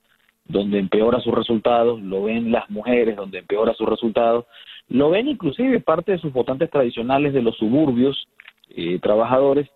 donde 0.47 0.79
empeora 0.79 1.21
sus 1.21 1.35
resultados, 1.35 2.01
lo 2.01 2.25
ven 2.25 2.53
las 2.53 2.69
mujeres, 2.71 3.17
donde 3.17 3.39
empeora 3.39 3.75
sus 3.75 3.89
resultados, 3.89 4.47
lo 4.89 5.11
ven 5.11 5.29
inclusive 5.29 5.81
parte 5.81 6.13
de 6.13 6.19
sus 6.19 6.33
votantes 6.33 6.71
tradicionales 6.71 7.35
de 7.35 7.43
los 7.43 7.57
suburbios, 7.57 8.29
eh, 8.71 8.99
trabajadores, 9.01 9.69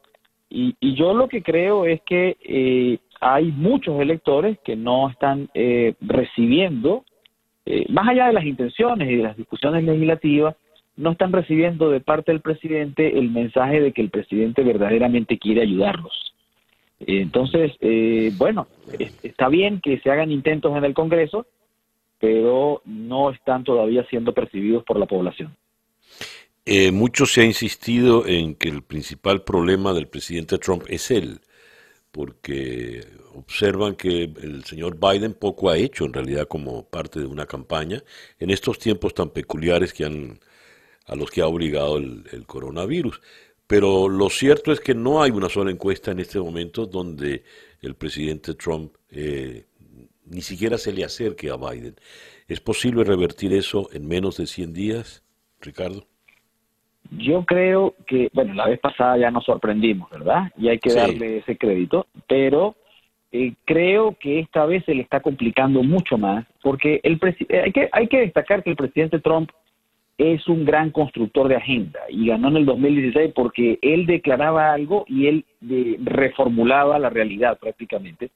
y, 0.49 0.75
yo 0.95 1.14
lo 1.14 1.29
que 1.29 1.43
creo 1.43 1.87
es 1.87 2.03
que 2.03 2.37
eh, 2.45 2.99
hay 3.20 3.47
muchos 3.53 3.99
electores 4.01 4.59
que 4.62 4.77
no 4.77 5.09
están 5.09 5.49
eh, 5.55 5.95
recibiendo, 6.01 7.05
más 7.89 8.09
allá 8.09 8.27
de 8.27 8.33
las 8.33 8.45
intenciones 8.45 9.09
y 9.09 9.16
de 9.16 9.23
las 9.23 9.37
discusiones 9.37 9.85
legislativas, 9.85 10.57
no 10.97 11.12
están 11.12 11.32
recibiendo 11.32 11.90
de 11.90 12.01
parte 12.01 12.32
del 12.32 12.40
presidente 12.40 13.18
el 13.18 13.30
mensaje 13.30 13.80
de 13.80 13.93
que 13.93 14.03
el 14.03 14.11
presidente 14.11 14.62
verdaderamente 14.62 15.38
quiere 15.38 15.62
ayudarlos. 15.62 16.34
Entonces, 17.01 17.72
bueno, 18.36 18.68
está 19.22 19.49
bien 19.49 19.80
que 19.80 19.99
se 20.01 20.11
hagan 20.11 20.30
intentos 20.30 20.76
en 20.76 20.84
el 20.84 20.95
Congreso, 20.95 21.47
pero 22.20 22.82
no 22.84 23.30
están 23.30 23.64
todavía 23.64 24.07
siendo 24.09 24.32
percibidos 24.32 24.84
por 24.84 24.99
la 24.99 25.07
población. 25.07 25.57
Eh, 26.64 26.93
mucho 26.93 27.26
se 27.26 27.40
ha 27.40 27.45
insistido 27.45 28.26
en 28.26 28.55
que 28.55 28.68
el 28.68 28.82
principal 28.82 29.43
problema 29.43 29.93
del 29.93 30.07
presidente 30.07 30.59
Trump 30.59 30.84
es 30.88 31.11
él, 31.11 31.40
porque 32.12 33.01
observan 33.34 33.97
que 33.97 34.24
el 34.24 34.62
señor 34.64 34.97
Biden 35.01 35.34
poco 35.34 35.70
ha 35.70 35.76
hecho 35.76 36.05
en 36.05 36.12
realidad 36.12 36.47
como 36.47 36.84
parte 36.88 37.18
de 37.18 37.26
una 37.26 37.47
campaña 37.47 38.03
en 38.38 38.51
estos 38.51 38.78
tiempos 38.78 39.14
tan 39.14 39.30
peculiares 39.30 39.93
que 39.93 40.05
han, 40.05 40.38
a 41.12 41.16
los 41.16 41.30
que 41.30 41.42
ha 41.42 41.46
obligado 41.46 41.98
el, 41.98 42.44
coronavirus. 42.46 43.20
Pero 43.66 44.08
lo 44.08 44.28
cierto 44.30 44.72
es 44.72 44.80
que 44.80 44.94
no 44.94 45.22
hay 45.22 45.30
una 45.30 45.48
sola 45.48 45.70
encuesta 45.70 46.10
en 46.10 46.20
este 46.20 46.38
momento 46.40 46.86
donde 46.86 47.44
el 47.80 47.94
presidente 47.94 48.54
Trump 48.54 48.94
eh, 49.10 49.64
ni 50.26 50.40
siquiera 50.40 50.78
se 50.78 50.92
le 50.92 51.04
acerque 51.04 51.50
a 51.50 51.56
Biden. 51.56 51.96
¿Es 52.48 52.60
posible 52.60 53.04
revertir 53.04 53.52
eso 53.52 53.88
en 53.92 54.08
menos 54.08 54.36
de 54.38 54.46
100 54.46 54.72
días, 54.72 55.22
Ricardo? 55.60 56.06
Yo 57.10 57.44
creo 57.44 57.94
que, 58.06 58.30
bueno, 58.32 58.54
la 58.54 58.68
vez 58.68 58.80
pasada 58.80 59.18
ya 59.18 59.30
nos 59.30 59.44
sorprendimos, 59.44 60.10
¿verdad? 60.10 60.50
Y 60.56 60.68
hay 60.68 60.78
que 60.78 60.94
darle 60.94 61.38
ese 61.38 61.58
crédito, 61.58 62.06
pero 62.26 62.74
eh, 63.32 63.54
creo 63.66 64.16
que 64.18 64.40
esta 64.40 64.64
vez 64.64 64.84
se 64.84 64.94
le 64.94 65.02
está 65.02 65.20
complicando 65.20 65.82
mucho 65.82 66.16
más, 66.16 66.46
porque 66.62 67.00
el 67.02 67.20
hay, 67.64 67.72
que, 67.72 67.88
hay 67.92 68.08
que 68.08 68.20
destacar 68.20 68.62
que 68.62 68.70
el 68.70 68.76
presidente 68.76 69.20
Trump 69.20 69.50
es 70.18 70.46
un 70.48 70.64
gran 70.64 70.90
constructor 70.90 71.48
de 71.48 71.56
agenda 71.56 72.00
y 72.08 72.26
ganó 72.26 72.48
en 72.48 72.58
el 72.58 72.66
2016 72.66 73.32
porque 73.34 73.78
él 73.82 74.06
declaraba 74.06 74.72
algo 74.72 75.04
y 75.08 75.26
él 75.26 75.44
reformulaba 76.04 76.98
la 76.98 77.10
realidad 77.10 77.58
prácticamente. 77.58 78.30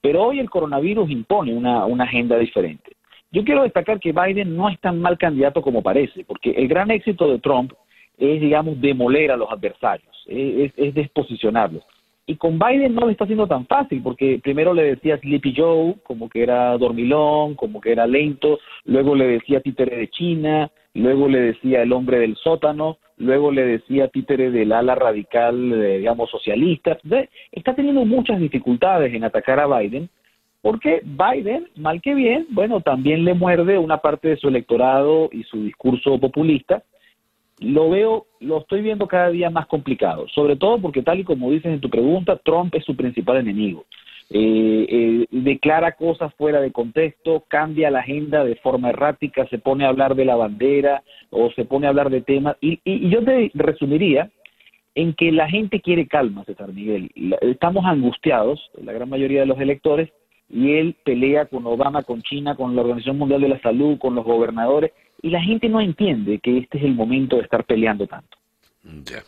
Pero 0.00 0.22
hoy 0.22 0.38
el 0.38 0.50
coronavirus 0.50 1.10
impone 1.10 1.52
una, 1.52 1.84
una 1.86 2.04
agenda 2.04 2.38
diferente. 2.38 2.92
Yo 3.30 3.44
quiero 3.44 3.62
destacar 3.62 4.00
que 4.00 4.12
Biden 4.12 4.56
no 4.56 4.68
es 4.68 4.80
tan 4.80 5.00
mal 5.00 5.18
candidato 5.18 5.60
como 5.60 5.82
parece, 5.82 6.24
porque 6.24 6.50
el 6.50 6.66
gran 6.66 6.90
éxito 6.90 7.30
de 7.30 7.38
Trump 7.40 7.72
es, 8.16 8.40
digamos, 8.40 8.80
demoler 8.80 9.30
a 9.30 9.36
los 9.36 9.50
adversarios, 9.50 10.24
es, 10.26 10.72
es 10.76 10.94
desposicionarlos. 10.94 11.84
Y 12.28 12.36
con 12.36 12.58
Biden 12.58 12.94
no 12.94 13.06
le 13.06 13.12
está 13.12 13.24
haciendo 13.24 13.46
tan 13.46 13.66
fácil, 13.66 14.02
porque 14.02 14.38
primero 14.42 14.74
le 14.74 14.82
decía 14.82 15.16
Sleepy 15.16 15.54
Joe, 15.56 15.94
como 16.02 16.28
que 16.28 16.42
era 16.42 16.76
dormilón, 16.76 17.54
como 17.54 17.80
que 17.80 17.90
era 17.90 18.06
lento, 18.06 18.58
luego 18.84 19.14
le 19.14 19.26
decía 19.26 19.62
títere 19.62 19.96
de 19.96 20.10
China, 20.10 20.70
luego 20.92 21.26
le 21.26 21.40
decía 21.40 21.80
el 21.80 21.90
hombre 21.90 22.18
del 22.18 22.36
sótano, 22.36 22.98
luego 23.16 23.50
le 23.50 23.64
decía 23.64 24.08
títere 24.08 24.50
del 24.50 24.72
ala 24.72 24.94
radical, 24.94 25.72
eh, 25.72 26.00
digamos, 26.00 26.28
socialista. 26.28 26.98
está 27.50 27.74
teniendo 27.74 28.04
muchas 28.04 28.38
dificultades 28.38 29.14
en 29.14 29.24
atacar 29.24 29.58
a 29.58 29.78
Biden, 29.78 30.10
porque 30.60 31.00
Biden, 31.02 31.68
mal 31.76 32.02
que 32.02 32.14
bien, 32.14 32.46
bueno, 32.50 32.82
también 32.82 33.24
le 33.24 33.32
muerde 33.32 33.78
una 33.78 34.02
parte 34.02 34.28
de 34.28 34.36
su 34.36 34.48
electorado 34.48 35.30
y 35.32 35.44
su 35.44 35.62
discurso 35.64 36.20
populista, 36.20 36.82
lo 37.60 37.90
veo, 37.90 38.26
lo 38.40 38.58
estoy 38.58 38.82
viendo 38.82 39.08
cada 39.08 39.30
día 39.30 39.50
más 39.50 39.66
complicado, 39.66 40.26
sobre 40.28 40.56
todo 40.56 40.78
porque 40.78 41.02
tal 41.02 41.20
y 41.20 41.24
como 41.24 41.50
dices 41.50 41.72
en 41.72 41.80
tu 41.80 41.90
pregunta, 41.90 42.36
Trump 42.44 42.74
es 42.74 42.84
su 42.84 42.96
principal 42.96 43.38
enemigo. 43.38 43.84
Eh, 44.30 44.86
eh, 44.90 45.26
declara 45.30 45.92
cosas 45.92 46.34
fuera 46.34 46.60
de 46.60 46.70
contexto, 46.70 47.44
cambia 47.48 47.90
la 47.90 48.00
agenda 48.00 48.44
de 48.44 48.56
forma 48.56 48.90
errática, 48.90 49.46
se 49.48 49.58
pone 49.58 49.84
a 49.84 49.88
hablar 49.88 50.14
de 50.14 50.26
la 50.26 50.36
bandera 50.36 51.02
o 51.30 51.50
se 51.52 51.64
pone 51.64 51.86
a 51.86 51.90
hablar 51.90 52.10
de 52.10 52.20
temas. 52.20 52.56
Y, 52.60 52.78
y 52.84 53.08
yo 53.08 53.24
te 53.24 53.50
resumiría 53.54 54.30
en 54.94 55.14
que 55.14 55.32
la 55.32 55.48
gente 55.48 55.80
quiere 55.80 56.06
calma, 56.06 56.44
César 56.44 56.72
Miguel. 56.72 57.10
Estamos 57.40 57.84
angustiados, 57.86 58.60
la 58.82 58.92
gran 58.92 59.08
mayoría 59.08 59.40
de 59.40 59.46
los 59.46 59.60
electores, 59.60 60.10
y 60.50 60.72
él 60.72 60.96
pelea 61.04 61.46
con 61.46 61.66
Obama, 61.66 62.02
con 62.02 62.20
China, 62.22 62.54
con 62.56 62.74
la 62.74 62.82
Organización 62.82 63.18
Mundial 63.18 63.40
de 63.40 63.48
la 63.48 63.60
Salud, 63.60 63.98
con 63.98 64.14
los 64.14 64.24
gobernadores, 64.24 64.92
y 65.22 65.30
la 65.30 65.42
gente 65.42 65.68
no 65.68 65.80
entiende 65.80 66.38
que 66.40 66.58
este 66.58 66.78
es 66.78 66.84
el 66.84 66.94
momento 66.94 67.36
de 67.36 67.42
estar 67.42 67.64
peleando 67.64 68.06
tanto. 68.06 68.38
Ya. 68.82 69.22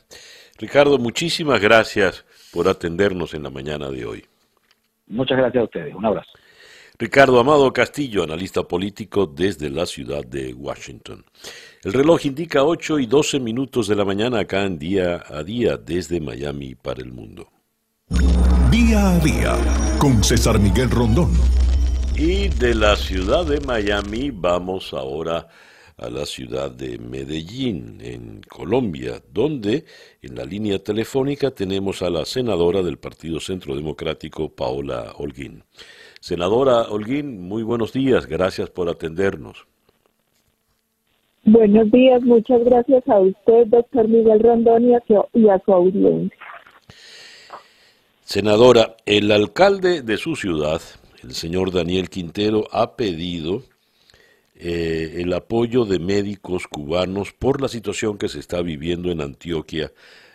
Ricardo, 0.58 0.98
muchísimas 0.98 1.60
gracias 1.60 2.24
por 2.52 2.68
atendernos 2.68 3.34
en 3.34 3.42
la 3.42 3.50
mañana 3.50 3.90
de 3.90 4.04
hoy. 4.04 4.24
Muchas 5.06 5.38
gracias 5.38 5.60
a 5.60 5.64
ustedes. 5.64 5.94
Un 5.94 6.04
abrazo. 6.04 6.30
Ricardo 6.98 7.40
Amado 7.40 7.72
Castillo, 7.72 8.22
analista 8.22 8.62
político 8.62 9.26
desde 9.26 9.70
la 9.70 9.86
ciudad 9.86 10.22
de 10.22 10.52
Washington. 10.52 11.24
El 11.82 11.94
reloj 11.94 12.26
indica 12.26 12.62
8 12.62 12.98
y 12.98 13.06
12 13.06 13.40
minutos 13.40 13.88
de 13.88 13.96
la 13.96 14.04
mañana 14.04 14.40
acá 14.40 14.64
en 14.64 14.78
día 14.78 15.24
a 15.26 15.42
día 15.42 15.78
desde 15.78 16.20
Miami 16.20 16.74
para 16.74 17.00
el 17.00 17.10
mundo. 17.10 17.48
Día 18.70 19.12
a 19.12 19.18
día 19.20 19.56
con 19.98 20.22
César 20.22 20.58
Miguel 20.58 20.90
Rondón. 20.90 21.32
Y 22.16 22.48
de 22.48 22.74
la 22.74 22.96
ciudad 22.96 23.46
de 23.46 23.60
Miami 23.60 24.30
vamos 24.30 24.92
ahora 24.92 25.38
a 25.38 25.48
la 26.08 26.24
ciudad 26.24 26.70
de 26.70 26.98
Medellín, 26.98 27.98
en 28.00 28.40
Colombia, 28.48 29.20
donde 29.32 29.84
en 30.22 30.36
la 30.36 30.44
línea 30.44 30.78
telefónica 30.78 31.50
tenemos 31.50 32.00
a 32.00 32.08
la 32.08 32.24
senadora 32.24 32.82
del 32.82 32.96
Partido 32.96 33.40
Centro 33.40 33.74
Democrático, 33.74 34.48
Paola 34.48 35.12
Holguín. 35.18 35.64
Senadora 36.20 36.82
Holguín, 36.88 37.42
muy 37.42 37.62
buenos 37.62 37.92
días, 37.92 38.26
gracias 38.26 38.70
por 38.70 38.88
atendernos. 38.88 39.66
Buenos 41.44 41.90
días, 41.90 42.22
muchas 42.22 42.62
gracias 42.64 43.06
a 43.08 43.18
usted, 43.18 43.66
doctor 43.66 44.06
Miguel 44.08 44.40
Rondón, 44.40 44.90
y 44.90 44.94
a 45.48 45.58
su 45.64 45.72
audiencia. 45.72 46.38
Senadora, 48.22 48.96
el 49.06 49.32
alcalde 49.32 50.02
de 50.02 50.16
su 50.16 50.36
ciudad, 50.36 50.80
el 51.22 51.32
señor 51.32 51.72
Daniel 51.72 52.08
Quintero, 52.08 52.68
ha 52.70 52.94
pedido 52.94 53.64
eh, 54.62 55.22
el 55.22 55.32
apoyo 55.32 55.84
de 55.84 55.98
médicos 55.98 56.66
cubanos 56.66 57.32
por 57.32 57.60
la 57.60 57.68
situación 57.68 58.18
que 58.18 58.28
se 58.28 58.40
está 58.40 58.60
viviendo 58.62 59.10
en 59.10 59.20
Antioquia 59.20 59.90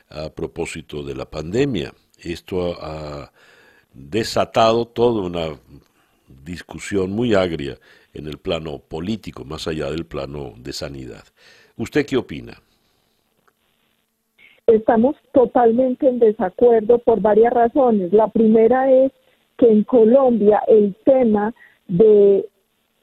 a 0.09 0.29
propósito 0.29 1.03
de 1.03 1.15
la 1.15 1.25
pandemia. 1.25 1.93
Esto 2.23 2.77
ha, 2.81 3.31
desatado 3.95 4.85
toda 4.85 5.21
una 5.23 5.59
discusión 6.43 7.11
muy 7.11 7.33
agria 7.33 7.77
en 8.13 8.27
el 8.27 8.37
plano 8.37 8.79
político, 8.79 9.45
más 9.45 9.67
allá 9.67 9.89
del 9.89 10.05
plano 10.05 10.53
de 10.57 10.73
sanidad. 10.73 11.23
¿Usted 11.77 12.05
qué 12.05 12.17
opina? 12.17 12.61
Estamos 14.67 15.15
totalmente 15.33 16.07
en 16.07 16.19
desacuerdo 16.19 16.99
por 16.99 17.21
varias 17.21 17.53
razones. 17.53 18.11
La 18.13 18.27
primera 18.27 18.91
es 18.91 19.11
que 19.57 19.69
en 19.69 19.83
Colombia 19.83 20.61
el 20.67 20.95
tema 21.05 21.53
de 21.87 22.47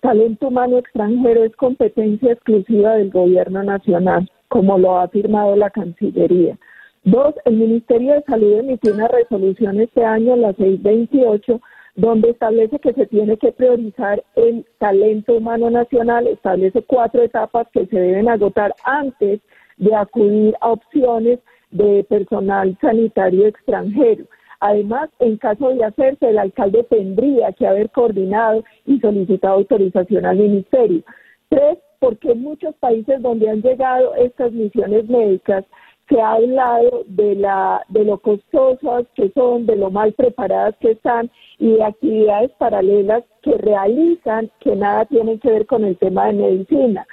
talento 0.02 0.48
humano 0.48 0.78
extranjero 0.78 1.44
es 1.44 1.54
competencia 1.56 2.32
exclusiva 2.32 2.96
del 2.96 3.10
gobierno 3.10 3.62
nacional. 3.62 4.28
como 4.48 4.76
lo 4.76 4.98
ha 4.98 5.04
afirmado 5.04 5.56
la 5.56 5.70
Cancillería. 5.70 6.58
Dos, 7.04 7.34
el 7.46 7.56
Ministerio 7.56 8.12
de 8.12 8.22
Salud 8.24 8.58
emitió 8.58 8.92
una 8.92 9.08
resolución 9.08 9.80
este 9.80 10.04
año, 10.04 10.36
la 10.36 10.52
628, 10.52 11.58
donde 11.96 12.30
establece 12.30 12.78
que 12.78 12.92
se 12.92 13.06
tiene 13.06 13.38
que 13.38 13.52
priorizar 13.52 14.22
el 14.36 14.66
talento 14.76 15.38
humano 15.38 15.70
nacional, 15.70 16.26
establece 16.26 16.82
cuatro 16.82 17.22
etapas 17.22 17.66
que 17.72 17.86
se 17.86 17.98
deben 17.98 18.28
agotar 18.28 18.74
antes 18.84 19.40
de 19.78 19.94
acudir 19.96 20.54
a 20.60 20.72
opciones 20.72 21.38
de 21.70 22.04
personal 22.10 22.76
sanitario 22.82 23.46
extranjero. 23.46 24.26
Además, 24.64 25.10
en 25.18 25.38
caso 25.38 25.70
de 25.70 25.82
hacerse, 25.82 26.28
el 26.28 26.38
alcalde 26.38 26.84
tendría 26.84 27.50
que 27.50 27.66
haber 27.66 27.90
coordinado 27.90 28.62
y 28.86 29.00
solicitado 29.00 29.54
autorización 29.54 30.24
al 30.24 30.36
ministerio. 30.36 31.02
Tres, 31.48 31.78
porque 31.98 32.30
en 32.30 32.42
muchos 32.42 32.72
países 32.76 33.20
donde 33.22 33.50
han 33.50 33.60
llegado 33.60 34.14
estas 34.14 34.52
misiones 34.52 35.08
médicas, 35.08 35.64
se 36.08 36.20
ha 36.20 36.34
hablado 36.34 37.02
de, 37.06 37.34
la, 37.34 37.84
de 37.88 38.04
lo 38.04 38.18
costosas 38.18 39.04
que 39.16 39.30
son, 39.30 39.66
de 39.66 39.74
lo 39.74 39.90
mal 39.90 40.12
preparadas 40.12 40.76
que 40.76 40.92
están 40.92 41.28
y 41.58 41.72
de 41.72 41.82
actividades 41.82 42.52
paralelas 42.52 43.24
que 43.42 43.58
realizan 43.58 44.48
que 44.60 44.76
nada 44.76 45.06
tienen 45.06 45.40
que 45.40 45.50
ver 45.50 45.66
con 45.66 45.84
el 45.84 45.96
tema 45.96 46.26
de 46.26 46.34
medicina. 46.34 47.04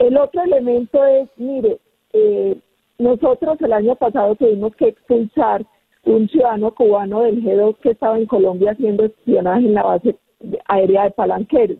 El 0.00 0.16
otro 0.16 0.42
elemento 0.42 1.04
es, 1.04 1.28
mire, 1.36 1.78
eh, 2.12 2.58
nosotros 2.98 3.60
el 3.60 3.72
año 3.72 3.94
pasado 3.94 4.34
tuvimos 4.34 4.74
que 4.74 4.88
expulsar 4.88 5.64
un 6.08 6.28
ciudadano 6.28 6.74
cubano 6.74 7.22
del 7.22 7.42
G2 7.42 7.76
que 7.82 7.90
estaba 7.90 8.18
en 8.18 8.26
Colombia 8.26 8.72
haciendo 8.72 9.04
espionaje 9.04 9.66
en 9.66 9.74
la 9.74 9.82
base 9.82 10.16
aérea 10.66 11.04
de 11.04 11.10
Palanquero. 11.10 11.76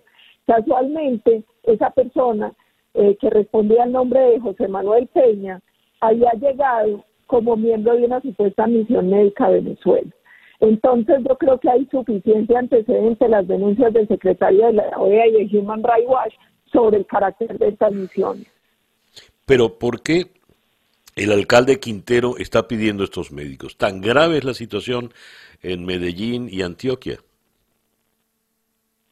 Casualmente, 0.46 1.44
esa 1.62 1.90
persona 1.90 2.52
eh, 2.94 3.16
que 3.20 3.30
respondía 3.30 3.84
al 3.84 3.92
nombre 3.92 4.20
de 4.20 4.40
José 4.40 4.68
Manuel 4.68 5.06
Peña 5.08 5.60
había 6.00 6.32
llegado 6.32 7.04
como 7.26 7.56
miembro 7.56 7.94
de 7.94 8.04
una 8.04 8.20
supuesta 8.20 8.66
misión 8.66 9.08
médica 9.08 9.46
a 9.46 9.50
Venezuela. 9.50 10.10
Entonces 10.60 11.18
yo 11.26 11.36
creo 11.38 11.58
que 11.58 11.70
hay 11.70 11.86
suficiente 11.86 12.56
antecedente 12.56 13.24
en 13.24 13.30
las 13.30 13.46
denuncias 13.46 13.92
del 13.92 14.08
secretario 14.08 14.66
de 14.66 14.72
la 14.74 14.88
OEA 14.98 15.26
y 15.28 15.46
de 15.46 15.58
Human 15.58 15.82
Rights 15.82 16.08
Watch 16.08 16.34
sobre 16.72 16.98
el 16.98 17.06
carácter 17.06 17.58
de 17.58 17.68
estas 17.68 17.92
misiones. 17.92 18.46
Pero 19.46 19.78
¿por 19.78 20.02
qué 20.02 20.26
el 21.18 21.32
alcalde 21.32 21.80
Quintero 21.80 22.36
está 22.38 22.68
pidiendo 22.68 23.04
estos 23.04 23.32
médicos? 23.32 23.76
¿Tan 23.76 24.00
grave 24.00 24.38
es 24.38 24.44
la 24.44 24.54
situación 24.54 25.12
en 25.62 25.84
Medellín 25.84 26.48
y 26.50 26.62
Antioquia? 26.62 27.18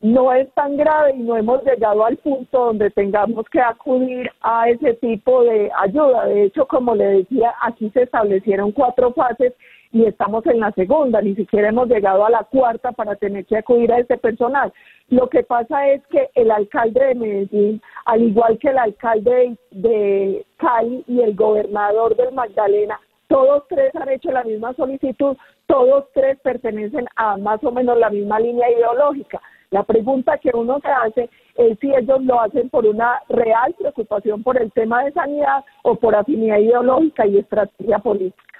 no 0.01 0.33
es 0.33 0.53
tan 0.55 0.77
grave 0.77 1.15
y 1.17 1.23
no 1.23 1.37
hemos 1.37 1.65
llegado 1.65 2.05
al 2.05 2.17
punto 2.19 2.67
donde 2.67 2.91
tengamos 2.91 3.47
que 3.51 3.61
acudir 3.61 4.31
a 4.41 4.69
ese 4.69 4.95
tipo 4.95 5.43
de 5.43 5.71
ayuda. 5.83 6.27
De 6.27 6.45
hecho, 6.45 6.67
como 6.67 6.95
le 6.95 7.05
decía, 7.05 7.55
aquí 7.63 7.91
se 7.91 8.03
establecieron 8.03 8.73
cuatro 8.73 9.13
fases 9.15 9.53
y 9.93 10.05
estamos 10.05 10.45
en 10.47 10.61
la 10.61 10.73
segunda, 10.73 11.21
ni 11.21 11.35
siquiera 11.35 11.69
hemos 11.69 11.89
llegado 11.89 12.25
a 12.25 12.31
la 12.31 12.45
cuarta 12.45 12.93
para 12.93 13.17
tener 13.17 13.45
que 13.47 13.59
acudir 13.59 13.93
a 13.93 13.99
este 13.99 14.19
personal. 14.19 14.73
Lo 15.09 15.29
que 15.29 15.43
pasa 15.43 15.89
es 15.89 16.05
que 16.09 16.31
el 16.35 16.51
alcalde 16.51 17.05
de 17.05 17.15
Medellín, 17.15 17.83
al 18.05 18.23
igual 18.23 18.59
que 18.59 18.69
el 18.69 18.79
alcalde 18.79 19.57
de 19.71 20.45
Cali 20.57 21.05
y 21.07 21.21
el 21.21 21.35
gobernador 21.35 22.17
del 22.17 22.33
Magdalena, 22.33 23.01
todos 23.29 23.67
tres 23.69 23.95
han 23.97 24.09
hecho 24.09 24.31
la 24.31 24.45
misma 24.45 24.73
solicitud, 24.75 25.37
todos 25.67 26.07
tres 26.15 26.39
pertenecen 26.41 27.07
a 27.17 27.37
más 27.37 27.63
o 27.65 27.73
menos 27.73 27.99
la 27.99 28.11
misma 28.11 28.39
línea 28.41 28.71
ideológica. 28.71 29.41
La 29.71 29.83
pregunta 29.83 30.39
que 30.39 30.51
uno 30.55 30.79
se 30.81 30.89
hace 30.89 31.31
es 31.57 31.79
si 31.81 31.93
ellos 31.93 32.23
lo 32.25 32.41
hacen 32.41 32.71
por 32.71 32.87
una 32.87 33.21
real 33.29 33.75
preocupación 33.79 34.43
por 34.43 34.61
el 34.61 34.71
tema 34.73 35.05
de 35.05 35.13
sanidad 35.13 35.65
o 35.83 35.97
por 35.97 36.15
afinidad 36.15 36.59
ideológica 36.59 37.27
y 37.27 37.39
estrategia 37.39 37.99
política. 37.99 38.56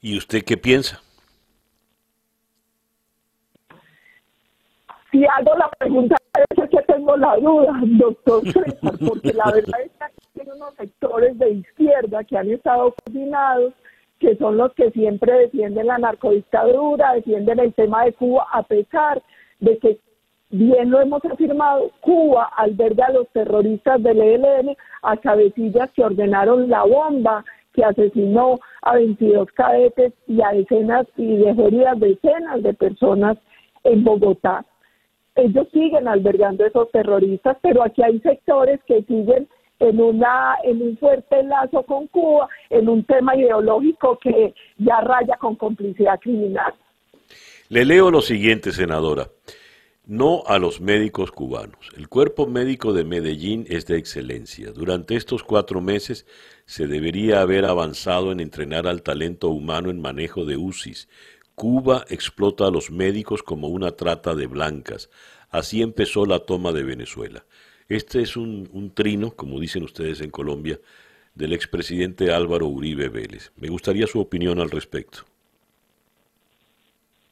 ¿Y 0.00 0.16
usted 0.18 0.42
qué 0.44 0.56
piensa? 0.56 1.00
Si 5.10 5.24
hago 5.24 5.56
la 5.56 5.68
pregunta, 5.70 6.16
es 6.56 6.70
que 6.70 6.82
tengo 6.82 7.16
la 7.16 7.36
duda, 7.36 7.80
doctor 7.82 8.42
César, 8.52 8.94
porque 9.06 9.32
la 9.32 9.50
verdad 9.50 9.80
es 9.82 9.90
que 10.34 10.42
hay 10.42 10.48
unos 10.54 10.74
sectores 10.74 11.38
de 11.38 11.50
izquierda 11.50 12.24
que 12.24 12.38
han 12.38 12.50
estado 12.50 12.94
coordinados, 12.94 13.74
que 14.20 14.36
son 14.36 14.56
los 14.56 14.72
que 14.74 14.90
siempre 14.90 15.32
defienden 15.32 15.88
la 15.88 15.98
narcodictadura, 15.98 17.14
defienden 17.14 17.58
el 17.58 17.74
tema 17.74 18.04
de 18.04 18.12
Cuba, 18.12 18.46
a 18.52 18.62
pesar 18.62 19.22
de 19.58 19.78
que 19.78 19.98
bien 20.50 20.90
lo 20.90 21.00
hemos 21.00 21.24
afirmado, 21.24 21.90
Cuba 22.00 22.44
alberga 22.56 23.06
a 23.06 23.12
los 23.12 23.28
terroristas 23.30 24.02
del 24.02 24.20
ELN, 24.20 24.76
a 25.02 25.16
cabecillas 25.16 25.90
que 25.92 26.04
ordenaron 26.04 26.68
la 26.68 26.84
bomba 26.84 27.44
que 27.74 27.84
asesinó 27.84 28.58
a 28.82 28.94
22 28.94 29.50
cadetes 29.52 30.12
y 30.26 30.40
a 30.42 30.50
decenas 30.52 31.06
y 31.16 31.36
dejó 31.36 31.68
heridas 31.68 32.00
decenas 32.00 32.62
de 32.62 32.74
personas 32.74 33.38
en 33.84 34.04
Bogotá. 34.04 34.64
Ellos 35.36 35.68
siguen 35.72 36.08
albergando 36.08 36.66
esos 36.66 36.90
terroristas, 36.90 37.56
pero 37.62 37.82
aquí 37.82 38.02
hay 38.02 38.18
sectores 38.20 38.80
que 38.86 39.02
siguen 39.02 39.48
en 39.78 40.00
una 40.00 40.56
en 40.64 40.82
un 40.82 40.98
fuerte 40.98 41.42
lazo 41.44 41.82
con 41.84 42.06
Cuba, 42.08 42.48
en 42.68 42.88
un 42.88 43.04
tema 43.04 43.34
ideológico 43.36 44.18
que 44.18 44.54
ya 44.76 45.00
raya 45.00 45.36
con 45.36 45.56
complicidad 45.56 46.20
criminal. 46.20 46.74
Le 47.68 47.84
leo 47.84 48.10
lo 48.10 48.20
siguiente, 48.20 48.72
senadora 48.72 49.28
no 50.10 50.42
a 50.48 50.58
los 50.58 50.80
médicos 50.80 51.30
cubanos. 51.30 51.88
El 51.96 52.08
cuerpo 52.08 52.48
médico 52.48 52.92
de 52.92 53.04
Medellín 53.04 53.64
es 53.68 53.86
de 53.86 53.96
excelencia. 53.96 54.72
Durante 54.72 55.14
estos 55.14 55.44
cuatro 55.44 55.80
meses 55.80 56.26
se 56.66 56.88
debería 56.88 57.42
haber 57.42 57.64
avanzado 57.64 58.32
en 58.32 58.40
entrenar 58.40 58.88
al 58.88 59.02
talento 59.04 59.50
humano 59.50 59.88
en 59.88 60.00
manejo 60.00 60.44
de 60.44 60.56
UCIs. 60.56 61.08
Cuba 61.54 62.06
explota 62.08 62.66
a 62.66 62.72
los 62.72 62.90
médicos 62.90 63.44
como 63.44 63.68
una 63.68 63.92
trata 63.92 64.34
de 64.34 64.48
blancas. 64.48 65.10
Así 65.48 65.80
empezó 65.80 66.26
la 66.26 66.40
toma 66.40 66.72
de 66.72 66.82
Venezuela. 66.82 67.44
Este 67.88 68.20
es 68.20 68.36
un, 68.36 68.68
un 68.72 68.92
trino, 68.92 69.30
como 69.30 69.60
dicen 69.60 69.84
ustedes 69.84 70.20
en 70.22 70.32
Colombia, 70.32 70.80
del 71.36 71.52
expresidente 71.52 72.32
Álvaro 72.32 72.66
Uribe 72.66 73.08
Vélez. 73.10 73.52
Me 73.54 73.68
gustaría 73.68 74.08
su 74.08 74.18
opinión 74.18 74.58
al 74.58 74.72
respecto. 74.72 75.20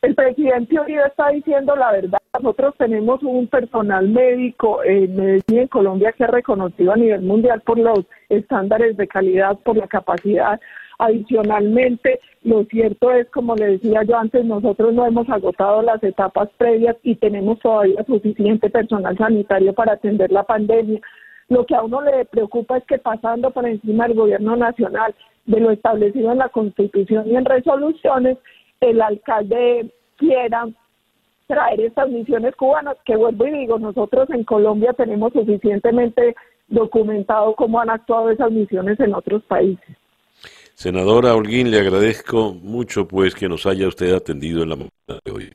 El 0.00 0.14
presidente 0.14 0.78
Uribe 0.78 1.06
está 1.08 1.30
diciendo 1.30 1.74
la 1.74 1.90
verdad. 1.90 2.17
Nosotros 2.40 2.74
tenemos 2.78 3.20
un 3.24 3.48
personal 3.48 4.08
médico 4.08 4.82
en 4.84 5.16
Medellín, 5.16 5.58
en 5.58 5.68
Colombia, 5.68 6.12
que 6.12 6.24
ha 6.24 6.28
reconocido 6.28 6.92
a 6.92 6.96
nivel 6.96 7.22
mundial 7.22 7.60
por 7.62 7.78
los 7.78 8.04
estándares 8.28 8.96
de 8.96 9.08
calidad, 9.08 9.58
por 9.64 9.76
la 9.76 9.88
capacidad. 9.88 10.60
Adicionalmente, 11.00 12.20
lo 12.42 12.64
cierto 12.64 13.10
es, 13.10 13.28
como 13.30 13.56
le 13.56 13.78
decía 13.78 14.02
yo 14.04 14.16
antes, 14.16 14.44
nosotros 14.44 14.94
no 14.94 15.04
hemos 15.04 15.28
agotado 15.28 15.82
las 15.82 16.02
etapas 16.04 16.48
previas 16.56 16.96
y 17.02 17.16
tenemos 17.16 17.58
todavía 17.58 18.04
suficiente 18.04 18.70
personal 18.70 19.16
sanitario 19.18 19.72
para 19.72 19.94
atender 19.94 20.30
la 20.30 20.44
pandemia. 20.44 21.00
Lo 21.48 21.66
que 21.66 21.74
a 21.74 21.82
uno 21.82 22.02
le 22.02 22.24
preocupa 22.26 22.78
es 22.78 22.84
que 22.84 22.98
pasando 22.98 23.50
por 23.50 23.66
encima 23.66 24.06
del 24.06 24.16
gobierno 24.16 24.56
nacional 24.56 25.14
de 25.46 25.60
lo 25.60 25.70
establecido 25.70 26.30
en 26.30 26.38
la 26.38 26.50
Constitución 26.50 27.26
y 27.26 27.36
en 27.36 27.44
resoluciones, 27.44 28.38
el 28.80 29.02
alcalde 29.02 29.90
quiera 30.16 30.68
traer 31.48 31.80
estas 31.80 32.08
misiones 32.10 32.54
cubanas, 32.54 32.96
que 33.04 33.16
vuelvo 33.16 33.46
y 33.46 33.58
digo, 33.58 33.78
nosotros 33.78 34.30
en 34.30 34.44
Colombia 34.44 34.92
tenemos 34.92 35.32
suficientemente 35.32 36.36
documentado 36.68 37.54
cómo 37.56 37.80
han 37.80 37.90
actuado 37.90 38.30
esas 38.30 38.52
misiones 38.52 39.00
en 39.00 39.14
otros 39.14 39.42
países. 39.44 39.96
Senadora 40.74 41.34
Holguín, 41.34 41.72
le 41.72 41.80
agradezco 41.80 42.54
mucho 42.54 43.08
pues 43.08 43.34
que 43.34 43.48
nos 43.48 43.66
haya 43.66 43.88
usted 43.88 44.14
atendido 44.14 44.62
en 44.62 44.68
la 44.68 44.76
mañana 44.76 45.20
de 45.24 45.32
hoy. 45.32 45.52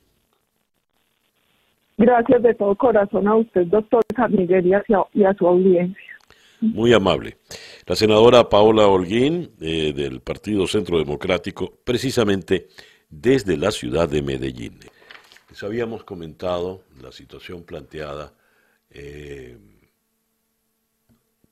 Gracias 1.95 2.41
de 2.41 2.53
todo 2.55 2.75
corazón 2.75 3.27
a 3.27 3.35
usted, 3.35 3.67
doctor 3.67 4.01
San 4.15 4.33
y 4.33 4.73
a, 4.73 5.33
su 5.37 5.47
audiencia. 5.47 6.03
Muy 6.59 6.91
amable. 6.91 7.37
La 7.85 7.95
senadora 7.95 8.49
Paola 8.49 8.87
Holguín, 8.87 9.51
eh, 9.61 9.93
del 9.93 10.21
Partido 10.21 10.65
Centro 10.65 10.97
Democrático, 10.97 11.71
precisamente 11.83 12.67
desde 13.09 13.55
la 13.57 13.69
ciudad 13.71 14.09
de 14.09 14.21
Medellín. 14.21 14.79
Les 15.53 15.61
habíamos 15.61 16.03
comentado 16.03 16.83
la 16.99 17.11
situación 17.11 17.61
planteada 17.61 18.33
eh, 18.89 19.55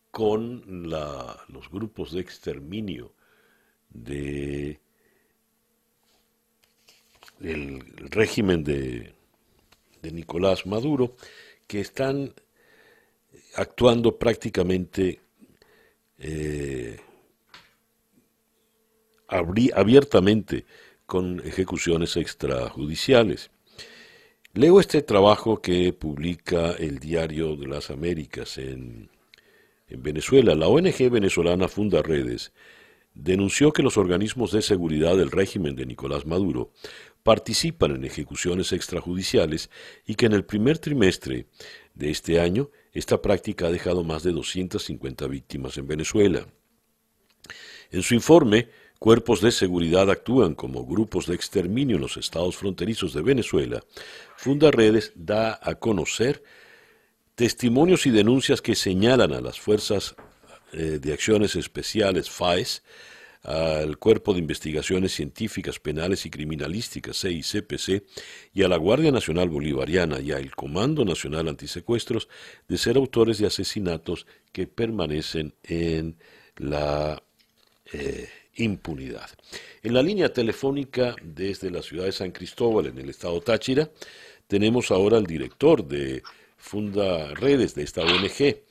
con 0.09 0.89
los 0.89 1.69
grupos 1.69 2.11
de 2.11 2.21
exterminio 2.21 3.13
de 3.91 4.79
régimen 8.09 8.63
de, 8.63 9.13
Nicolás 10.01 10.65
Maduro, 10.65 11.15
que 11.67 11.81
están 11.81 12.33
actuando 13.53 14.17
prácticamente 14.17 15.19
eh, 16.17 16.99
abiertamente 19.27 20.65
con 21.05 21.39
ejecuciones 21.45 22.17
extrajudiciales. 22.17 23.51
Leo 24.53 24.81
este 24.81 25.01
trabajo 25.01 25.61
que 25.61 25.93
publica 25.93 26.73
el 26.73 26.99
Diario 26.99 27.55
de 27.55 27.67
las 27.67 27.89
Américas 27.89 28.57
en, 28.57 29.09
en 29.87 30.03
Venezuela. 30.03 30.55
La 30.55 30.67
ONG 30.67 31.09
venezolana 31.09 31.69
Funda 31.69 32.01
Redes 32.01 32.51
denunció 33.13 33.71
que 33.71 33.81
los 33.81 33.95
organismos 33.95 34.51
de 34.51 34.61
seguridad 34.61 35.15
del 35.15 35.31
régimen 35.31 35.77
de 35.77 35.85
Nicolás 35.85 36.25
Maduro 36.25 36.73
participan 37.23 37.95
en 37.95 38.03
ejecuciones 38.03 38.73
extrajudiciales 38.73 39.69
y 40.05 40.15
que 40.15 40.25
en 40.25 40.33
el 40.33 40.43
primer 40.43 40.79
trimestre 40.79 41.45
de 41.93 42.09
este 42.09 42.41
año 42.41 42.71
esta 42.91 43.21
práctica 43.21 43.67
ha 43.67 43.71
dejado 43.71 44.03
más 44.03 44.21
de 44.23 44.33
250 44.33 45.27
víctimas 45.27 45.77
en 45.77 45.87
Venezuela. 45.87 46.45
En 47.89 48.03
su 48.03 48.15
informe, 48.15 48.67
cuerpos 48.99 49.41
de 49.41 49.51
seguridad 49.51 50.11
actúan 50.11 50.53
como 50.55 50.85
grupos 50.85 51.25
de 51.25 51.33
exterminio 51.35 51.95
en 51.95 52.03
los 52.03 52.17
estados 52.17 52.55
fronterizos 52.55 53.13
de 53.13 53.23
Venezuela. 53.23 53.81
Funda 54.41 54.71
Redes 54.71 55.11
da 55.13 55.59
a 55.61 55.75
conocer 55.75 56.41
testimonios 57.35 58.07
y 58.07 58.09
denuncias 58.09 58.59
que 58.59 58.73
señalan 58.73 59.33
a 59.33 59.39
las 59.39 59.59
fuerzas 59.59 60.15
eh, 60.73 60.97
de 60.99 61.13
acciones 61.13 61.55
especiales 61.55 62.31
FAES 62.31 62.81
al 63.43 63.99
Cuerpo 63.99 64.33
de 64.33 64.39
Investigaciones 64.39 65.11
Científicas, 65.13 65.77
Penales 65.77 66.25
y 66.25 66.31
Criminalísticas, 66.31 67.21
CICPC, 67.21 68.03
y 68.55 68.63
a 68.63 68.67
la 68.67 68.77
Guardia 68.77 69.11
Nacional 69.11 69.47
Bolivariana 69.47 70.19
y 70.19 70.31
al 70.31 70.55
Comando 70.55 71.05
Nacional 71.05 71.47
Antisecuestros 71.47 72.27
de 72.67 72.79
ser 72.79 72.97
autores 72.97 73.37
de 73.37 73.45
asesinatos 73.45 74.25
que 74.51 74.65
permanecen 74.65 75.53
en 75.61 76.17
la 76.57 77.21
eh, 77.93 78.27
impunidad. 78.55 79.29
En 79.83 79.93
la 79.93 80.01
línea 80.01 80.31
telefónica 80.31 81.15
desde 81.21 81.71
la 81.71 81.81
ciudad 81.81 82.05
de 82.05 82.11
San 82.11 82.31
Cristóbal, 82.31 82.87
en 82.87 82.97
el 82.97 83.09
estado 83.09 83.41
Táchira, 83.41 83.89
tenemos 84.47 84.91
ahora 84.91 85.17
al 85.17 85.25
director 85.25 85.83
de 85.83 86.23
Funda 86.57 87.33
Redes 87.33 87.73
de 87.75 87.83
esta 87.83 88.01
ONG, 88.01 88.63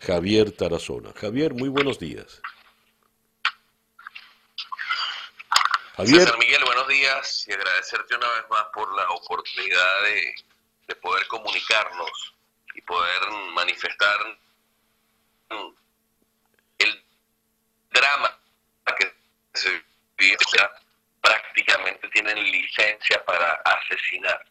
Javier 0.00 0.52
Tarazona. 0.52 1.12
Javier, 1.14 1.54
muy 1.54 1.68
buenos 1.68 1.98
días. 1.98 2.42
César 6.06 6.38
Miguel, 6.38 6.64
buenos 6.64 6.88
días 6.88 7.46
y 7.46 7.52
agradecerte 7.52 8.16
una 8.16 8.28
vez 8.28 8.44
más 8.48 8.64
por 8.72 8.94
la 8.96 9.08
oportunidad 9.10 10.02
de, 10.04 10.94
poder 10.96 11.26
comunicarnos 11.28 12.34
y 12.74 12.80
poder 12.82 13.30
manifestar 13.54 14.38
el 16.78 17.04
drama 17.92 18.39
se 19.60 19.70
vive. 20.18 20.36
Prácticamente 21.20 22.08
tienen 22.08 22.42
licencia 22.42 23.22
para 23.24 23.60
asesinar. 23.64 24.44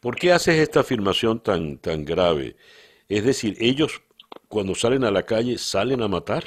¿Por 0.00 0.14
qué 0.14 0.32
haces 0.32 0.56
esta 0.56 0.80
afirmación 0.80 1.42
tan, 1.42 1.78
tan 1.78 2.04
grave? 2.04 2.56
Es 3.08 3.24
decir, 3.24 3.56
ellos 3.58 4.00
cuando 4.46 4.74
salen 4.74 5.04
a 5.04 5.10
la 5.10 5.24
calle 5.24 5.58
salen 5.58 6.02
a 6.02 6.08
matar. 6.08 6.44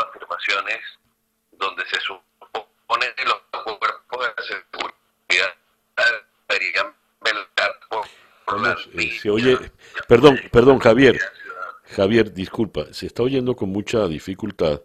afirmaciones 0.00 0.80
donde 1.52 1.84
se 1.86 2.00
supone 2.00 3.06
que 3.16 3.24
los 3.24 3.40
cuerpos 3.50 4.26
de 4.36 4.42
seguridad 4.42 5.54
deberían 6.48 6.94
velar 7.20 7.78
por, 7.88 8.06
eh, 8.98 9.18
se 9.20 9.30
oye, 9.30 9.58
perdón, 10.08 10.40
perdón, 10.50 10.78
Javier. 10.78 11.18
Javier, 11.92 12.32
disculpa, 12.32 12.90
se 12.94 13.04
está 13.04 13.22
oyendo 13.22 13.54
con 13.54 13.68
mucha 13.68 14.08
dificultad. 14.08 14.80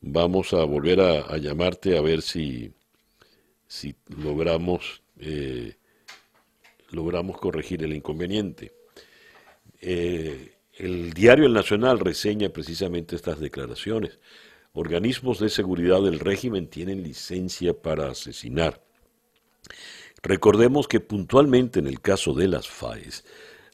Vamos 0.00 0.54
a 0.54 0.64
volver 0.64 1.00
a, 1.00 1.36
llamarte 1.36 1.98
a 1.98 2.00
ver 2.00 2.22
si, 2.22 2.72
logramos, 4.08 5.02
eh, 5.20 5.76
logramos 6.92 7.36
corregir 7.38 7.84
el 7.84 7.92
inconveniente. 7.92 8.72
Eh, 9.82 10.54
el 10.78 11.12
diario 11.12 11.44
El 11.44 11.52
Nacional 11.52 11.98
reseña 11.98 12.48
precisamente 12.48 13.16
estas 13.16 13.38
declaraciones 13.38 14.18
organismos 14.72 15.38
de 15.38 15.50
seguridad 15.50 16.00
del 16.00 16.20
régimen 16.20 16.68
tienen 16.68 17.02
licencia 17.02 17.74
para 17.74 18.08
asesinar. 18.10 18.82
Recordemos 20.22 20.88
que 20.88 21.00
puntualmente 21.00 21.80
en 21.80 21.86
el 21.86 22.00
caso 22.00 22.32
de 22.32 22.48
las 22.48 22.66
FAES, 22.66 23.24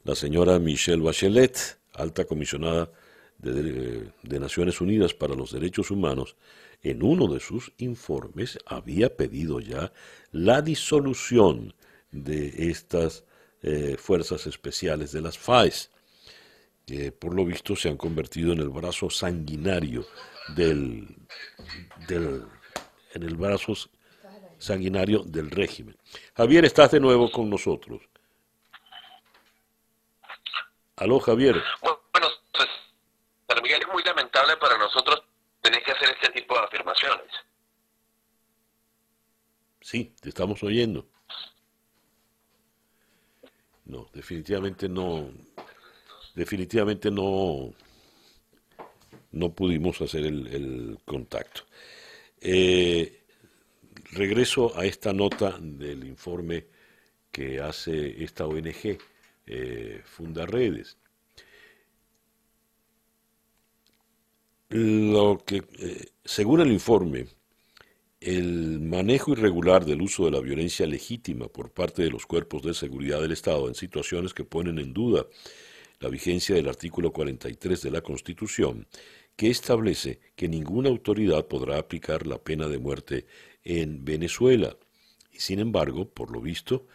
la 0.03 0.15
señora 0.15 0.59
Michelle 0.59 1.01
Bachelet, 1.01 1.81
alta 1.93 2.25
comisionada 2.25 2.89
de, 3.37 4.39
Naciones 4.39 4.81
Unidas 4.81 5.13
para 5.13 5.35
los 5.35 5.51
Derechos 5.51 5.91
Humanos, 5.91 6.35
en 6.81 7.03
uno 7.03 7.27
de 7.27 7.39
sus 7.39 7.71
informes 7.77 8.57
había 8.65 9.15
pedido 9.15 9.59
ya 9.59 9.93
la 10.31 10.61
disolución 10.61 11.73
de 12.11 12.69
estas 12.69 13.23
eh, 13.61 13.95
fuerzas 13.97 14.47
especiales 14.47 15.11
de 15.11 15.21
las 15.21 15.37
FAES, 15.37 15.89
que 16.85 17.11
por 17.11 17.33
lo 17.33 17.45
visto 17.45 17.75
se 17.75 17.89
han 17.89 17.97
convertido 17.97 18.51
en 18.51 18.59
el 18.59 18.69
brazo 18.69 19.09
sanguinario 19.09 20.05
del, 20.55 21.07
del, 22.07 22.43
en 23.13 23.23
el 23.23 23.35
brazo 23.35 23.73
sanguinario 24.57 25.23
del 25.23 25.49
régimen. 25.49 25.95
Javier, 26.35 26.65
estás 26.65 26.91
de 26.91 26.99
nuevo 26.99 27.31
con 27.31 27.49
nosotros. 27.49 28.01
Aló, 31.03 31.19
Javier. 31.19 31.61
Bueno, 31.81 32.29
Miguel, 33.61 33.81
es 33.81 33.87
muy 33.93 34.01
lamentable 34.03 34.55
para 34.55 34.77
nosotros 34.77 35.21
tener 35.61 35.83
que 35.83 35.91
hacer 35.91 36.09
este 36.11 36.31
tipo 36.31 36.55
de 36.55 36.61
afirmaciones. 36.61 37.27
Sí, 39.81 40.15
te 40.21 40.29
estamos 40.29 40.63
oyendo. 40.63 41.05
No, 43.83 44.09
definitivamente 44.13 44.87
no. 44.87 45.29
Definitivamente 46.35 47.11
no 47.11 47.73
no 49.33 49.53
pudimos 49.53 50.01
hacer 50.01 50.25
el, 50.25 50.99
contacto. 51.03 51.63
Eh, 52.39 53.25
regreso 54.13 54.71
a 54.79 54.85
esta 54.85 55.11
nota 55.11 55.57
del 55.59 56.05
informe 56.05 56.67
que 57.29 57.59
hace 57.59 58.23
esta 58.23 58.45
ONG, 58.45 58.99
eh, 59.45 60.01
Funda 60.05 60.45
Redes. 60.45 60.97
Lo 64.69 65.43
que, 65.45 65.63
eh, 65.79 66.07
según 66.25 66.61
el 66.61 66.71
informe, 66.71 67.27
el 68.19 68.79
manejo 68.79 69.33
irregular 69.33 69.85
del 69.85 70.01
uso 70.01 70.25
de 70.25 70.31
la 70.31 70.39
violencia 70.39 70.87
legítima 70.87 71.47
por 71.47 71.71
parte 71.71 72.03
de 72.03 72.09
los 72.09 72.25
cuerpos 72.25 72.63
de 72.63 72.73
seguridad 72.73 73.21
del 73.21 73.33
Estado 73.33 73.67
en 73.67 73.75
situaciones 73.75 74.33
que 74.33 74.45
ponen 74.45 74.79
en 74.79 74.93
duda 74.93 75.27
la 75.99 76.09
vigencia 76.09 76.55
del 76.55 76.69
artículo 76.69 77.11
43 77.11 77.81
de 77.81 77.91
la 77.91 78.01
Constitución 78.01 78.87
que 79.35 79.49
establece 79.49 80.19
que 80.35 80.47
ninguna 80.47 80.89
autoridad 80.89 81.47
podrá 81.47 81.77
aplicar 81.77 82.27
la 82.27 82.37
pena 82.37 82.67
de 82.67 82.79
muerte 82.79 83.25
en 83.63 84.05
Venezuela. 84.05 84.77
Y 85.31 85.39
sin 85.39 85.59
embargo, 85.59 86.07
por 86.09 86.31
lo 86.31 86.41
visto, 86.41 86.87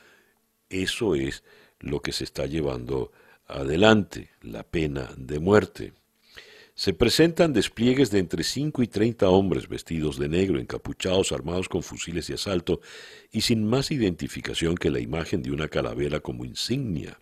eso 0.69 1.15
es 1.15 1.43
lo 1.81 2.01
que 2.01 2.13
se 2.13 2.25
está 2.25 2.47
llevando 2.47 3.13
adelante, 3.47 4.31
la 4.43 4.63
pena 4.63 5.11
de 5.17 5.39
muerte. 5.39 5.93
Se 6.75 6.93
presentan 6.93 7.53
despliegues 7.53 8.13
de 8.13 8.21
entre 8.21 8.45
5 8.45 8.85
y 8.85 8.87
30 8.87 9.29
hombres 9.29 9.69
vestidos 9.69 10.17
de 10.17 10.29
negro, 10.29 10.61
encapuchados, 10.61 11.33
armados 11.33 11.69
con 11.69 11.83
fusiles 11.83 12.29
de 12.29 12.35
asalto 12.35 12.81
y 13.33 13.41
sin 13.41 13.65
más 13.65 13.91
identificación 13.91 14.77
que 14.77 14.91
la 14.91 15.01
imagen 15.01 15.43
de 15.43 15.51
una 15.51 15.67
calavera 15.67 16.21
como 16.21 16.45
insignia. 16.45 17.19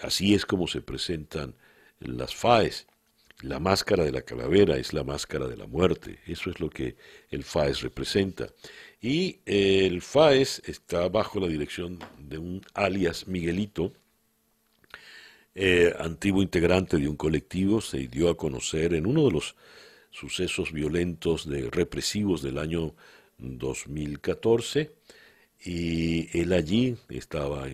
Así 0.00 0.34
es 0.34 0.46
como 0.46 0.68
se 0.68 0.82
presentan 0.82 1.56
las 1.98 2.34
FAES. 2.34 2.86
La 3.40 3.58
máscara 3.58 4.04
de 4.04 4.12
la 4.12 4.22
calavera 4.22 4.76
es 4.76 4.92
la 4.92 5.02
máscara 5.02 5.48
de 5.48 5.56
la 5.56 5.66
muerte. 5.66 6.20
Eso 6.26 6.48
es 6.48 6.60
lo 6.60 6.70
que 6.70 6.96
el 7.30 7.42
FAES 7.42 7.80
representa. 7.80 8.50
Y 9.04 9.40
eh, 9.44 9.84
el 9.84 10.00
FAES 10.00 10.62
está 10.64 11.10
bajo 11.10 11.38
la 11.38 11.46
dirección 11.46 11.98
de 12.18 12.38
un 12.38 12.62
alias 12.72 13.28
Miguelito, 13.28 13.92
eh, 15.54 15.92
antiguo 15.98 16.40
integrante 16.40 16.96
de 16.96 17.06
un 17.06 17.16
colectivo, 17.16 17.82
se 17.82 18.08
dio 18.08 18.30
a 18.30 18.36
conocer 18.38 18.94
en 18.94 19.04
uno 19.04 19.26
de 19.26 19.32
los 19.32 19.56
sucesos 20.10 20.72
violentos 20.72 21.46
de 21.46 21.68
represivos 21.68 22.40
del 22.40 22.56
año 22.56 22.94
2014 23.36 24.94
y 25.62 26.40
él 26.40 26.54
allí 26.54 26.96
estaba 27.10 27.66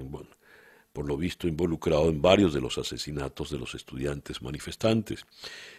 por 0.93 1.07
lo 1.07 1.16
visto 1.16 1.47
involucrado 1.47 2.09
en 2.09 2.20
varios 2.20 2.53
de 2.53 2.61
los 2.61 2.76
asesinatos 2.76 3.51
de 3.51 3.59
los 3.59 3.76
estudiantes 3.76 4.43
manifestantes. 4.43 5.24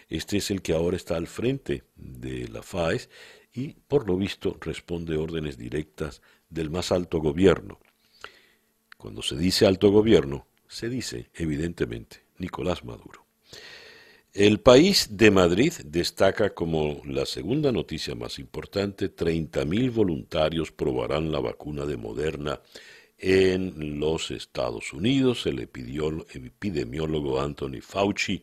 Este 0.07 0.37
es 0.37 0.49
el 0.49 0.61
que 0.61 0.71
ahora 0.71 0.95
está 0.95 1.17
al 1.17 1.27
frente 1.27 1.83
de 1.97 2.47
la 2.47 2.63
FAES 2.63 3.09
y 3.53 3.73
por 3.73 4.07
lo 4.07 4.17
visto 4.17 4.57
responde 4.59 5.17
órdenes 5.17 5.57
directas 5.57 6.21
del 6.49 6.69
más 6.69 6.91
alto 6.91 7.19
gobierno. 7.19 7.79
Cuando 8.97 9.21
se 9.21 9.35
dice 9.35 9.65
alto 9.65 9.89
gobierno, 9.91 10.47
se 10.67 10.89
dice 10.89 11.29
evidentemente 11.33 12.23
Nicolás 12.37 12.83
Maduro. 12.83 13.25
El 14.33 14.61
país 14.61 15.09
de 15.11 15.29
Madrid 15.29 15.73
destaca 15.83 16.53
como 16.53 17.01
la 17.05 17.25
segunda 17.25 17.73
noticia 17.73 18.15
más 18.15 18.39
importante, 18.39 19.13
30.000 19.13 19.91
voluntarios 19.91 20.71
probarán 20.71 21.33
la 21.33 21.41
vacuna 21.41 21.85
de 21.85 21.97
Moderna 21.97 22.61
en 23.17 23.99
los 23.99 24.31
Estados 24.31 24.93
Unidos. 24.93 25.45
El 25.45 25.59
epidemiólogo 25.59 27.41
Anthony 27.41 27.81
Fauci 27.81 28.41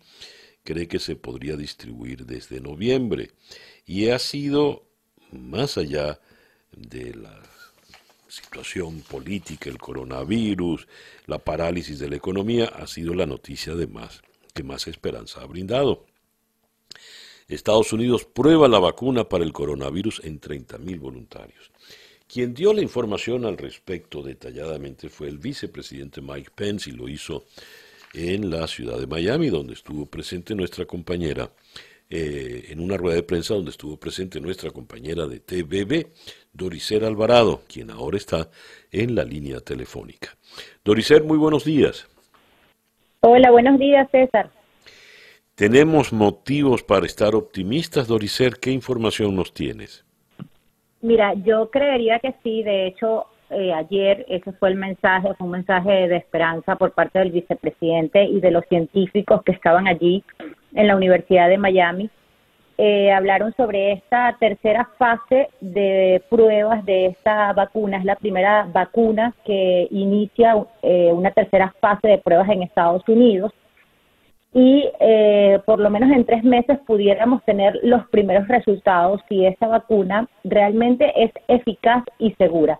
cree 0.62 0.86
que 0.86 0.98
se 0.98 1.16
podría 1.16 1.56
distribuir 1.56 2.26
desde 2.26 2.60
noviembre 2.60 3.30
y 3.86 4.10
ha 4.10 4.18
sido 4.18 4.87
más 5.32 5.78
allá 5.78 6.18
de 6.76 7.14
la 7.14 7.42
situación 8.28 9.00
política, 9.00 9.70
el 9.70 9.78
coronavirus, 9.78 10.86
la 11.26 11.38
parálisis 11.38 11.98
de 11.98 12.10
la 12.10 12.16
economía, 12.16 12.66
ha 12.66 12.86
sido 12.86 13.14
la 13.14 13.26
noticia 13.26 13.74
de 13.74 13.86
más 13.86 14.22
que 14.58 14.64
más 14.64 14.88
esperanza 14.88 15.40
ha 15.40 15.46
brindado. 15.46 16.04
Estados 17.46 17.92
Unidos 17.92 18.24
prueba 18.24 18.66
la 18.66 18.80
vacuna 18.80 19.28
para 19.28 19.44
el 19.44 19.52
coronavirus 19.52 20.20
en 20.24 20.40
30.000 20.40 20.98
voluntarios. 20.98 21.70
Quien 22.26 22.54
dio 22.54 22.72
la 22.72 22.82
información 22.82 23.44
al 23.44 23.56
respecto 23.56 24.20
detalladamente 24.20 25.08
fue 25.08 25.28
el 25.28 25.38
vicepresidente 25.38 26.20
Mike 26.20 26.50
Pence 26.54 26.90
y 26.90 26.92
lo 26.92 27.08
hizo 27.08 27.44
en 28.12 28.50
la 28.50 28.66
ciudad 28.66 28.98
de 28.98 29.06
Miami, 29.06 29.48
donde 29.48 29.74
estuvo 29.74 30.06
presente 30.06 30.56
nuestra 30.56 30.84
compañera, 30.86 31.52
eh, 32.10 32.66
en 32.70 32.80
una 32.80 32.96
rueda 32.96 33.16
de 33.16 33.22
prensa 33.22 33.54
donde 33.54 33.70
estuvo 33.70 33.98
presente 33.98 34.40
nuestra 34.40 34.70
compañera 34.70 35.26
de 35.26 35.40
TVB, 35.40 36.06
Doricer 36.52 37.04
Alvarado, 37.04 37.60
quien 37.68 37.90
ahora 37.90 38.16
está 38.16 38.48
en 38.90 39.14
la 39.14 39.24
línea 39.24 39.60
telefónica. 39.60 40.30
Doricer, 40.84 41.22
muy 41.22 41.36
buenos 41.36 41.64
días. 41.64 42.08
Hola, 43.20 43.50
buenos 43.50 43.78
días, 43.78 44.08
César. 44.10 44.50
¿Tenemos 45.54 46.12
motivos 46.12 46.82
para 46.82 47.04
estar 47.04 47.34
optimistas, 47.34 48.06
Doricer? 48.06 48.54
¿Qué 48.60 48.70
información 48.70 49.34
nos 49.34 49.52
tienes? 49.52 50.04
Mira, 51.02 51.34
yo 51.34 51.68
creería 51.70 52.20
que 52.20 52.34
sí. 52.42 52.62
De 52.62 52.86
hecho, 52.86 53.26
eh, 53.50 53.72
ayer 53.72 54.24
ese 54.28 54.52
fue 54.52 54.70
el 54.70 54.76
mensaje, 54.76 55.34
fue 55.34 55.44
un 55.46 55.52
mensaje 55.52 56.08
de 56.08 56.16
esperanza 56.16 56.76
por 56.76 56.92
parte 56.92 57.18
del 57.18 57.32
vicepresidente 57.32 58.24
y 58.24 58.40
de 58.40 58.50
los 58.50 58.64
científicos 58.66 59.42
que 59.42 59.52
estaban 59.52 59.88
allí 59.88 60.22
en 60.74 60.86
la 60.86 60.96
Universidad 60.96 61.48
de 61.48 61.58
Miami. 61.58 62.10
Eh, 62.80 63.10
hablaron 63.10 63.52
sobre 63.56 63.90
esta 63.90 64.36
tercera 64.38 64.88
fase 64.98 65.48
de 65.60 66.22
pruebas 66.30 66.84
de 66.84 67.06
esta 67.06 67.52
vacuna. 67.52 67.98
Es 67.98 68.04
la 68.04 68.14
primera 68.14 68.68
vacuna 68.72 69.34
que 69.44 69.88
inicia 69.90 70.54
eh, 70.82 71.10
una 71.12 71.32
tercera 71.32 71.74
fase 71.80 72.06
de 72.06 72.18
pruebas 72.18 72.48
en 72.48 72.62
Estados 72.62 73.02
Unidos 73.08 73.52
y 74.54 74.88
eh, 75.00 75.58
por 75.66 75.78
lo 75.78 75.90
menos 75.90 76.10
en 76.10 76.24
tres 76.24 76.42
meses 76.44 76.78
pudiéramos 76.86 77.44
tener 77.44 77.78
los 77.82 78.06
primeros 78.08 78.48
resultados 78.48 79.20
si 79.28 79.44
esta 79.44 79.66
vacuna 79.66 80.28
realmente 80.44 81.12
es 81.16 81.32
eficaz 81.48 82.04
y 82.18 82.32
segura. 82.34 82.78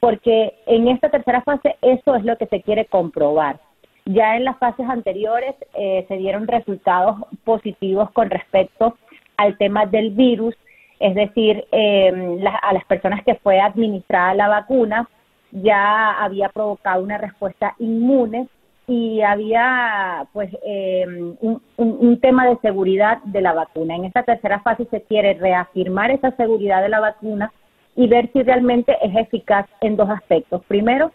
Porque 0.00 0.54
en 0.66 0.88
esta 0.88 1.08
tercera 1.08 1.40
fase 1.42 1.76
eso 1.82 2.16
es 2.16 2.24
lo 2.24 2.36
que 2.36 2.46
se 2.46 2.62
quiere 2.62 2.86
comprobar. 2.86 3.60
Ya 4.06 4.36
en 4.36 4.44
las 4.44 4.58
fases 4.58 4.88
anteriores 4.88 5.54
eh, 5.74 6.04
se 6.08 6.16
dieron 6.16 6.46
resultados 6.46 7.16
positivos 7.44 8.10
con 8.12 8.30
respecto 8.30 8.96
al 9.36 9.58
tema 9.58 9.84
del 9.86 10.10
virus, 10.10 10.54
es 11.00 11.14
decir, 11.14 11.66
eh, 11.72 12.40
a 12.62 12.72
las 12.72 12.84
personas 12.84 13.22
que 13.24 13.34
fue 13.34 13.60
administrada 13.60 14.34
la 14.34 14.48
vacuna 14.48 15.08
ya 15.50 16.22
había 16.22 16.48
provocado 16.48 17.02
una 17.02 17.18
respuesta 17.18 17.74
inmune 17.78 18.48
y 18.86 19.20
había 19.22 20.26
pues 20.32 20.50
eh, 20.64 21.04
un, 21.40 22.20
tema 22.20 22.46
de 22.46 22.56
seguridad 22.58 23.18
de 23.24 23.40
la 23.40 23.52
vacuna. 23.52 23.96
En 23.96 24.04
esta 24.04 24.22
tercera 24.22 24.60
fase 24.60 24.86
se 24.90 25.02
quiere 25.02 25.34
reafirmar 25.34 26.10
esa 26.10 26.30
seguridad 26.36 26.82
de 26.82 26.88
la 26.88 27.00
vacuna 27.00 27.52
y 27.96 28.06
ver 28.06 28.30
si 28.32 28.42
realmente 28.42 28.96
es 29.02 29.16
eficaz 29.16 29.66
en 29.80 29.96
dos 29.96 30.08
aspectos. 30.10 30.62
Primero, 30.66 31.10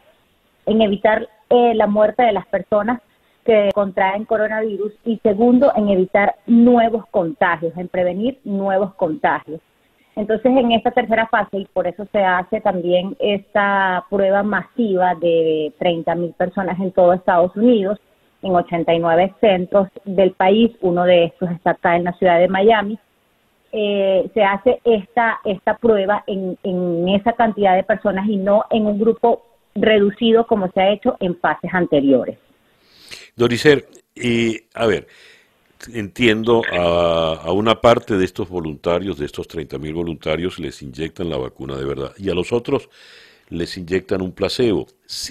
en 0.65 0.81
evitar 0.81 1.27
eh, 1.51 1.73
la 1.75 1.87
muerte 1.87 2.23
de 2.23 2.31
las 2.31 2.47
personas 2.47 3.01
que 3.45 3.69
contraen 3.73 4.25
coronavirus 4.25 4.93
y 5.03 5.17
segundo, 5.19 5.71
en 5.75 5.89
evitar 5.89 6.35
nuevos 6.45 7.05
contagios, 7.07 7.75
en 7.75 7.87
prevenir 7.87 8.39
nuevos 8.43 8.93
contagios. 8.95 9.59
Entonces, 10.15 10.45
en 10.45 10.71
esta 10.73 10.91
tercera 10.91 11.27
fase, 11.27 11.57
y 11.57 11.65
por 11.65 11.87
eso 11.87 12.05
se 12.11 12.23
hace 12.23 12.61
también 12.61 13.15
esta 13.19 14.05
prueba 14.09 14.43
masiva 14.43 15.15
de 15.15 15.73
30 15.79 16.15
mil 16.15 16.33
personas 16.33 16.79
en 16.79 16.91
todo 16.91 17.13
Estados 17.13 17.55
Unidos, 17.55 17.99
en 18.41 18.55
89 18.55 19.35
centros 19.39 19.87
del 20.03 20.31
país, 20.31 20.71
uno 20.81 21.03
de 21.03 21.25
estos 21.25 21.49
está 21.51 21.71
acá 21.71 21.95
en 21.95 22.03
la 22.03 22.13
ciudad 22.13 22.39
de 22.39 22.47
Miami, 22.47 22.99
eh, 23.71 24.29
se 24.33 24.43
hace 24.43 24.81
esta, 24.83 25.39
esta 25.45 25.77
prueba 25.77 26.23
en, 26.27 26.57
en 26.63 27.07
esa 27.09 27.33
cantidad 27.33 27.75
de 27.75 27.83
personas 27.83 28.27
y 28.27 28.35
no 28.35 28.65
en 28.69 28.85
un 28.85 28.99
grupo 28.99 29.43
reducido 29.75 30.45
como 30.47 30.71
se 30.71 30.81
ha 30.81 30.91
hecho 30.91 31.17
en 31.19 31.37
fases 31.37 31.73
anteriores. 31.73 32.37
Doricer, 33.35 33.87
y 34.15 34.59
a 34.73 34.85
ver, 34.85 35.07
entiendo 35.93 36.61
a, 36.71 37.51
una 37.51 37.79
parte 37.79 38.17
de 38.17 38.25
estos 38.25 38.49
voluntarios, 38.49 39.17
de 39.17 39.25
estos 39.25 39.47
30.000 39.47 39.93
voluntarios, 39.93 40.59
les 40.59 40.81
inyectan 40.81 41.29
la 41.29 41.37
vacuna 41.37 41.75
de 41.75 41.85
verdad 41.85 42.13
y 42.17 42.29
a 42.29 42.33
los 42.33 42.51
otros 42.51 42.89
les 43.49 43.77
inyectan 43.77 44.21
un 44.21 44.31
placebo 44.31 44.87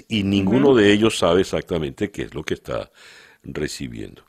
y 0.07 0.23
ninguno 0.23 0.75
de 0.75 0.91
ellos 0.91 1.17
sabe 1.17 1.41
exactamente 1.41 2.11
qué 2.11 2.23
es 2.23 2.35
lo 2.35 2.43
que 2.43 2.53
está 2.53 2.91
recibiendo. 3.43 4.23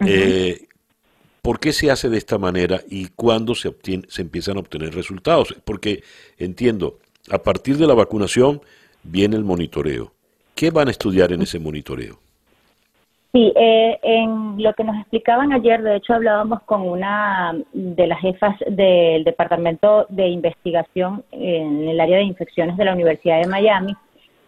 Eh, 0.00 0.66
¿Por 1.40 1.58
qué 1.58 1.72
se 1.72 1.90
hace 1.90 2.10
de 2.10 2.18
esta 2.18 2.36
manera 2.36 2.82
y 2.90 3.06
cuándo 3.08 3.54
se, 3.54 3.74
se 4.08 4.22
empiezan 4.22 4.58
a 4.58 4.60
obtener 4.60 4.94
resultados? 4.94 5.54
Porque 5.64 6.02
entiendo, 6.36 6.98
a 7.30 7.42
partir 7.42 7.78
de 7.78 7.86
la 7.86 7.94
vacunación 7.94 8.60
viene 9.06 9.36
el 9.36 9.44
monitoreo. 9.44 10.12
¿Qué 10.54 10.70
van 10.70 10.88
a 10.88 10.90
estudiar 10.90 11.32
en 11.32 11.42
ese 11.42 11.58
monitoreo? 11.58 12.18
Sí, 13.32 13.52
eh, 13.54 13.98
en 14.02 14.62
lo 14.62 14.72
que 14.72 14.82
nos 14.84 14.96
explicaban 14.96 15.52
ayer, 15.52 15.82
de 15.82 15.96
hecho 15.96 16.14
hablábamos 16.14 16.62
con 16.62 16.80
una 16.80 17.54
de 17.74 18.06
las 18.06 18.18
jefas 18.20 18.56
del 18.66 19.24
Departamento 19.24 20.06
de 20.08 20.28
Investigación 20.28 21.22
en 21.32 21.86
el 21.86 22.00
área 22.00 22.16
de 22.16 22.22
infecciones 22.22 22.78
de 22.78 22.86
la 22.86 22.94
Universidad 22.94 23.42
de 23.42 23.48
Miami. 23.48 23.94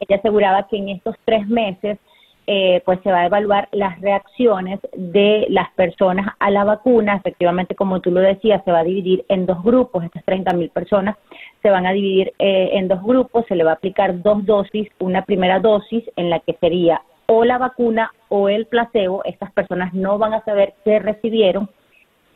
Ella 0.01 0.17
aseguraba 0.17 0.67
que 0.69 0.79
en 0.79 0.89
estos 0.89 1.17
tres 1.27 1.47
meses 1.47 1.99
eh, 2.47 2.81
pues 2.87 2.99
se 3.03 3.13
va 3.13 3.19
a 3.19 3.27
evaluar 3.27 3.69
las 3.73 4.01
reacciones 4.01 4.81
de 4.97 5.45
las 5.51 5.71
personas 5.73 6.35
a 6.39 6.51
la 6.51 6.65
vacuna. 6.65 7.17
Efectivamente, 7.17 7.75
como 7.75 8.01
tú 8.01 8.11
lo 8.11 8.21
decías, 8.21 8.65
se 8.65 8.73
va 8.73 8.79
a 8.79 8.85
dividir 8.85 9.23
en 9.29 9.45
dos 9.45 9.63
grupos. 9.63 10.03
Estas 10.03 10.25
30 10.25 10.55
mil 10.55 10.71
personas 10.71 11.19
se 11.63 11.71
van 11.71 11.87
a 11.87 11.93
dividir 11.93 12.33
eh, 12.39 12.71
en 12.73 12.89
dos 12.89 13.03
grupos. 13.03 13.45
Se 13.49 13.57
le 13.57 13.65
va 13.65 13.73
a 13.73 13.75
aplicar 13.75 14.23
dos 14.23 14.45
dosis. 14.45 14.89
Una 14.99 15.25
primera 15.25 15.61
dosis 15.61 16.05
en 16.17 16.31
la 16.31 16.41
que 16.41 16.55
sería 16.61 17.03
o 17.27 17.45
la 17.45 17.59
vacuna 17.59 18.11
o 18.29 18.49
el 18.49 18.67
placebo, 18.67 19.23
estas 19.25 19.53
personas 19.53 19.93
no 19.93 20.17
van 20.17 20.33
a 20.33 20.45
saber 20.45 20.75
qué 20.85 20.99
recibieron 20.99 21.69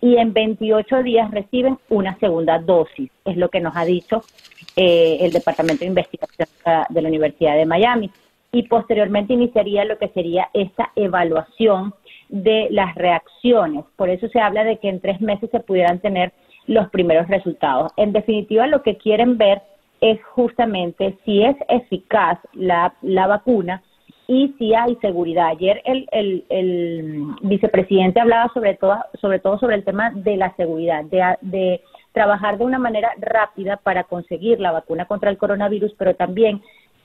y 0.02 0.16
en 0.16 0.32
28 0.32 1.02
días 1.04 1.30
reciben 1.30 1.78
una 1.88 2.18
segunda 2.18 2.58
dosis, 2.58 3.10
es 3.24 3.36
lo 3.36 3.48
que 3.48 3.60
nos 3.60 3.74
ha 3.76 3.84
dicho 3.84 4.24
eh, 4.76 5.18
el 5.20 5.30
Departamento 5.30 5.80
de 5.80 5.86
Investigación 5.86 6.48
de 6.90 7.02
la 7.02 7.08
Universidad 7.08 7.56
de 7.56 7.64
Miami. 7.64 8.10
Y 8.50 8.64
posteriormente 8.64 9.32
iniciaría 9.32 9.84
lo 9.84 9.96
que 9.96 10.08
sería 10.08 10.50
esta 10.52 10.90
evaluación 10.96 11.94
de 12.28 12.66
las 12.70 12.94
reacciones. 12.96 13.84
Por 13.96 14.10
eso 14.10 14.28
se 14.28 14.40
habla 14.40 14.64
de 14.64 14.76
que 14.78 14.88
en 14.88 15.00
tres 15.00 15.20
meses 15.20 15.48
se 15.50 15.60
pudieran 15.60 16.00
tener 16.00 16.32
los 16.66 16.88
primeros 16.90 17.28
resultados. 17.28 17.92
En 17.96 18.12
definitiva, 18.12 18.66
lo 18.66 18.82
que 18.82 18.96
quieren 18.96 19.38
ver 19.38 19.62
es 20.00 20.22
justamente 20.34 21.16
si 21.24 21.42
es 21.42 21.56
eficaz 21.68 22.38
la, 22.54 22.94
la 23.02 23.26
vacuna 23.26 23.82
y 24.26 24.54
si 24.58 24.74
hay 24.74 24.96
seguridad. 24.96 25.48
Ayer 25.48 25.80
el, 25.84 26.08
el, 26.12 26.44
el, 26.48 27.26
vicepresidente 27.42 28.20
hablaba 28.20 28.50
sobre 28.52 28.74
todo, 28.74 28.96
sobre 29.20 29.38
todo 29.38 29.58
sobre 29.58 29.76
el 29.76 29.84
tema 29.84 30.10
de 30.10 30.36
la 30.36 30.54
seguridad, 30.56 31.04
de, 31.04 31.36
de 31.40 31.80
trabajar 32.12 32.58
de 32.58 32.64
una 32.64 32.78
manera 32.78 33.12
rápida 33.18 33.76
para 33.76 34.04
conseguir 34.04 34.60
la 34.60 34.72
vacuna 34.72 35.06
contra 35.06 35.30
el 35.30 35.38
coronavirus, 35.38 35.94
pero 35.98 36.14
también 36.14 36.62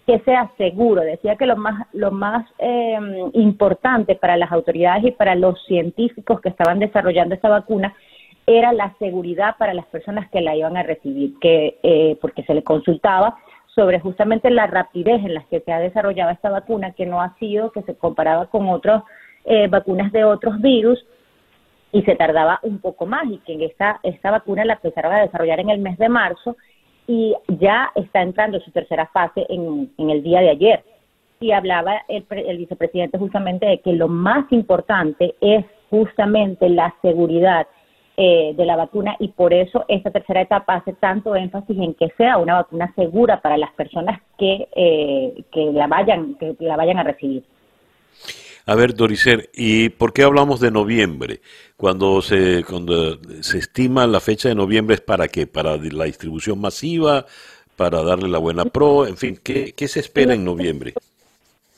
que 0.08 0.20
sea 0.20 0.50
seguro. 0.58 1.02
Decía 1.02 1.36
que 1.36 1.46
lo 1.46 1.58
más, 1.58 1.86
lo 1.94 2.12
más 2.12 2.46
eh, 2.60 2.98
importante 3.34 4.16
para 4.16 4.38
las 4.38 4.52
autoridades 4.52 5.04
y 5.04 5.12
para 5.12 5.36
los 5.36 5.62
científicos 5.66 6.40
que 6.40 6.50
estaban 6.50 6.80
desarrollando 6.80 7.36
esta 7.36 7.50
vacuna 7.50 7.94
era 8.48 8.72
la 8.72 8.95
seguridad 8.98 9.57
para 9.57 9.74
las 9.74 9.86
personas 9.88 10.30
que 10.32 10.40
la 10.40 10.56
iban 10.56 10.78
a 10.78 10.84
recibir, 10.84 11.38
que 11.40 11.78
eh, 11.84 12.18
porque 12.22 12.44
se 12.44 12.53
le 12.53 12.64
consultaba 12.64 13.38
sobre 13.76 13.99
justamente 13.99 14.49
la 14.49 14.65
rapidez 14.68 15.24
en 15.24 15.34
la 15.34 15.44
que 15.44 15.60
se 15.60 15.72
ha 15.72 15.80
desarrollado 15.80 16.32
esta 16.32 16.49
vacuna, 16.49 16.94
que 16.94 17.06
no 17.06 17.22
ha 17.22 17.36
sido 17.38 17.72
que 17.72 17.84
se 17.84 17.95
comparaba 17.95 18.48
con 18.48 18.69
otras 18.69 19.03
eh, 19.44 19.68
vacunas 19.68 20.11
de 20.14 20.24
otros 20.24 20.60
virus 20.61 21.06
y 21.91 22.02
se 22.03 22.15
tardaba 22.15 22.60
un 22.64 22.80
poco 22.80 23.06
más 23.06 23.26
y 23.30 23.38
que 23.40 23.64
esta, 23.65 23.99
esta 24.02 24.32
vacuna 24.32 24.65
la 24.65 24.74
empezaron 24.74 25.14
a 25.14 25.22
desarrollar 25.22 25.60
en 25.60 25.69
el 25.69 25.80
mes 25.80 25.98
de 25.98 26.10
marzo 26.10 26.56
y 27.06 27.36
ya 27.48 27.91
está 27.95 28.22
entrando 28.22 28.60
su 28.61 28.72
tercera 28.72 29.07
fase 29.07 29.45
en, 29.49 29.91
el 29.98 30.24
día 30.24 30.40
de 30.40 30.49
ayer. 30.49 30.84
Y 31.40 31.52
hablaba 31.52 32.02
el, 32.07 32.26
el 32.30 32.57
vicepresidente 32.57 33.18
justamente 33.18 33.65
de 33.65 33.80
que 33.80 33.94
lo 33.94 34.07
más 34.07 34.52
importante 34.52 35.36
es 35.40 35.65
justamente 35.90 36.68
la 36.69 36.95
seguridad 37.02 37.68
eh, 38.19 38.56
de 38.57 38.65
la 38.65 38.76
vacuna 38.76 39.15
y 39.19 39.27
por 39.27 39.53
eso 39.53 39.85
esta 39.88 40.10
tercera 40.10 40.41
etapa 40.41 40.73
hace 40.73 40.94
tanto 40.94 41.35
énfasis 41.35 41.77
en 41.77 41.94
que 41.94 42.10
sea 42.18 42.38
una 42.38 42.56
vacuna 42.56 42.91
segura 42.95 43.41
para 43.41 43.57
las 43.57 43.72
personas 43.73 44.19
que, 44.39 44.68
eh, 44.76 45.44
que 45.52 45.72
la 45.72 45.85
vayan 45.85 46.34
que 46.34 46.56
la 46.60 46.76
vayan 46.76 46.98
a 46.98 47.03
recibir. 47.03 47.44
A 48.65 48.73
ver, 48.73 48.95
Doricer, 48.95 49.52
¿y 49.53 49.89
por 49.89 50.14
qué 50.14 50.23
hablamos 50.23 50.60
de 50.60 50.72
noviembre? 50.72 51.41
Cuando 51.77 52.23
se, 52.23 52.64
cuando 52.64 53.19
se 53.41 53.60
estima 53.60 54.07
la 54.07 54.19
fecha 54.19 54.49
de 54.49 54.56
noviembre, 54.56 54.95
¿es 54.95 55.02
para 55.02 55.27
qué? 55.27 55.45
¿Para 55.45 55.77
la 55.77 56.06
distribución 56.06 56.60
masiva? 56.60 57.27
¿Para 57.76 58.02
darle 58.02 58.30
la 58.30 58.39
buena 58.39 58.65
pro? 58.65 59.06
En 59.06 59.15
fin, 59.15 59.39
¿qué, 59.44 59.73
qué 59.73 59.88
se 59.88 59.99
espera 59.99 60.34
en 60.34 60.44
noviembre? 60.44 60.95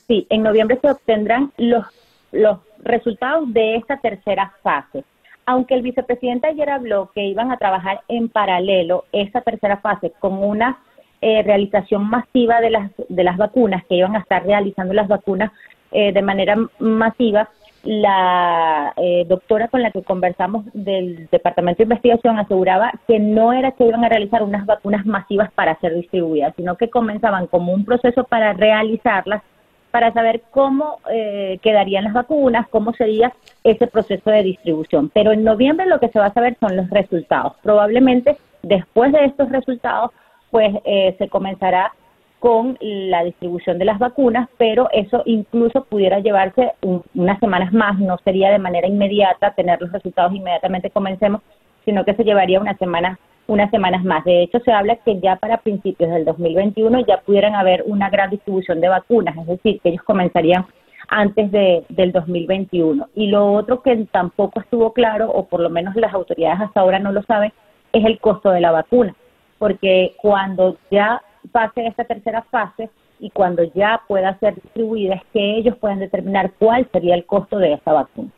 Sí, 0.08 0.26
en 0.30 0.42
noviembre 0.42 0.78
se 0.80 0.90
obtendrán 0.90 1.52
los, 1.58 1.84
los 2.32 2.60
resultados 2.82 3.52
de 3.52 3.76
esta 3.76 3.98
tercera 3.98 4.54
fase 4.62 5.04
aunque 5.50 5.74
el 5.74 5.82
vicepresidente 5.82 6.46
ayer 6.46 6.70
habló 6.70 7.10
que 7.12 7.24
iban 7.24 7.50
a 7.50 7.56
trabajar 7.56 8.02
en 8.06 8.28
paralelo 8.28 9.04
esa 9.10 9.40
tercera 9.40 9.78
fase 9.78 10.12
con 10.20 10.44
una 10.44 10.78
eh, 11.20 11.42
realización 11.42 12.08
masiva 12.08 12.60
de 12.60 12.70
las, 12.70 12.92
de 13.08 13.24
las 13.24 13.36
vacunas, 13.36 13.84
que 13.86 13.96
iban 13.96 14.14
a 14.14 14.20
estar 14.20 14.46
realizando 14.46 14.94
las 14.94 15.08
vacunas 15.08 15.50
eh, 15.90 16.12
de 16.12 16.22
manera 16.22 16.54
masiva, 16.78 17.48
la 17.82 18.92
eh, 18.96 19.24
doctora 19.26 19.66
con 19.66 19.82
la 19.82 19.90
que 19.90 20.04
conversamos 20.04 20.66
del 20.72 21.28
Departamento 21.32 21.78
de 21.78 21.84
Investigación 21.84 22.38
aseguraba 22.38 22.92
que 23.08 23.18
no 23.18 23.52
era 23.52 23.72
que 23.72 23.86
iban 23.86 24.04
a 24.04 24.08
realizar 24.08 24.44
unas 24.44 24.66
vacunas 24.66 25.04
masivas 25.04 25.50
para 25.52 25.80
ser 25.80 25.96
distribuidas, 25.96 26.54
sino 26.54 26.76
que 26.76 26.90
comenzaban 26.90 27.48
como 27.48 27.72
un 27.72 27.84
proceso 27.84 28.22
para 28.22 28.52
realizarlas 28.52 29.42
para 29.90 30.12
saber 30.12 30.42
cómo 30.50 30.98
eh, 31.10 31.58
quedarían 31.62 32.04
las 32.04 32.12
vacunas, 32.12 32.68
cómo 32.68 32.92
sería 32.94 33.32
ese 33.64 33.86
proceso 33.86 34.30
de 34.30 34.42
distribución. 34.42 35.10
Pero 35.12 35.32
en 35.32 35.44
noviembre 35.44 35.86
lo 35.86 36.00
que 36.00 36.08
se 36.08 36.18
va 36.18 36.26
a 36.26 36.32
saber 36.32 36.56
son 36.60 36.76
los 36.76 36.88
resultados. 36.90 37.54
Probablemente 37.62 38.36
después 38.62 39.12
de 39.12 39.24
estos 39.24 39.50
resultados, 39.50 40.10
pues 40.50 40.74
eh, 40.84 41.14
se 41.18 41.28
comenzará 41.28 41.92
con 42.38 42.78
la 42.80 43.22
distribución 43.22 43.78
de 43.78 43.84
las 43.84 43.98
vacunas, 43.98 44.48
pero 44.56 44.88
eso 44.92 45.22
incluso 45.26 45.84
pudiera 45.84 46.20
llevarse 46.20 46.72
unas 47.12 47.38
semanas 47.38 47.70
más, 47.72 47.98
no 47.98 48.16
sería 48.24 48.50
de 48.50 48.58
manera 48.58 48.88
inmediata 48.88 49.52
tener 49.52 49.78
los 49.80 49.92
resultados 49.92 50.34
inmediatamente 50.34 50.88
comencemos, 50.88 51.42
sino 51.84 52.02
que 52.04 52.14
se 52.14 52.24
llevaría 52.24 52.58
unas 52.58 52.78
semanas 52.78 53.18
unas 53.50 53.70
semanas 53.72 54.04
más. 54.04 54.24
De 54.24 54.42
hecho, 54.42 54.60
se 54.60 54.70
habla 54.70 54.94
que 54.96 55.18
ya 55.18 55.34
para 55.34 55.58
principios 55.58 56.08
del 56.10 56.24
2021 56.24 57.00
ya 57.00 57.18
pudieran 57.18 57.56
haber 57.56 57.82
una 57.84 58.08
gran 58.08 58.30
distribución 58.30 58.80
de 58.80 58.88
vacunas, 58.88 59.36
es 59.38 59.46
decir, 59.46 59.80
que 59.80 59.88
ellos 59.88 60.04
comenzarían 60.04 60.66
antes 61.08 61.50
de, 61.50 61.84
del 61.88 62.12
2021. 62.12 63.08
Y 63.16 63.26
lo 63.26 63.52
otro 63.52 63.82
que 63.82 64.06
tampoco 64.12 64.60
estuvo 64.60 64.92
claro, 64.92 65.28
o 65.32 65.46
por 65.46 65.60
lo 65.60 65.68
menos 65.68 65.96
las 65.96 66.14
autoridades 66.14 66.60
hasta 66.60 66.80
ahora 66.80 67.00
no 67.00 67.10
lo 67.10 67.22
saben, 67.24 67.52
es 67.92 68.04
el 68.04 68.20
costo 68.20 68.50
de 68.50 68.60
la 68.60 68.70
vacuna, 68.70 69.16
porque 69.58 70.14
cuando 70.22 70.76
ya 70.92 71.20
pase 71.50 71.88
esta 71.88 72.04
tercera 72.04 72.42
fase 72.42 72.88
y 73.18 73.30
cuando 73.30 73.64
ya 73.74 74.02
pueda 74.06 74.38
ser 74.38 74.54
distribuida, 74.54 75.16
es 75.16 75.22
que 75.32 75.56
ellos 75.56 75.76
puedan 75.78 75.98
determinar 75.98 76.52
cuál 76.56 76.88
sería 76.92 77.16
el 77.16 77.26
costo 77.26 77.58
de 77.58 77.72
esa 77.72 77.92
vacuna. 77.92 78.30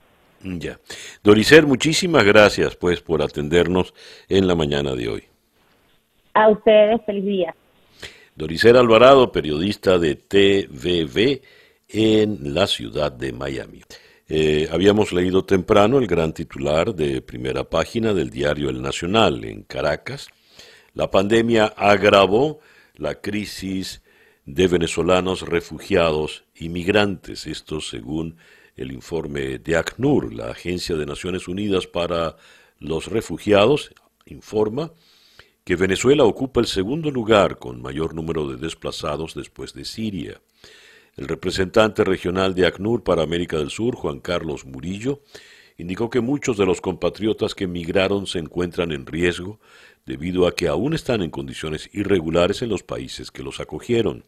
Ya. 0.44 0.78
Doricer, 1.22 1.66
muchísimas 1.66 2.24
gracias 2.24 2.76
pues 2.76 3.00
por 3.00 3.22
atendernos 3.22 3.94
en 4.28 4.46
la 4.46 4.54
mañana 4.54 4.94
de 4.94 5.08
hoy. 5.08 5.24
A 6.34 6.48
ustedes, 6.48 7.00
feliz 7.04 7.24
día. 7.24 7.54
Doricer 8.34 8.76
Alvarado, 8.76 9.30
periodista 9.30 9.98
de 9.98 10.14
TVV 10.14 11.42
en 11.88 12.54
la 12.54 12.66
ciudad 12.66 13.12
de 13.12 13.32
Miami. 13.32 13.82
Eh, 14.28 14.68
habíamos 14.72 15.12
leído 15.12 15.44
temprano 15.44 15.98
el 15.98 16.06
gran 16.06 16.32
titular 16.32 16.94
de 16.94 17.20
primera 17.20 17.64
página 17.64 18.14
del 18.14 18.30
diario 18.30 18.70
El 18.70 18.80
Nacional 18.80 19.44
en 19.44 19.62
Caracas. 19.62 20.28
La 20.94 21.10
pandemia 21.10 21.66
agravó 21.66 22.60
la 22.94 23.20
crisis 23.20 24.02
de 24.46 24.68
venezolanos 24.68 25.42
refugiados 25.42 26.44
y 26.54 26.70
migrantes, 26.70 27.46
esto 27.46 27.80
según 27.80 28.36
el 28.76 28.92
informe 28.92 29.58
de 29.58 29.76
ACNUR, 29.76 30.32
la 30.32 30.50
Agencia 30.50 30.96
de 30.96 31.06
Naciones 31.06 31.48
Unidas 31.48 31.86
para 31.86 32.36
los 32.78 33.06
Refugiados, 33.06 33.92
informa 34.26 34.92
que 35.64 35.76
Venezuela 35.76 36.24
ocupa 36.24 36.60
el 36.60 36.66
segundo 36.66 37.10
lugar 37.10 37.58
con 37.58 37.80
mayor 37.80 38.14
número 38.14 38.48
de 38.48 38.56
desplazados 38.56 39.34
después 39.34 39.74
de 39.74 39.84
Siria. 39.84 40.40
El 41.16 41.28
representante 41.28 42.04
regional 42.04 42.54
de 42.54 42.66
ACNUR 42.66 43.04
para 43.04 43.22
América 43.22 43.58
del 43.58 43.70
Sur, 43.70 43.94
Juan 43.94 44.20
Carlos 44.20 44.64
Murillo, 44.64 45.20
indicó 45.76 46.10
que 46.10 46.20
muchos 46.20 46.56
de 46.56 46.66
los 46.66 46.80
compatriotas 46.80 47.54
que 47.54 47.64
emigraron 47.64 48.26
se 48.26 48.38
encuentran 48.38 48.92
en 48.92 49.06
riesgo 49.06 49.60
debido 50.06 50.46
a 50.46 50.54
que 50.54 50.68
aún 50.68 50.94
están 50.94 51.22
en 51.22 51.30
condiciones 51.30 51.90
irregulares 51.92 52.62
en 52.62 52.70
los 52.70 52.82
países 52.82 53.30
que 53.30 53.42
los 53.42 53.60
acogieron. 53.60 54.24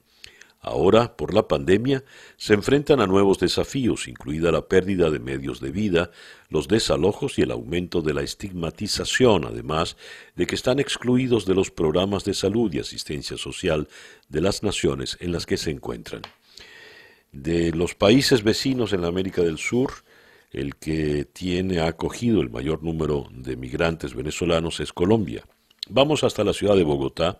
Ahora, 0.66 1.14
por 1.14 1.34
la 1.34 1.46
pandemia, 1.46 2.04
se 2.38 2.54
enfrentan 2.54 3.00
a 3.00 3.06
nuevos 3.06 3.38
desafíos, 3.38 4.08
incluida 4.08 4.50
la 4.50 4.66
pérdida 4.66 5.10
de 5.10 5.18
medios 5.18 5.60
de 5.60 5.70
vida, 5.70 6.10
los 6.48 6.68
desalojos 6.68 7.38
y 7.38 7.42
el 7.42 7.50
aumento 7.50 8.00
de 8.00 8.14
la 8.14 8.22
estigmatización, 8.22 9.44
además 9.44 9.98
de 10.36 10.46
que 10.46 10.54
están 10.54 10.78
excluidos 10.78 11.44
de 11.44 11.54
los 11.54 11.70
programas 11.70 12.24
de 12.24 12.32
salud 12.32 12.72
y 12.72 12.78
asistencia 12.78 13.36
social 13.36 13.88
de 14.30 14.40
las 14.40 14.62
naciones 14.62 15.18
en 15.20 15.32
las 15.32 15.44
que 15.44 15.58
se 15.58 15.70
encuentran. 15.70 16.22
De 17.30 17.70
los 17.72 17.94
países 17.94 18.42
vecinos 18.42 18.94
en 18.94 19.02
la 19.02 19.08
América 19.08 19.42
del 19.42 19.58
Sur, 19.58 19.92
el 20.50 20.76
que 20.76 21.26
tiene 21.26 21.80
acogido 21.80 22.40
el 22.40 22.48
mayor 22.48 22.82
número 22.82 23.28
de 23.32 23.56
migrantes 23.56 24.14
venezolanos 24.14 24.80
es 24.80 24.94
Colombia. 24.94 25.44
Vamos 25.90 26.24
hasta 26.24 26.42
la 26.42 26.54
ciudad 26.54 26.74
de 26.74 26.84
Bogotá 26.84 27.38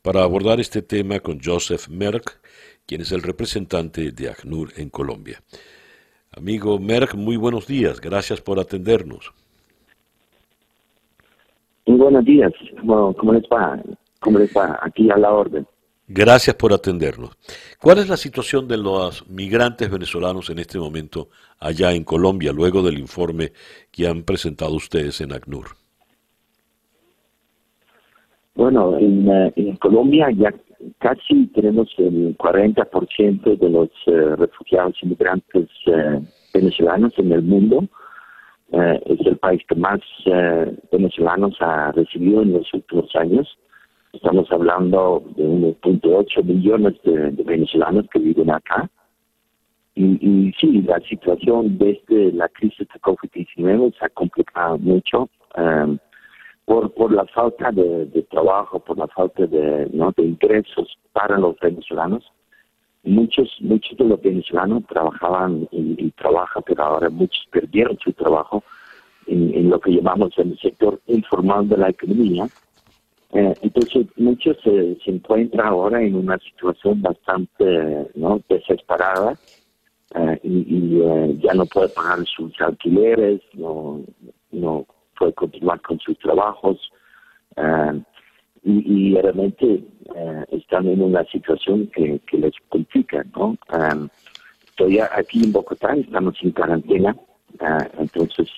para 0.00 0.22
abordar 0.22 0.58
este 0.58 0.80
tema 0.80 1.20
con 1.20 1.38
Joseph 1.42 1.88
Merck, 1.88 2.40
quien 2.86 3.00
es 3.00 3.12
el 3.12 3.22
representante 3.22 4.12
de 4.12 4.28
ACNUR 4.28 4.72
en 4.76 4.90
Colombia. 4.90 5.40
Amigo 6.36 6.78
Merck, 6.78 7.14
muy 7.14 7.36
buenos 7.36 7.66
días, 7.66 8.00
gracias 8.00 8.40
por 8.40 8.58
atendernos. 8.58 9.32
Muy 11.86 11.98
buenos 11.98 12.24
días, 12.24 12.52
¿cómo, 12.80 13.32
les 13.32 13.42
va? 13.44 13.78
¿Cómo 14.20 14.38
les 14.38 14.50
va? 14.56 14.78
Aquí 14.82 15.10
a 15.10 15.16
la 15.16 15.32
orden. 15.32 15.66
Gracias 16.08 16.56
por 16.56 16.72
atendernos. 16.72 17.30
¿Cuál 17.80 17.98
es 17.98 18.08
la 18.08 18.16
situación 18.16 18.68
de 18.68 18.76
los 18.76 19.28
migrantes 19.28 19.90
venezolanos 19.90 20.50
en 20.50 20.58
este 20.58 20.78
momento 20.78 21.28
allá 21.58 21.92
en 21.92 22.04
Colombia, 22.04 22.52
luego 22.52 22.82
del 22.82 22.98
informe 22.98 23.52
que 23.90 24.06
han 24.06 24.22
presentado 24.22 24.74
ustedes 24.74 25.20
en 25.20 25.32
ACNUR? 25.32 25.66
Bueno, 28.54 28.98
en, 28.98 29.28
eh, 29.28 29.52
en 29.56 29.76
Colombia 29.76 30.28
ya 30.36 30.52
casi 30.98 31.46
tenemos 31.48 31.92
el 31.98 32.36
40% 32.36 33.58
de 33.58 33.70
los 33.70 33.88
eh, 34.06 34.36
refugiados 34.36 34.96
inmigrantes 35.02 35.68
eh, 35.86 36.20
venezolanos 36.52 37.12
en 37.18 37.32
el 37.32 37.42
mundo. 37.42 37.84
Eh, 38.72 39.02
es 39.06 39.26
el 39.26 39.36
país 39.36 39.62
que 39.68 39.74
más 39.74 40.00
venezolanos 40.90 41.56
ha 41.60 41.92
recibido 41.92 42.42
en 42.42 42.54
los 42.54 42.72
últimos 42.72 43.14
años. 43.16 43.58
Estamos 44.12 44.50
hablando 44.50 45.22
de 45.36 45.44
1.8 45.44 46.44
millones 46.44 46.94
de, 47.04 47.30
venezolanos 47.44 48.06
que 48.12 48.18
viven 48.18 48.50
acá. 48.50 48.90
Y, 49.94 50.04
y 50.26 50.52
sí, 50.58 50.82
la 50.82 51.00
situación 51.00 51.76
desde 51.76 52.32
la 52.32 52.48
crisis 52.48 52.88
de 52.88 53.00
COVID-19 53.00 53.98
se 53.98 54.06
ha 54.06 54.08
complicado 54.10 54.78
mucho 54.78 55.28
por, 56.64 56.92
por 56.92 57.12
la 57.12 57.24
falta 57.26 57.70
de, 57.72 58.26
trabajo, 58.30 58.78
por 58.78 58.98
la 58.98 59.08
falta 59.08 59.46
de, 59.46 59.88
¿no? 59.92 60.12
de 60.16 60.22
ingresos 60.22 60.96
para 61.12 61.38
los 61.38 61.58
venezolanos. 61.60 62.24
Muchos, 63.04 63.56
muchos 63.60 63.98
de 63.98 64.04
los 64.04 64.22
venezolanos 64.22 64.84
trabajaban 64.86 65.68
y, 65.72 66.10
trabajan, 66.12 66.62
pero 66.64 66.84
ahora 66.84 67.10
muchos 67.10 67.44
perdieron 67.50 67.98
su 67.98 68.12
trabajo 68.12 68.62
en, 69.26 69.68
lo 69.68 69.80
que 69.80 69.92
llamamos 69.92 70.32
el 70.38 70.56
sector 70.58 71.00
informal 71.06 71.68
de 71.68 71.78
la 71.78 71.90
economía. 71.90 72.46
Eh, 73.32 73.54
entonces, 73.62 74.06
muchos 74.16 74.56
se, 74.62 74.98
encuentran 75.06 75.66
ahora 75.66 76.00
en 76.00 76.14
una 76.14 76.38
situación 76.38 77.02
bastante 77.02 78.06
¿no? 78.14 78.40
desesperada 78.48 79.34
eh, 80.14 80.40
y, 80.44 81.00
eh, 81.00 81.36
ya 81.42 81.54
no 81.54 81.66
puede 81.66 81.88
pagar 81.88 82.24
sus 82.26 82.52
alquileres, 82.60 83.40
no, 83.54 84.02
no 84.52 84.86
puede 85.18 85.32
continuar 85.32 85.80
con 85.80 85.98
sus 86.00 86.18
trabajos 86.18 86.78
eh, 87.56 88.02
y, 88.64 89.14
realmente 89.14 89.82
eh, 90.14 90.44
están 90.52 90.86
en 90.86 91.02
una 91.02 91.24
situación 91.24 91.90
que, 91.94 92.20
les 92.32 92.52
complica, 92.68 93.24
¿no? 93.34 93.56
Eh, 93.72 94.08
estoy 94.66 94.98
aquí 95.00 95.44
en 95.44 95.52
Bogotá, 95.52 95.94
estamos 95.94 96.34
en 96.42 96.52
cuarentena, 96.52 97.16
entonces 97.98 98.48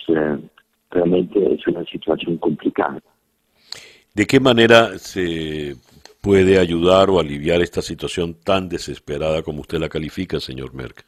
realmente 0.90 1.55
es 1.55 1.66
una 1.66 1.85
situación 1.85 2.36
complicada. 2.39 3.01
¿De 4.14 4.26
qué 4.26 4.39
manera 4.39 4.97
se 4.98 5.74
puede 6.20 6.59
ayudar 6.59 7.10
o 7.10 7.18
aliviar 7.18 7.60
esta 7.60 7.82
situación 7.82 8.35
tan 8.44 8.68
desesperada 8.68 9.43
como 9.43 9.62
usted 9.62 9.78
la 9.78 9.89
califica, 9.89 10.39
señor 10.39 10.72
Merck? 10.72 11.05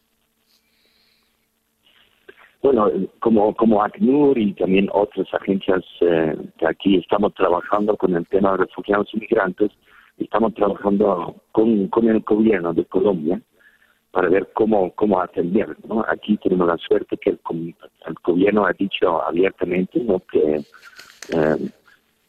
Bueno, 2.67 2.91
como, 3.21 3.55
como 3.55 3.81
ACNUR 3.81 4.37
y 4.37 4.53
también 4.55 4.89
otras 4.93 5.33
agencias 5.33 5.85
eh, 6.01 6.37
que 6.59 6.67
aquí 6.67 6.97
estamos 6.97 7.33
trabajando 7.35 7.97
con 7.97 8.17
el 8.17 8.27
tema 8.27 8.51
de 8.51 8.65
refugiados 8.65 9.09
y 9.13 9.21
migrantes, 9.21 9.71
estamos 10.19 10.53
trabajando 10.55 11.37
con, 11.53 11.87
con 11.87 12.09
el 12.09 12.19
gobierno 12.23 12.75
de 12.75 12.85
Colombia 12.87 13.41
para 14.11 14.29
ver 14.31 14.49
cómo, 14.53 14.91
cómo 14.97 15.21
atender. 15.21 15.77
¿no? 15.87 16.05
Aquí 16.09 16.37
tenemos 16.39 16.67
la 16.67 16.77
suerte 16.79 17.17
que 17.19 17.31
el, 17.31 17.39
gobierno 18.25 18.67
ha 18.67 18.73
dicho 18.73 19.23
abiertamente 19.25 20.01
¿no? 20.01 20.21
que 20.29 20.57
eh, 20.57 21.71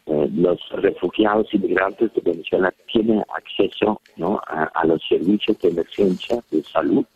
eh, 0.06 0.30
los 0.36 0.60
refugiados 0.70 1.52
y 1.52 1.58
migrantes 1.58 2.14
de 2.14 2.22
Venezuela 2.22 2.72
tienen 2.94 3.24
acceso 3.36 4.00
¿no? 4.18 4.40
a, 4.46 4.86
los 4.86 5.02
servicios 5.10 5.58
de 5.62 5.70
emergencia 5.70 6.38
de 6.52 6.62
salud. 6.62 7.08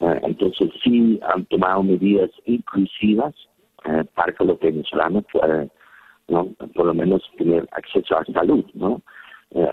Eh, 0.00 0.20
entonces 0.22 0.70
sí 0.82 1.20
han 1.34 1.44
tomado 1.46 1.82
medidas 1.82 2.30
inclusivas 2.44 3.34
para 4.14 4.32
que 4.32 4.44
los 4.44 4.58
venezolanos 4.58 5.24
puedan 5.32 5.70
¿no? 6.26 6.46
por 6.74 6.86
lo 6.86 6.94
menos 6.94 7.22
tener 7.38 7.66
acceso 7.72 8.18
a 8.18 8.24
salud. 8.24 8.64
¿no? 8.74 9.00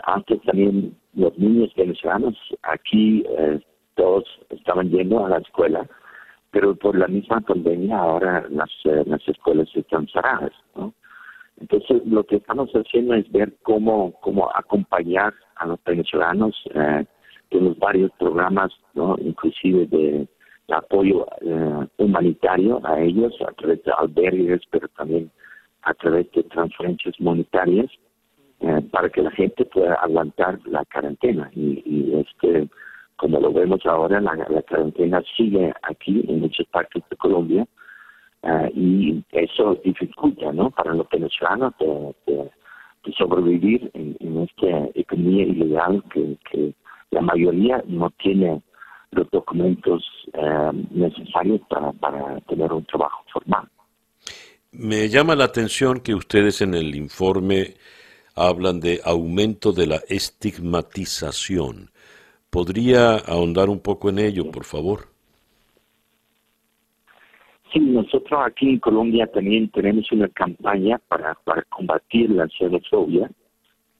antes 0.05 0.41
también 0.43 0.95
los 1.15 1.37
niños 1.37 1.73
venezolanos 1.75 2.37
aquí 2.63 3.25
todos 3.95 4.23
estaban 4.49 4.89
yendo 4.89 5.25
a 5.25 5.29
la 5.29 5.37
escuela, 5.39 5.87
pero 6.51 6.75
por 6.75 6.97
la 6.97 7.07
misma 7.07 7.41
pandemia 7.41 7.97
ahora 7.97 8.45
las, 8.49 8.69
eh, 8.85 9.03
las 9.05 9.27
escuelas 9.27 9.67
están 9.73 10.07
cerradas, 10.07 10.51
¿no? 10.75 10.93
Entonces 11.59 12.05
lo 12.05 12.23
que 12.25 12.37
estamos 12.37 12.69
haciendo 12.71 13.13
es 13.15 13.29
ver 13.31 13.53
cómo, 13.63 14.13
cómo 14.21 14.49
acompañar 14.53 15.33
a 15.55 15.65
los 15.65 15.81
venezolanos. 15.85 16.53
Eh, 16.73 17.05
tenemos 17.55 17.79
varios 17.79 18.11
programas, 18.19 18.71
¿no? 18.93 19.15
inclusive 19.19 19.87
de, 19.87 20.27
apoyo 20.69 21.27
eh, 21.41 21.87
humanitario 21.97 22.81
a 22.83 22.99
ellos 22.99 23.33
a 23.47 23.51
través 23.53 23.83
de 23.83 23.91
albergues, 23.97 24.61
pero 24.71 24.87
también 24.89 25.29
a 25.83 25.93
través 25.93 26.29
de 26.31 26.41
transferencias 26.43 27.13
monetarias 27.19 27.85
eh, 28.61 28.81
para 28.91 29.09
que 29.09 29.21
la 29.21 29.29
gente 29.31 29.63
pueda 29.65 29.93
aguantar 29.93 30.59
la 30.65 30.83
cuarentena 30.85 31.49
y, 31.53 32.13
este 32.15 32.67
como 33.17 33.39
lo 33.39 33.53
vemos 33.53 33.85
ahora, 33.85 34.19
la, 34.19 34.35
cuarentena 34.67 35.23
sigue 35.37 35.71
aquí 35.83 36.25
en 36.27 36.41
muchas 36.41 36.67
partes 36.67 37.01
de 37.09 37.15
Colombia 37.15 37.65
uh, 38.41 38.67
y 38.73 39.23
eso 39.31 39.79
dificulta 39.85 40.51
¿no? 40.51 40.71
para 40.71 40.93
los 40.93 41.07
venezolanos 41.09 41.73
de 41.79 43.13
sobrevivir 43.17 43.89
en, 43.93 44.17
en, 44.19 44.41
esta 44.41 44.89
economía 44.95 45.43
ilegal 45.45 46.03
que, 46.11 46.37
que, 46.51 46.73
la 47.15 47.21
mayoría 47.21 47.81
no 47.87 48.09
tiene 48.21 48.61
los 49.11 49.29
documentos 49.31 50.03
uh, 50.33 50.73
necesarios 50.91 51.61
para, 51.69 51.93
para 51.93 52.39
tener 52.41 52.71
un 52.73 52.85
trabajo 52.85 53.23
formal. 53.31 53.67
Me 54.71 55.07
llama 55.07 55.35
la 55.35 55.45
atención 55.45 56.01
que 56.01 56.13
ustedes 56.13 56.61
en 56.61 56.73
el 56.73 56.93
informe 56.95 57.75
hablan 58.35 58.81
de 58.81 58.99
aumento 59.05 59.71
de 59.71 59.87
la 59.87 59.99
estigmatización. 60.09 61.89
¿Podría 62.49 63.15
ahondar 63.15 63.69
un 63.69 63.79
poco 63.79 64.09
en 64.09 64.19
ello, 64.19 64.51
por 64.51 64.65
favor? 64.65 65.07
Sí, 67.71 67.79
nosotros 67.79 68.39
aquí 68.45 68.69
en 68.69 68.79
Colombia 68.79 69.27
también 69.27 69.69
tenemos 69.69 70.11
una 70.11 70.27
campaña 70.29 70.99
para, 71.07 71.35
para 71.45 71.61
combatir 71.63 72.29
la 72.29 72.47
xenofobia. 72.49 73.29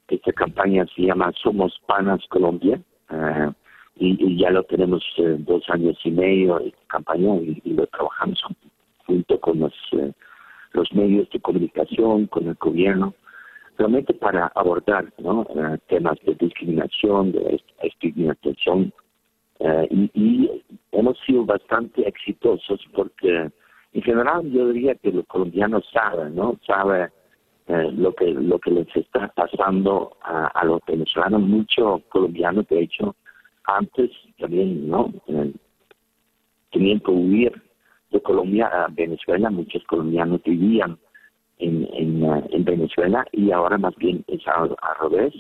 Esta 0.09 0.33
campaña 0.33 0.85
se 0.93 1.03
llama 1.03 1.31
Somos 1.41 1.73
Panas 1.87 2.21
Colombia. 2.29 2.81
Y, 3.97 4.37
ya 4.37 4.49
lo 4.49 4.63
tenemos 4.63 5.03
eh, 5.17 5.37
dos 5.39 5.63
años 5.69 5.97
y 6.03 6.11
medio 6.11 6.59
esta 6.59 6.85
campaña 6.87 7.35
y, 7.35 7.61
lo 7.73 7.87
trabajamos 7.87 8.41
junto 9.05 9.39
con 9.39 9.59
los, 9.59 9.73
eh, 9.93 10.11
los 10.73 10.91
medios 10.93 11.29
de 11.29 11.39
comunicación, 11.39 12.27
con 12.27 12.47
el 12.47 12.55
gobierno 12.55 13.13
realmente 13.77 14.13
para 14.13 14.47
abordar 14.55 15.11
¿no? 15.19 15.41
Uh, 15.49 15.77
temas 15.87 16.17
de 16.25 16.35
discriminación, 16.35 17.31
de 17.31 17.61
estigmatización, 17.83 18.93
uh, 19.59 19.83
y, 19.89 20.09
y, 20.13 20.63
hemos 20.91 21.17
sido 21.25 21.45
bastante 21.45 22.07
exitosos 22.07 22.79
porque 22.93 23.51
en 23.93 24.01
general 24.01 24.49
yo 24.51 24.69
diría 24.69 24.95
que 24.95 25.11
los 25.11 25.25
colombianos 25.27 25.85
saben, 25.91 26.35
¿no? 26.35 26.57
Saben 26.65 27.09
uh, 27.67 27.91
lo 27.91 28.13
que 28.13 28.33
lo 28.33 28.59
que 28.59 28.71
les 28.71 28.95
está 28.95 29.27
pasando 29.29 30.17
a, 30.21 30.47
a 30.47 30.65
los 30.65 30.81
venezolanos, 30.87 31.41
muchos 31.41 32.03
colombianos 32.09 32.67
de 32.67 32.81
hecho 32.81 33.15
antes 33.67 34.11
también, 34.37 34.89
¿no? 34.89 35.11
tenían 36.71 36.99
que 36.99 37.11
huir 37.11 37.53
de 38.11 38.21
Colombia 38.21 38.67
a 38.67 38.87
Venezuela, 38.89 39.49
muchos 39.49 39.83
colombianos 39.85 40.41
vivían 40.43 40.97
en, 41.59 41.87
en, 41.93 42.23
en 42.49 42.65
Venezuela 42.65 43.25
y 43.31 43.51
ahora 43.51 43.77
más 43.77 43.95
bien 43.95 44.23
es 44.27 44.45
al, 44.47 44.75
revés 44.99 45.33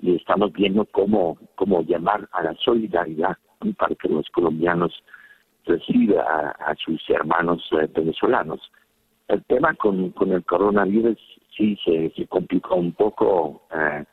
y 0.00 0.14
estamos 0.14 0.52
viendo 0.52 0.84
cómo, 0.84 1.38
cómo 1.54 1.82
llamar 1.82 2.28
a 2.32 2.42
la 2.42 2.54
solidaridad 2.56 3.36
para 3.78 3.94
que 3.94 4.08
los 4.08 4.28
colombianos 4.30 4.92
reciban 5.64 6.18
a, 6.18 6.50
a 6.50 6.74
sus 6.76 7.02
hermanos 7.08 7.66
uh, 7.72 7.88
venezolanos. 7.94 8.60
El 9.28 9.42
tema 9.44 9.74
con, 9.74 10.10
con 10.10 10.32
el 10.32 10.44
coronavirus 10.44 11.18
sí 11.56 11.78
se, 11.84 12.10
se 12.16 12.26
complicó 12.26 12.76
un 12.76 12.92
poco 12.92 13.62
uh, 13.70 14.04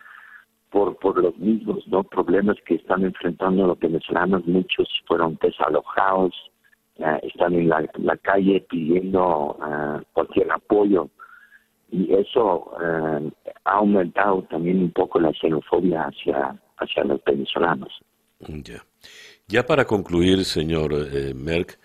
por, 0.70 0.98
por 0.98 1.22
los 1.22 1.38
mismos 1.38 1.88
¿no? 1.88 2.04
problemas 2.04 2.58
que 2.66 2.76
están 2.76 3.04
enfrentando 3.04 3.68
los 3.68 3.80
venezolanos. 3.80 4.46
Muchos 4.46 4.88
fueron 5.08 5.38
desalojados, 5.42 6.34
uh, 6.98 7.18
están 7.22 7.54
en 7.54 7.70
la, 7.70 8.18
calle 8.22 8.66
pidiendo 8.70 9.58
uh, 9.60 10.02
cualquier 10.14 10.52
apoyo 10.52 11.10
y 11.94 12.12
eso 12.12 12.72
eh, 12.82 13.32
ha 13.66 13.72
aumentado 13.72 14.42
también 14.50 14.80
un 14.80 14.92
poco 14.92 15.20
la 15.20 15.32
xenofobia 15.40 16.06
hacia, 16.06 16.60
hacia 16.78 17.04
los 17.04 17.24
venezolanos. 17.24 17.92
Ya. 18.40 18.84
Ya 19.48 19.64
para 19.64 19.86
concluir, 19.86 20.44
señor 20.44 20.92
eh, 20.92 21.36
Merck, 21.36 21.78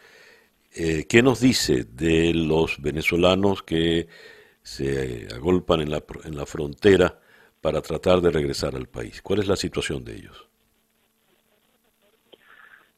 eh, 0.75 1.05
¿qué 1.07 1.23
nos 1.23 1.41
dice 1.41 1.85
de 1.85 2.33
los 2.33 2.81
venezolanos 2.81 3.63
que 3.63 4.09
se 4.69 5.27
agolpan 5.35 5.81
en 5.81 5.91
la, 5.91 6.03
en 6.25 6.37
la 6.37 6.45
frontera 6.45 7.19
para 7.61 7.81
tratar 7.81 8.21
de 8.21 8.31
regresar 8.31 8.75
al 8.75 8.87
país? 8.87 9.23
¿Cuál 9.23 9.41
es 9.41 9.49
la 9.49 9.57
situación 9.57 10.05
de 10.05 10.17
ellos? 10.17 10.49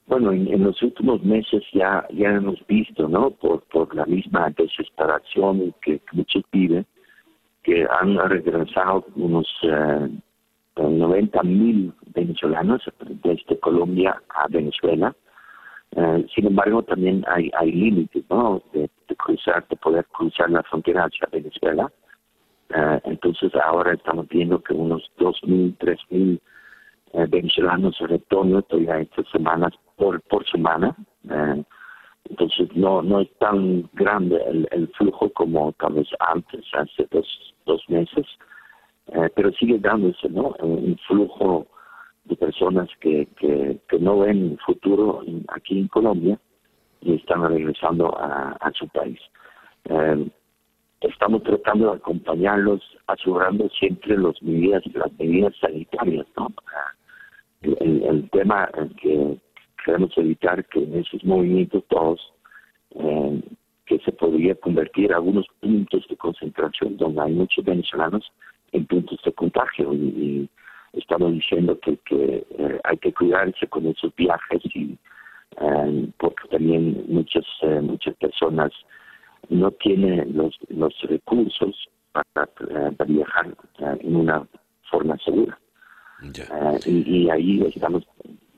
Bueno, 0.06 0.32
en, 0.32 0.64
los 0.64 0.82
últimos 0.82 1.22
meses 1.22 1.62
ya 1.72 2.04
ya 2.10 2.30
hemos 2.30 2.58
visto, 2.66 3.08
¿no? 3.08 3.30
Por, 3.30 3.62
por 3.68 3.94
la 3.94 4.04
misma 4.06 4.50
desesperación 4.50 5.72
que, 5.82 6.00
muchos 6.12 6.42
viven, 6.50 6.84
que 7.62 7.86
han 7.88 8.18
regresado 8.28 9.06
unos 9.14 9.46
eh, 9.62 10.08
90 10.76 11.42
mil 11.44 11.92
venezolanos 12.12 12.82
desde 13.22 13.60
Colombia 13.60 14.20
a 14.30 14.48
Venezuela. 14.48 15.14
Eh, 16.30 16.34
sin 16.34 16.46
embargo, 16.46 16.82
también 16.82 17.24
hay, 17.28 17.50
hay 17.58 17.72
límites 17.72 18.24
¿no? 18.30 18.62
de, 18.72 18.90
cruzar, 19.16 19.66
de 19.68 19.76
poder 19.76 20.04
cruzar 20.06 20.50
la 20.50 20.62
frontera 20.62 21.04
hacia 21.04 21.28
Venezuela. 21.30 21.90
Eh, 22.74 23.00
entonces, 23.04 23.52
ahora 23.56 23.94
estamos 23.94 24.28
viendo 24.28 24.62
que 24.62 24.74
unos 24.74 25.02
2.000, 25.18 25.76
3.000 25.78 26.40
eh, 27.12 27.26
venezolanos 27.28 27.98
retornan 27.98 28.62
todavía 28.64 29.00
estas 29.00 29.28
semanas 29.30 29.72
por, 29.96 30.20
por 30.22 30.46
semana. 30.48 30.94
Eh, 31.28 31.64
entonces 32.28 32.68
no 32.76 33.02
no 33.02 33.20
es 33.20 33.28
tan 33.38 33.88
grande 33.94 34.36
el, 34.46 34.68
el 34.70 34.88
flujo 34.88 35.30
como 35.30 35.72
tal 35.72 35.94
vez 35.94 36.08
antes, 36.20 36.64
hace 36.74 37.08
dos, 37.10 37.26
dos 37.66 37.82
meses, 37.88 38.26
eh, 39.08 39.28
pero 39.34 39.50
sigue 39.52 39.78
dándose 39.78 40.28
¿no? 40.28 40.54
un 40.60 40.96
flujo 41.08 41.66
de 42.30 42.36
personas 42.36 42.88
que, 43.00 43.26
que, 43.36 43.98
no 43.98 44.20
ven 44.20 44.56
futuro 44.64 45.22
aquí 45.48 45.78
en 45.78 45.88
Colombia 45.88 46.38
y 47.02 47.16
están 47.16 47.46
regresando 47.46 48.16
a, 48.18 48.72
su 48.74 48.88
país. 48.88 49.18
Eh, 49.84 50.30
estamos 51.00 51.42
tratando 51.42 51.90
de 51.90 51.96
acompañarlos, 51.96 52.80
asegurando 53.08 53.68
siempre 53.70 54.16
los 54.16 54.40
medidas, 54.42 54.82
las 54.94 55.12
medidas 55.18 55.54
sanitarias, 55.60 56.26
¿no? 56.36 56.48
El, 57.62 58.30
tema 58.30 58.70
que 59.02 59.38
queremos 59.84 60.16
evitar 60.16 60.64
que 60.66 60.82
en 60.82 61.00
esos 61.00 61.22
movimientos 61.24 61.84
todos 61.88 62.32
eh, 62.94 63.42
que 63.84 63.98
se 63.98 64.12
podría 64.12 64.54
convertir 64.54 65.12
algunos 65.12 65.46
puntos 65.60 66.06
de 66.08 66.16
concentración 66.16 66.96
donde 66.96 67.20
hay 67.20 67.32
muchos 67.32 67.64
venezolanos 67.64 68.32
en 68.72 68.86
puntos 68.86 69.18
de 69.24 69.32
contagio 69.32 69.92
y 69.92 70.48
estamos 70.92 71.32
diciendo 71.32 71.78
que, 71.80 71.96
que 72.04 72.46
eh, 72.58 72.80
hay 72.84 72.96
que 72.98 73.12
cuidarse 73.12 73.66
con 73.68 73.86
esos 73.86 74.14
viajes 74.16 74.62
y 74.74 74.98
eh, 75.60 76.08
porque 76.18 76.48
también 76.50 77.04
muchas 77.08 77.44
eh, 77.62 77.80
muchas 77.80 78.14
personas 78.16 78.72
no 79.48 79.70
tienen 79.72 80.36
los 80.36 80.56
los 80.68 80.94
recursos 81.02 81.88
para, 82.12 82.46
para 82.46 83.04
viajar 83.06 83.54
en 83.78 84.16
una 84.16 84.46
forma 84.90 85.16
segura 85.24 85.58
y, 86.86 87.24
y 87.24 87.30
ahí 87.30 87.62
estamos 87.62 88.04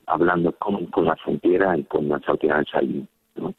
hablando 0.06 0.52
con, 0.52 0.86
con 0.86 1.04
la 1.04 1.16
frontera 1.16 1.76
y 1.76 1.84
con 1.84 2.08
las 2.08 2.26
autoridades 2.28 2.68
ahí, 2.74 3.06
¿no? 3.36 3.54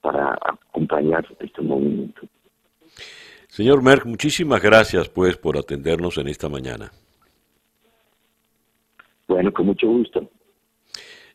para 0.00 0.38
acompañar 0.42 1.26
este 1.38 1.62
movimiento. 1.62 2.22
Señor 3.48 3.82
Merck, 3.82 4.06
muchísimas 4.06 4.62
gracias 4.62 5.08
pues 5.08 5.36
por 5.36 5.58
atendernos 5.58 6.18
en 6.18 6.28
esta 6.28 6.48
mañana. 6.48 6.90
Bueno, 9.30 9.52
con 9.52 9.66
mucho 9.66 9.86
gusto. 9.86 10.28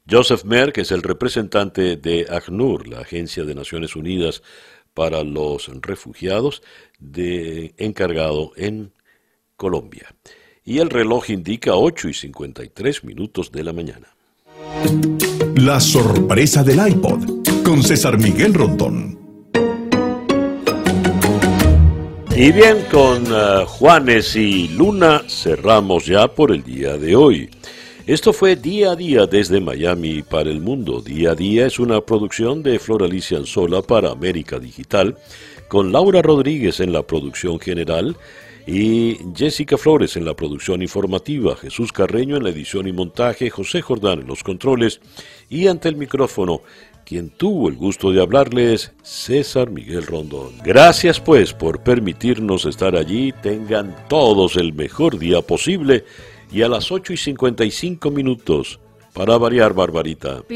Joseph 0.08 0.44
Merck 0.44 0.80
es 0.80 0.92
el 0.92 1.02
representante 1.02 1.96
de 1.96 2.28
ACNUR, 2.30 2.90
la 2.90 3.00
Agencia 3.00 3.46
de 3.46 3.56
Naciones 3.56 3.96
Unidas 3.96 4.44
para 4.94 5.24
los 5.24 5.72
Refugiados, 5.82 6.62
de, 7.00 7.74
encargado 7.78 8.52
en 8.58 8.92
Colombia. 9.56 10.14
Y 10.66 10.80
el 10.80 10.90
reloj 10.90 11.30
indica 11.30 11.76
8 11.76 12.10
y 12.10 12.14
53 12.14 13.06
minutos 13.06 13.50
de 13.54 13.64
la 13.64 13.72
mañana. 13.72 14.10
La 15.56 15.80
sorpresa 15.80 16.64
del 16.64 16.86
iPod 16.86 17.64
con 17.64 17.82
César 17.82 18.18
Miguel 18.18 18.54
Rondón. 18.54 19.18
Y 22.36 22.52
bien, 22.52 22.80
con 22.92 23.32
uh, 23.32 23.66
Juanes 23.66 24.36
y 24.36 24.68
Luna 24.68 25.24
cerramos 25.30 26.06
ya 26.06 26.28
por 26.28 26.52
el 26.52 26.62
día 26.62 26.98
de 26.98 27.16
hoy. 27.16 27.50
Esto 28.08 28.34
fue 28.34 28.56
Día 28.56 28.92
a 28.92 28.96
Día 28.96 29.26
desde 29.26 29.60
Miami 29.60 30.22
para 30.22 30.52
el 30.52 30.62
mundo. 30.62 31.02
Día 31.02 31.32
a 31.32 31.36
Día 31.36 31.66
es 31.66 31.80
una 31.80 32.02
producción 32.02 32.62
de 32.62 32.78
Floralicia 32.78 33.40
Anzola 33.40 33.82
para 33.82 34.12
América 34.12 34.60
Digital, 34.60 35.18
con 35.68 35.92
Laura 35.92 36.22
Rodríguez 36.22 36.80
en 36.82 36.94
la 36.94 37.02
producción 37.02 37.60
general 37.60 38.16
y 38.68 39.18
Jessica 39.36 39.76
Flores 39.76 40.18
en 40.18 40.26
la 40.26 40.36
producción 40.36 40.84
informativa, 40.84 41.56
Jesús 41.56 41.92
Carreño 41.92 42.38
en 42.38 42.44
la 42.44 42.52
edición 42.52 42.88
y 42.88 42.94
montaje, 42.94 43.50
José 43.50 43.82
Jordán 43.82 44.22
en 44.22 44.28
los 44.28 44.44
controles 44.44 45.02
y 45.50 45.66
ante 45.66 45.90
el 45.90 45.96
micrófono, 45.96 46.62
quien 47.06 47.32
tuvo 47.32 47.70
el 47.70 47.76
gusto 47.76 48.12
de 48.12 48.22
hablarles, 48.22 48.92
César 49.02 49.72
Miguel 49.72 50.06
Rondón. 50.06 50.60
Gracias 50.64 51.20
pues 51.20 51.54
por 51.54 51.82
permitirnos 51.82 52.66
estar 52.66 52.96
allí, 52.96 53.34
tengan 53.42 53.96
todos 54.08 54.58
el 54.58 54.74
mejor 54.74 55.18
día 55.18 55.42
posible 55.42 56.04
y 56.56 56.64
a 56.64 56.70
las 56.70 56.90
8 56.90 57.12
y 57.12 57.18
55 57.18 58.10
minutos, 58.12 58.80
para 59.14 59.38
variar, 59.38 59.74
Barbarita. 59.74 60.42